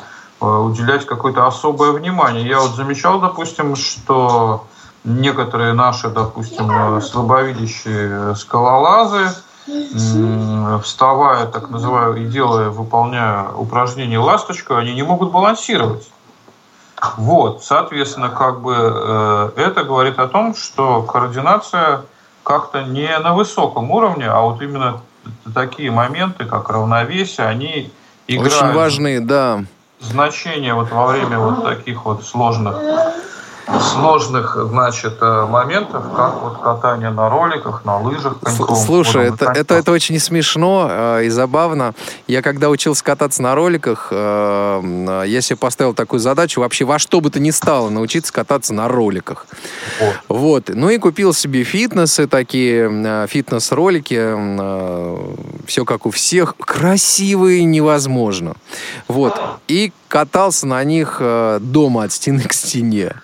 а, 0.40 0.60
уделять 0.60 1.06
какое-то 1.06 1.46
особое 1.46 1.92
внимание. 1.92 2.46
Я 2.46 2.60
вот 2.60 2.76
замечал, 2.76 3.20
допустим, 3.20 3.74
что 3.74 4.64
некоторые 5.04 5.72
наши, 5.72 6.08
допустим, 6.08 7.00
слабовидящие 7.00 8.36
скалолазы, 8.36 9.30
вставая, 10.82 11.46
так 11.46 11.70
называю, 11.70 12.16
и 12.16 12.26
делая, 12.26 12.70
выполняя 12.70 13.48
упражнение 13.50 14.18
ласточку, 14.18 14.74
они 14.76 14.94
не 14.94 15.02
могут 15.02 15.30
балансировать. 15.30 16.08
Вот, 17.16 17.64
соответственно, 17.64 18.28
как 18.28 18.60
бы 18.60 18.74
э, 18.74 19.50
это 19.56 19.84
говорит 19.84 20.18
о 20.18 20.28
том, 20.28 20.54
что 20.54 21.02
координация 21.02 22.02
как-то 22.42 22.82
не 22.82 23.16
на 23.18 23.34
высоком 23.34 23.90
уровне, 23.90 24.26
а 24.26 24.40
вот 24.40 24.62
именно 24.62 25.00
такие 25.54 25.90
моменты, 25.90 26.44
как 26.44 26.70
равновесие, 26.70 27.46
они 27.46 27.92
играют. 28.26 28.54
Очень 28.54 28.72
важные, 28.72 29.20
да. 29.20 29.64
Значение 30.00 30.74
вот 30.74 30.90
во 30.90 31.06
время 31.06 31.38
вот 31.38 31.64
таких 31.64 32.04
вот 32.04 32.24
сложных 32.24 32.76
сложных, 33.92 34.56
значит, 34.70 35.18
э, 35.20 35.46
моментов, 35.46 36.04
как 36.16 36.42
вот 36.42 36.58
катание 36.62 37.10
на 37.10 37.28
роликах, 37.28 37.84
на 37.84 37.98
лыжах. 37.98 38.38
Коньком, 38.40 38.76
Слушай, 38.76 39.28
это, 39.28 39.52
это, 39.54 39.74
это 39.74 39.92
очень 39.92 40.18
смешно 40.18 40.88
э, 40.90 41.24
и 41.24 41.28
забавно. 41.28 41.94
Я 42.26 42.42
когда 42.42 42.70
учился 42.70 43.04
кататься 43.04 43.42
на 43.42 43.54
роликах, 43.54 44.08
э, 44.10 45.24
я 45.26 45.40
себе 45.40 45.56
поставил 45.56 45.94
такую 45.94 46.20
задачу 46.20 46.60
вообще 46.60 46.84
во 46.84 46.98
что 46.98 47.20
бы 47.20 47.30
то 47.30 47.40
ни 47.40 47.50
стало 47.50 47.90
научиться 47.90 48.32
кататься 48.32 48.72
на 48.72 48.88
роликах. 48.88 49.46
Вот. 50.00 50.14
вот. 50.28 50.64
Ну 50.68 50.90
и 50.90 50.98
купил 50.98 51.34
себе 51.34 51.62
фитнесы 51.64 52.26
такие, 52.26 52.90
э, 52.90 53.26
фитнес-ролики. 53.28 54.18
Э, 54.18 55.18
все 55.66 55.84
как 55.84 56.06
у 56.06 56.10
всех. 56.10 56.56
Красивые 56.56 57.64
невозможно. 57.64 58.54
Вот. 59.06 59.38
И 59.68 59.92
катался 60.08 60.66
на 60.66 60.82
них 60.84 61.18
э, 61.20 61.58
дома 61.60 62.04
от 62.04 62.12
стены 62.12 62.42
к 62.42 62.52
стене. 62.52 63.14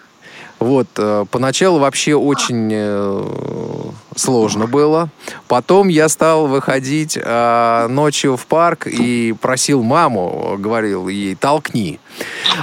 Вот, 0.64 0.86
э, 0.96 1.26
поначалу 1.30 1.78
вообще 1.78 2.14
очень 2.14 2.70
э, 2.72 3.24
сложно 4.16 4.66
было. 4.66 5.10
Потом 5.46 5.88
я 5.88 6.08
стал 6.08 6.46
выходить 6.46 7.18
э, 7.22 7.86
ночью 7.90 8.38
в 8.38 8.46
парк 8.46 8.86
и 8.86 9.34
просил 9.38 9.82
маму, 9.82 10.56
говорил 10.58 11.08
ей, 11.08 11.34
толкни. 11.34 12.00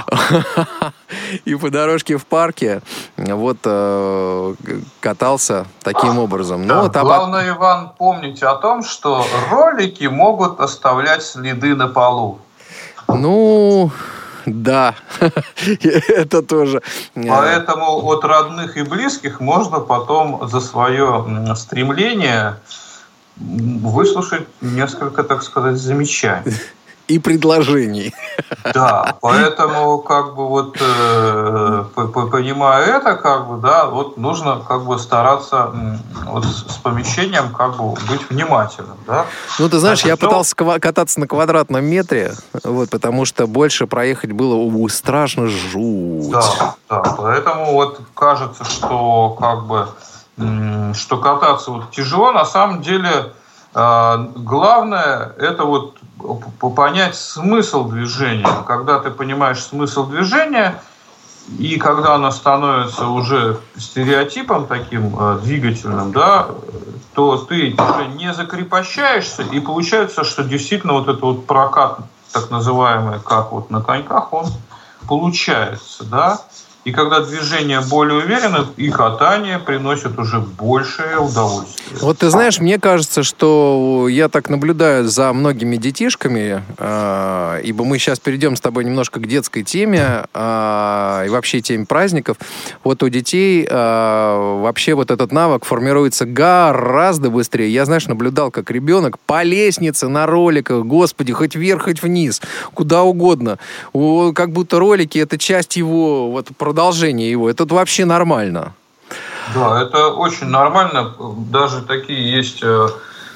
И 1.44 1.54
по 1.54 1.70
дорожке 1.70 2.16
в 2.16 2.26
парке 2.26 2.80
вот 3.16 3.58
катался 4.98 5.66
таким 5.82 6.18
образом. 6.18 6.66
Ну, 6.66 6.82
вот, 6.82 6.96
а 6.96 7.02
Главное, 7.02 7.50
Иван, 7.50 7.92
помните 7.96 8.46
о 8.46 8.56
том, 8.56 8.82
что 8.82 9.24
ролики 9.48 10.06
могут 10.06 10.58
оставлять 10.58 11.22
следы 11.22 11.76
на 11.76 11.86
полу. 11.86 12.40
Ну, 13.06 13.92
да, 14.46 14.94
это 16.08 16.42
тоже. 16.42 16.82
Э, 17.14 17.28
Поэтому 17.28 18.04
от 18.06 18.24
родных 18.24 18.76
и 18.76 18.82
близких 18.82 19.40
можно 19.40 19.80
потом 19.80 20.48
за 20.48 20.60
свое 20.60 21.54
стремление 21.56 22.56
выслушать 23.36 24.46
несколько, 24.60 25.22
так 25.22 25.42
сказать, 25.42 25.76
замечаний 25.76 26.54
и 27.08 27.18
предложений. 27.18 28.14
Да, 28.74 29.16
поэтому 29.20 29.98
как 29.98 30.34
бы 30.34 30.48
вот 30.48 30.76
э, 30.80 31.84
понимая 31.94 32.98
это, 32.98 33.16
как 33.16 33.48
бы, 33.48 33.58
да, 33.58 33.86
вот 33.86 34.16
нужно 34.16 34.60
как 34.66 34.84
бы 34.84 34.98
стараться 34.98 35.72
вот 36.26 36.44
с 36.44 36.76
помещением 36.82 37.52
как 37.52 37.76
бы 37.76 37.90
быть 38.08 38.30
внимательным, 38.30 38.96
да. 39.06 39.26
Ну, 39.58 39.68
ты 39.68 39.78
знаешь, 39.78 40.02
Значит, 40.02 40.06
я 40.06 40.16
пытался 40.16 40.54
кататься 40.54 41.20
на 41.20 41.26
квадратном 41.26 41.84
метре, 41.84 42.34
вот, 42.64 42.90
потому 42.90 43.24
что 43.24 43.46
больше 43.46 43.86
проехать 43.86 44.32
было 44.32 44.54
у, 44.54 44.88
страшно 44.88 45.48
жуть. 45.48 46.30
Да, 46.30 46.76
да, 46.88 47.02
поэтому 47.16 47.72
вот 47.72 48.00
кажется, 48.14 48.64
что 48.64 49.36
как 49.38 49.64
бы 49.64 49.88
что 50.94 51.18
кататься 51.18 51.70
вот 51.70 51.90
тяжело, 51.90 52.32
на 52.32 52.44
самом 52.44 52.80
деле 52.80 53.32
главное 53.74 55.32
это 55.38 55.64
вот 55.64 55.96
понять 56.76 57.16
смысл 57.16 57.88
движения. 57.88 58.48
Когда 58.66 58.98
ты 59.00 59.10
понимаешь 59.10 59.62
смысл 59.62 60.06
движения, 60.06 60.80
и 61.58 61.76
когда 61.76 62.14
оно 62.14 62.30
становится 62.30 63.08
уже 63.08 63.58
стереотипом 63.76 64.66
таким 64.66 65.16
э, 65.18 65.38
двигательным, 65.42 66.12
да, 66.12 66.46
то 67.14 67.36
ты 67.36 67.74
уже 67.76 68.06
не 68.06 68.32
закрепощаешься, 68.32 69.42
и 69.42 69.60
получается, 69.60 70.24
что 70.24 70.44
действительно 70.44 70.94
вот 70.94 71.08
этот 71.08 71.22
вот 71.22 71.46
прокат, 71.46 71.98
так 72.32 72.50
называемый, 72.50 73.18
как 73.20 73.52
вот 73.52 73.70
на 73.70 73.82
коньках, 73.82 74.32
он 74.32 74.46
получается, 75.08 76.04
да. 76.04 76.40
И 76.84 76.90
когда 76.90 77.20
движение 77.20 77.80
более 77.80 78.18
уверенно, 78.18 78.66
и 78.76 78.90
катание 78.90 79.60
приносит 79.60 80.18
уже 80.18 80.40
большее 80.40 81.18
удовольствие. 81.18 81.98
Вот 82.00 82.18
ты 82.18 82.30
знаешь, 82.30 82.58
мне 82.58 82.80
кажется, 82.80 83.22
что 83.22 84.08
я 84.10 84.28
так 84.28 84.50
наблюдаю 84.50 85.06
за 85.06 85.32
многими 85.32 85.76
детишками, 85.76 86.64
э, 86.78 87.60
ибо 87.62 87.84
мы 87.84 87.98
сейчас 87.98 88.18
перейдем 88.18 88.56
с 88.56 88.60
тобой 88.60 88.84
немножко 88.84 89.20
к 89.20 89.28
детской 89.28 89.62
теме 89.62 90.24
э, 90.34 91.24
и 91.26 91.28
вообще 91.28 91.60
теме 91.60 91.86
праздников. 91.86 92.38
Вот 92.82 93.02
у 93.04 93.08
детей 93.08 93.64
э, 93.68 94.58
вообще 94.62 94.94
вот 94.94 95.12
этот 95.12 95.30
навык 95.30 95.64
формируется 95.64 96.26
гораздо 96.26 97.30
быстрее. 97.30 97.72
Я, 97.72 97.84
знаешь, 97.84 98.08
наблюдал, 98.08 98.50
как 98.50 98.72
ребенок 98.72 99.20
по 99.20 99.44
лестнице 99.44 100.08
на 100.08 100.26
роликах, 100.26 100.84
господи, 100.84 101.32
хоть 101.32 101.54
вверх, 101.54 101.84
хоть 101.84 102.02
вниз, 102.02 102.42
куда 102.74 103.04
угодно. 103.04 103.58
Как 103.92 104.50
будто 104.50 104.80
ролики 104.80 105.18
это 105.18 105.38
часть 105.38 105.76
его 105.76 106.30
вот 106.32 106.48
продолжение 106.72 107.30
его. 107.30 107.50
Это 107.50 107.66
вообще 107.66 108.06
нормально. 108.06 108.72
Да, 109.54 109.82
это 109.82 110.08
очень 110.08 110.46
нормально. 110.46 111.14
Даже 111.50 111.82
такие 111.82 112.38
есть 112.38 112.62
э, 112.62 112.88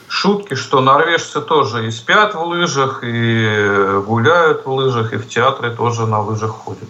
шутки, 0.09 0.55
что 0.55 0.81
норвежцы 0.81 1.43
тоже 1.43 1.87
и 1.87 1.91
спят 1.91 2.35
в 2.35 2.43
лыжах, 2.43 3.01
и 3.05 4.01
гуляют 4.07 4.65
в 4.65 4.71
лыжах, 4.71 5.13
и 5.13 5.17
в 5.17 5.29
театры 5.29 5.71
тоже 5.77 6.07
на 6.07 6.21
лыжах 6.23 6.51
ходят. 6.51 6.89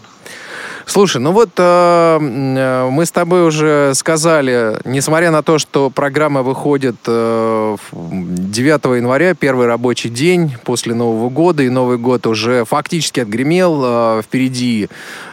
Слушай, 0.89 1.21
ну 1.21 1.33
вот 1.33 1.51
э, 1.59 2.19
э 2.21 2.89
мы 2.91 3.05
с 3.05 3.11
тобой 3.11 3.45
уже 3.49 3.93
сказали, 3.95 4.79
несмотря 4.85 5.33
на 5.33 5.43
то, 5.43 5.59
что 5.59 5.91
программа 5.91 6.43
выходит 6.43 6.97
э, 7.09 7.77
9 7.93 8.85
января, 8.97 9.35
первый 9.35 9.67
рабочий 9.67 10.11
день 10.11 10.55
после 10.65 10.95
Нового 10.95 11.29
года, 11.29 11.65
и 11.65 11.71
Новый 11.71 11.99
год 11.99 12.27
уже 12.29 12.65
фактически 12.65 13.19
отгремел, 13.19 13.83
э, 13.85 14.23
впереди 14.23 14.89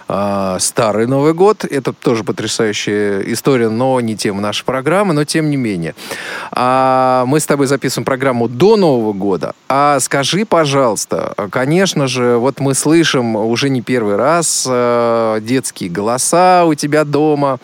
э, 0.07 0.57
Старый 0.59 1.07
Новый 1.07 1.33
год. 1.33 1.65
Это 1.65 1.93
тоже 1.93 2.23
потрясающая 2.23 3.21
история, 3.21 3.69
но 3.69 3.99
не 4.01 4.15
тема 4.15 4.41
нашей 4.41 4.65
программы, 4.65 5.13
но 5.13 5.23
тем 5.25 5.49
не 5.49 5.57
менее. 5.57 5.95
А 6.51 7.25
мы 7.25 7.39
с 7.39 7.45
тобой 7.45 7.67
записываем 7.67 8.05
программу 8.05 8.47
до 8.47 8.75
Нового 8.77 9.13
года. 9.13 9.53
А 9.69 9.99
скажи, 9.99 10.45
пожалуйста, 10.45 11.33
конечно 11.49 12.07
же, 12.07 12.37
вот 12.37 12.59
мы 12.59 12.73
слышим 12.73 13.35
уже 13.35 13.69
не 13.69 13.81
первый 13.81 14.15
раз 14.15 14.65
э, 14.69 15.39
детские 15.41 15.89
голоса 15.89 16.65
у 16.65 16.73
тебя 16.75 17.03
дома, 17.03 17.59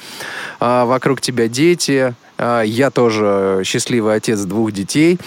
э, 0.60 0.84
вокруг 0.86 1.22
тебя 1.22 1.48
дети. 1.48 2.14
А, 2.40 2.62
я 2.62 2.90
тоже 2.90 3.62
счастливый 3.66 4.16
отец 4.16 4.40
двух 4.42 4.72
детей. 4.72 5.20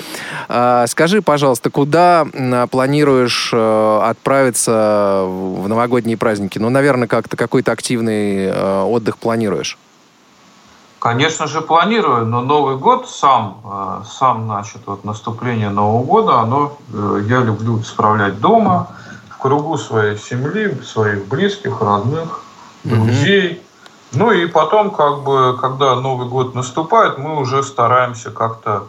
А, 0.48 0.86
скажи, 0.86 1.20
пожалуйста, 1.20 1.70
куда 1.70 2.26
планируешь 2.70 3.50
э, 3.52 4.00
отправиться 4.04 5.24
в 5.26 5.68
новогодние 5.68 6.16
праздники? 6.16 6.58
Ну, 6.58 6.70
наверное, 6.70 7.08
как-то 7.08 7.36
какой-то 7.36 7.72
активный 7.72 8.46
э, 8.46 8.82
отдых 8.82 9.18
планируешь? 9.18 9.76
Конечно 10.98 11.48
же, 11.48 11.60
планирую, 11.60 12.26
но 12.26 12.42
Новый 12.42 12.76
год 12.76 13.08
сам, 13.08 13.60
э, 13.64 14.02
сам 14.08 14.44
значит, 14.44 14.82
вот 14.86 15.04
наступление 15.04 15.68
Нового 15.68 16.04
года, 16.04 16.40
оно 16.40 16.78
я 17.28 17.40
люблю 17.40 17.82
справлять 17.82 18.40
дома, 18.40 18.88
в 19.28 19.38
кругу 19.38 19.76
своей 19.76 20.16
семьи, 20.16 20.80
своих 20.82 21.26
близких, 21.26 21.80
родных, 21.80 22.42
друзей. 22.84 23.61
Ну 24.14 24.30
и 24.30 24.46
потом, 24.46 24.90
как 24.90 25.22
бы, 25.22 25.56
когда 25.58 25.96
Новый 25.96 26.28
год 26.28 26.54
наступает, 26.54 27.18
мы 27.18 27.38
уже 27.38 27.62
стараемся 27.62 28.30
как-то 28.30 28.88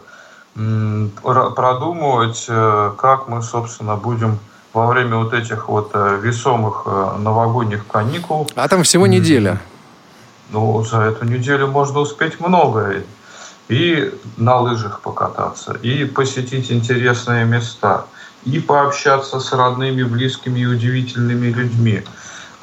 продумывать, 0.54 2.44
э, 2.48 2.92
как 2.96 3.26
мы, 3.26 3.42
собственно, 3.42 3.96
будем 3.96 4.38
во 4.72 4.86
время 4.86 5.16
вот 5.16 5.32
этих 5.32 5.68
вот 5.68 5.90
э, 5.94 6.20
весомых 6.22 6.82
э, 6.86 7.16
новогодних 7.18 7.86
каникул. 7.88 8.48
А 8.54 8.68
там 8.68 8.84
всего 8.84 9.08
неделя. 9.08 9.60
Ну, 10.50 10.84
за 10.84 11.00
эту 11.00 11.24
неделю 11.24 11.66
можно 11.66 12.00
успеть 12.00 12.38
многое. 12.38 13.02
И 13.68 14.12
на 14.36 14.60
лыжах 14.60 15.00
покататься, 15.00 15.72
и 15.72 16.04
посетить 16.04 16.70
интересные 16.70 17.44
места, 17.46 18.04
и 18.44 18.60
пообщаться 18.60 19.40
с 19.40 19.52
родными, 19.52 20.02
близкими 20.04 20.60
и 20.60 20.66
удивительными 20.66 21.46
людьми– 21.46 22.04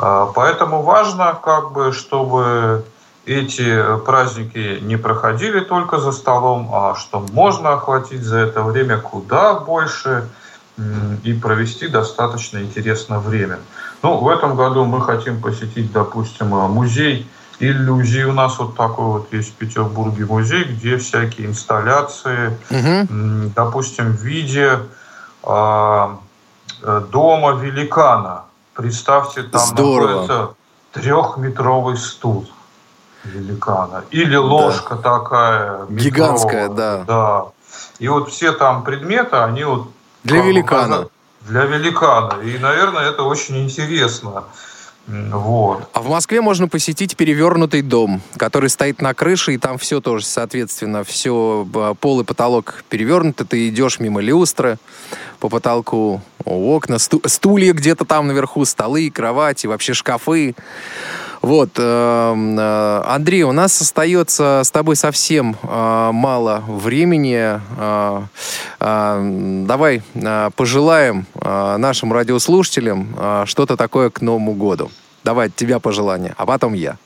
поэтому 0.02 0.82
важно, 0.82 1.38
как 1.42 1.72
бы, 1.72 1.92
чтобы 1.92 2.84
эти 3.26 3.98
праздники 4.06 4.80
не 4.82 4.98
проходили 4.98 5.60
только 5.60 6.00
за 6.00 6.12
столом, 6.12 6.70
а 6.74 6.96
что 6.96 7.20
можно 7.32 7.74
охватить 7.74 8.24
за 8.24 8.40
это 8.40 8.64
время 8.64 8.98
куда 8.98 9.54
больше 9.54 10.28
и 11.24 11.34
провести 11.34 11.88
достаточно 11.88 12.58
интересное 12.60 13.20
время. 13.20 13.60
Ну, 14.02 14.18
в 14.18 14.28
этом 14.30 14.56
году 14.56 14.86
мы 14.86 15.02
хотим 15.02 15.40
посетить, 15.40 15.92
допустим, 15.92 16.48
музей 16.48 17.30
иллюзий. 17.60 18.24
У 18.24 18.34
нас 18.34 18.58
вот 18.58 18.76
такой 18.76 19.06
вот 19.06 19.34
есть 19.34 19.52
в 19.52 19.54
Петербурге 19.54 20.26
музей, 20.26 20.64
где 20.64 20.98
всякие 20.98 21.48
инсталляции, 21.48 22.58
угу. 22.72 23.52
допустим, 23.56 24.14
в 24.14 24.22
виде 24.24 24.80
а, 25.44 26.18
э, 26.82 27.02
дома 27.12 27.52
великана 27.62 28.46
Представьте, 28.74 29.44
там 29.44 29.62
Здорово. 29.62 30.08
находится 30.08 30.56
трехметровый 30.92 31.98
стул 31.98 32.48
великана. 33.24 34.04
Или 34.12 34.36
ложка 34.36 34.96
да. 34.96 35.20
такая. 35.20 35.72
Метровая, 35.72 36.00
Гигантская, 36.00 36.70
да. 36.70 37.04
Да. 37.04 37.46
И 38.00 38.08
вот 38.08 38.30
все 38.30 38.52
там 38.52 38.84
предметы, 38.84 39.38
они 39.38 39.64
вот... 39.64 39.88
Для 40.24 40.42
великана. 40.42 41.08
Для 41.42 41.64
великана. 41.66 42.42
И, 42.42 42.58
наверное, 42.58 43.10
это 43.10 43.24
очень 43.24 43.64
интересно. 43.64 44.44
Вот. 45.08 45.90
А 45.94 46.02
в 46.02 46.10
Москве 46.10 46.42
можно 46.42 46.68
посетить 46.68 47.18
перевернутый 47.18 47.82
дом, 47.82 48.22
который 48.38 48.70
стоит 48.70 49.02
на 49.02 49.14
крыше, 49.14 49.54
и 49.54 49.58
там 49.58 49.78
все 49.78 50.00
тоже, 50.00 50.26
соответственно, 50.26 51.04
все, 51.04 51.68
пол 52.00 52.22
и 52.22 52.24
потолок 52.24 52.84
перевернуты, 52.90 53.44
ты 53.46 53.68
идешь 53.70 54.00
мимо 54.00 54.22
люстры 54.22 54.78
по 55.40 55.50
потолку, 55.50 56.22
окна, 56.46 56.98
стулья 57.00 57.74
где-то 57.74 58.06
там 58.06 58.28
наверху, 58.28 58.64
столы, 58.66 59.10
кровати, 59.10 59.68
вообще 59.68 59.94
шкафы. 59.94 60.56
Вот, 61.42 61.70
эм, 61.78 62.60
э, 62.60 63.02
Андрей, 63.08 63.44
у 63.44 63.52
нас 63.52 63.82
остается 63.82 64.62
с 64.64 64.70
тобой 64.70 64.96
совсем 64.96 65.56
э, 65.64 66.10
мало 66.14 66.62
времени. 66.68 67.60
Э, 67.80 68.22
давай 69.66 70.04
пожелаем 70.56 71.26
нашим 71.36 72.14
радиослушателям 72.14 73.46
что-то 73.46 73.78
такое 73.78 74.10
к 74.10 74.22
Новому 74.22 74.54
году. 74.54 74.90
Давай 75.24 75.48
от 75.48 75.56
тебя 75.56 75.80
пожелание, 75.80 76.34
а 76.38 76.48
потом 76.48 76.74
я. 76.74 76.98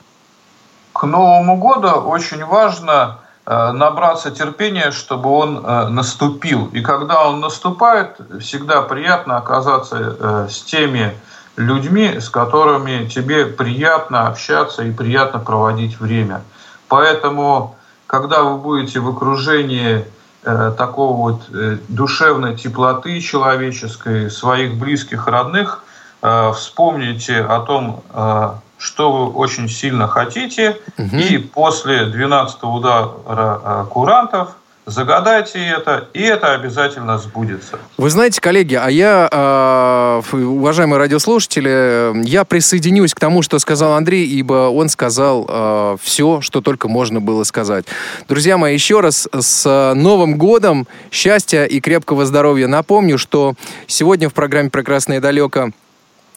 К 0.94 1.04
Новому 1.04 1.58
году 1.58 1.88
очень 1.88 2.42
важно 2.44 3.18
набраться 3.44 4.30
терпения, 4.30 4.90
чтобы 4.90 5.28
он 5.28 5.62
наступил. 5.94 6.68
И 6.72 6.80
когда 6.80 7.28
он 7.28 7.40
наступает, 7.40 8.18
всегда 8.40 8.80
приятно 8.80 9.36
оказаться 9.36 10.48
с 10.48 10.62
теми 10.62 11.14
людьми, 11.56 12.20
с 12.20 12.28
которыми 12.28 13.06
тебе 13.06 13.46
приятно 13.46 14.28
общаться 14.28 14.84
и 14.84 14.90
приятно 14.90 15.40
проводить 15.40 15.98
время. 15.98 16.42
Поэтому, 16.88 17.76
когда 18.06 18.42
вы 18.42 18.58
будете 18.58 19.00
в 19.00 19.08
окружении 19.08 20.04
э, 20.44 20.72
такого 20.76 21.16
вот 21.16 21.42
э, 21.52 21.78
душевной 21.88 22.56
теплоты 22.56 23.20
человеческой, 23.20 24.30
своих 24.30 24.76
близких, 24.76 25.26
родных, 25.26 25.82
э, 26.22 26.52
вспомните 26.52 27.40
о 27.40 27.60
том, 27.60 28.02
э, 28.12 28.50
что 28.78 29.10
вы 29.10 29.32
очень 29.32 29.68
сильно 29.68 30.06
хотите, 30.06 30.78
угу. 30.98 31.16
и 31.16 31.38
после 31.38 32.06
12 32.06 32.62
удара 32.64 33.10
э, 33.24 33.84
курантов– 33.90 34.50
Загадайте 34.88 35.58
это, 35.58 36.08
и 36.14 36.22
это 36.22 36.54
обязательно 36.54 37.18
сбудется. 37.18 37.80
Вы 37.98 38.08
знаете, 38.08 38.40
коллеги, 38.40 38.76
а 38.76 38.88
я, 38.88 39.28
э, 39.32 40.36
уважаемые 40.36 41.00
радиослушатели, 41.00 42.24
я 42.24 42.44
присоединюсь 42.44 43.12
к 43.12 43.18
тому, 43.18 43.42
что 43.42 43.58
сказал 43.58 43.94
Андрей, 43.94 44.24
ибо 44.28 44.68
он 44.68 44.88
сказал 44.88 45.44
э, 45.48 45.96
все, 46.00 46.40
что 46.40 46.60
только 46.60 46.86
можно 46.86 47.20
было 47.20 47.42
сказать. 47.42 47.86
Друзья 48.28 48.58
мои, 48.58 48.74
еще 48.74 49.00
раз 49.00 49.28
с 49.36 49.92
Новым 49.96 50.38
годом, 50.38 50.86
счастья 51.10 51.64
и 51.64 51.80
крепкого 51.80 52.24
здоровья. 52.24 52.68
Напомню, 52.68 53.18
что 53.18 53.54
сегодня 53.88 54.28
в 54.28 54.34
программе 54.34 54.70
«Прекрасное 54.70 55.20
далеко» 55.20 55.72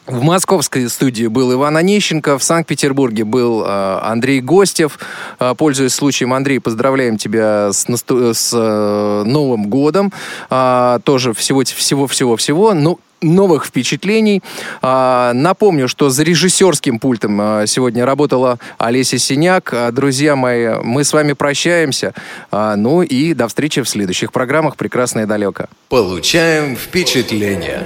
В 0.10 0.24
московской 0.24 0.90
студии 0.90 1.28
был 1.28 1.54
Иван 1.54 1.78
Онищенко, 1.78 2.40
в 2.40 2.44
Санкт-Петербурге 2.44 3.26
был 3.26 3.64
э, 3.64 4.00
Андрей 4.02 4.42
Гостев. 4.42 4.98
Э, 5.40 5.54
пользуясь 5.56 5.94
случаем, 5.94 6.34
Андрей, 6.34 6.60
поздравляем 6.60 7.20
тебя 7.20 7.72
с, 7.72 7.88
насту- 7.88 8.34
с 8.34 8.52
э, 8.52 9.24
Новым 9.28 9.70
годом. 9.70 10.12
Тоже 10.50 11.34
всего-всего-всего-всего. 11.34 12.74
Ну, 12.74 13.00
новых 13.22 13.66
впечатлений. 13.66 14.42
Напомню, 14.82 15.88
что 15.88 16.10
за 16.10 16.24
режиссерским 16.24 17.00
пультом 17.00 17.68
сегодня 17.68 18.06
работала 18.06 18.58
Олеся 18.78 19.18
Синяк. 19.18 19.74
Друзья 19.92 20.36
мои, 20.36 20.76
мы 20.82 21.04
с 21.04 21.14
вами 21.14 21.34
прощаемся. 21.34 22.14
Ну 22.52 23.02
и 23.04 23.34
до 23.34 23.48
встречи 23.48 23.82
в 23.82 23.90
следующих 23.90 24.32
программах 24.32 24.78
«Прекрасное 24.78 25.26
далеко». 25.26 25.66
Получаем 25.90 26.78
впечатление. 26.78 27.84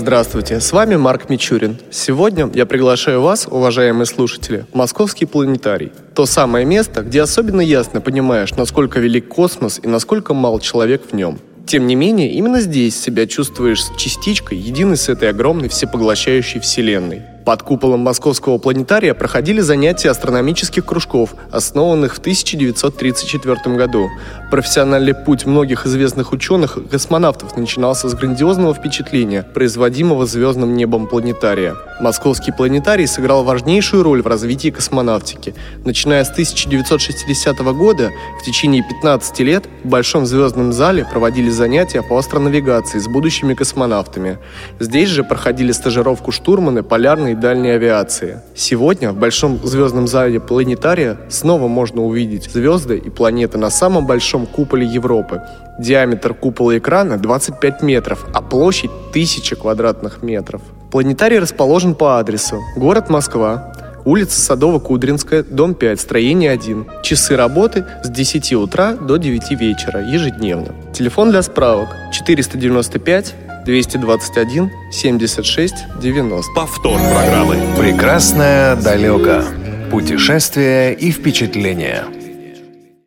Здравствуйте, 0.00 0.60
с 0.60 0.72
вами 0.72 0.94
Марк 0.94 1.28
Мичурин. 1.28 1.76
Сегодня 1.90 2.48
я 2.54 2.66
приглашаю 2.66 3.20
вас, 3.20 3.48
уважаемые 3.50 4.06
слушатели, 4.06 4.64
в 4.72 4.76
Московский 4.76 5.26
планетарий. 5.26 5.90
То 6.14 6.24
самое 6.24 6.64
место, 6.64 7.02
где 7.02 7.20
особенно 7.20 7.60
ясно 7.60 8.00
понимаешь, 8.00 8.52
насколько 8.52 9.00
велик 9.00 9.26
космос 9.26 9.80
и 9.82 9.88
насколько 9.88 10.34
мал 10.34 10.60
человек 10.60 11.02
в 11.10 11.16
нем. 11.16 11.40
Тем 11.66 11.88
не 11.88 11.96
менее, 11.96 12.30
именно 12.30 12.60
здесь 12.60 12.98
себя 12.98 13.26
чувствуешь 13.26 13.82
частичкой, 13.96 14.58
единой 14.58 14.96
с 14.96 15.08
этой 15.08 15.30
огромной 15.30 15.68
всепоглощающей 15.68 16.60
вселенной– 16.60 17.22
под 17.48 17.62
куполом 17.62 18.00
Московского 18.00 18.58
планетария 18.58 19.14
проходили 19.14 19.62
занятия 19.62 20.10
астрономических 20.10 20.84
кружков, 20.84 21.34
основанных 21.50 22.16
в 22.16 22.18
1934 22.18 23.74
году. 23.74 24.10
Профессиональный 24.50 25.14
путь 25.14 25.46
многих 25.46 25.86
известных 25.86 26.32
ученых 26.32 26.76
и 26.76 26.82
космонавтов 26.82 27.56
начинался 27.56 28.10
с 28.10 28.14
грандиозного 28.14 28.74
впечатления, 28.74 29.44
производимого 29.54 30.26
звездным 30.26 30.76
небом 30.76 31.06
планетария. 31.06 31.74
Московский 32.00 32.52
планетарий 32.52 33.06
сыграл 33.06 33.44
важнейшую 33.44 34.02
роль 34.02 34.20
в 34.20 34.26
развитии 34.26 34.68
космонавтики. 34.68 35.54
Начиная 35.86 36.24
с 36.24 36.30
1960 36.30 37.58
года, 37.74 38.10
в 38.42 38.44
течение 38.44 38.84
15 38.86 39.40
лет 39.40 39.64
в 39.84 39.88
Большом 39.88 40.26
звездном 40.26 40.74
зале 40.74 41.06
проводили 41.10 41.48
занятия 41.48 42.02
по 42.02 42.18
астронавигации 42.18 42.98
с 42.98 43.08
будущими 43.08 43.54
космонавтами. 43.54 44.36
Здесь 44.80 45.08
же 45.08 45.24
проходили 45.24 45.72
стажировку 45.72 46.30
штурманы 46.30 46.82
полярной 46.82 47.37
дальней 47.40 47.70
авиации. 47.70 48.40
Сегодня 48.54 49.12
в 49.12 49.16
большом 49.16 49.58
звездном 49.64 50.06
зале 50.06 50.40
планетария 50.40 51.18
снова 51.28 51.68
можно 51.68 52.02
увидеть 52.02 52.50
звезды 52.50 52.96
и 52.98 53.10
планеты 53.10 53.58
на 53.58 53.70
самом 53.70 54.06
большом 54.06 54.46
куполе 54.46 54.86
Европы. 54.86 55.42
Диаметр 55.78 56.34
купола 56.34 56.78
экрана 56.78 57.18
25 57.18 57.82
метров, 57.82 58.26
а 58.34 58.42
площадь 58.42 58.90
1000 59.10 59.56
квадратных 59.56 60.22
метров. 60.22 60.62
Планетарий 60.90 61.38
расположен 61.38 61.94
по 61.94 62.18
адресу 62.18 62.60
город 62.76 63.10
Москва, 63.10 63.72
улица 64.04 64.40
Садово-Кудринская, 64.40 65.42
дом 65.42 65.74
5, 65.74 66.00
строение 66.00 66.50
1. 66.50 66.86
Часы 67.02 67.36
работы 67.36 67.84
с 68.02 68.08
10 68.08 68.54
утра 68.54 68.94
до 68.94 69.16
9 69.16 69.50
вечера 69.52 70.00
ежедневно. 70.02 70.74
Телефон 70.92 71.30
для 71.30 71.42
справок 71.42 71.88
495 72.12 73.34
221 73.68 74.70
76 74.90 75.74
90. 76.00 76.42
Повтор 76.54 76.98
программы. 77.12 77.56
Прекрасная 77.78 78.76
далека. 78.76 79.44
путешествие 79.90 80.94
и 80.94 81.10
впечатления. 81.10 82.17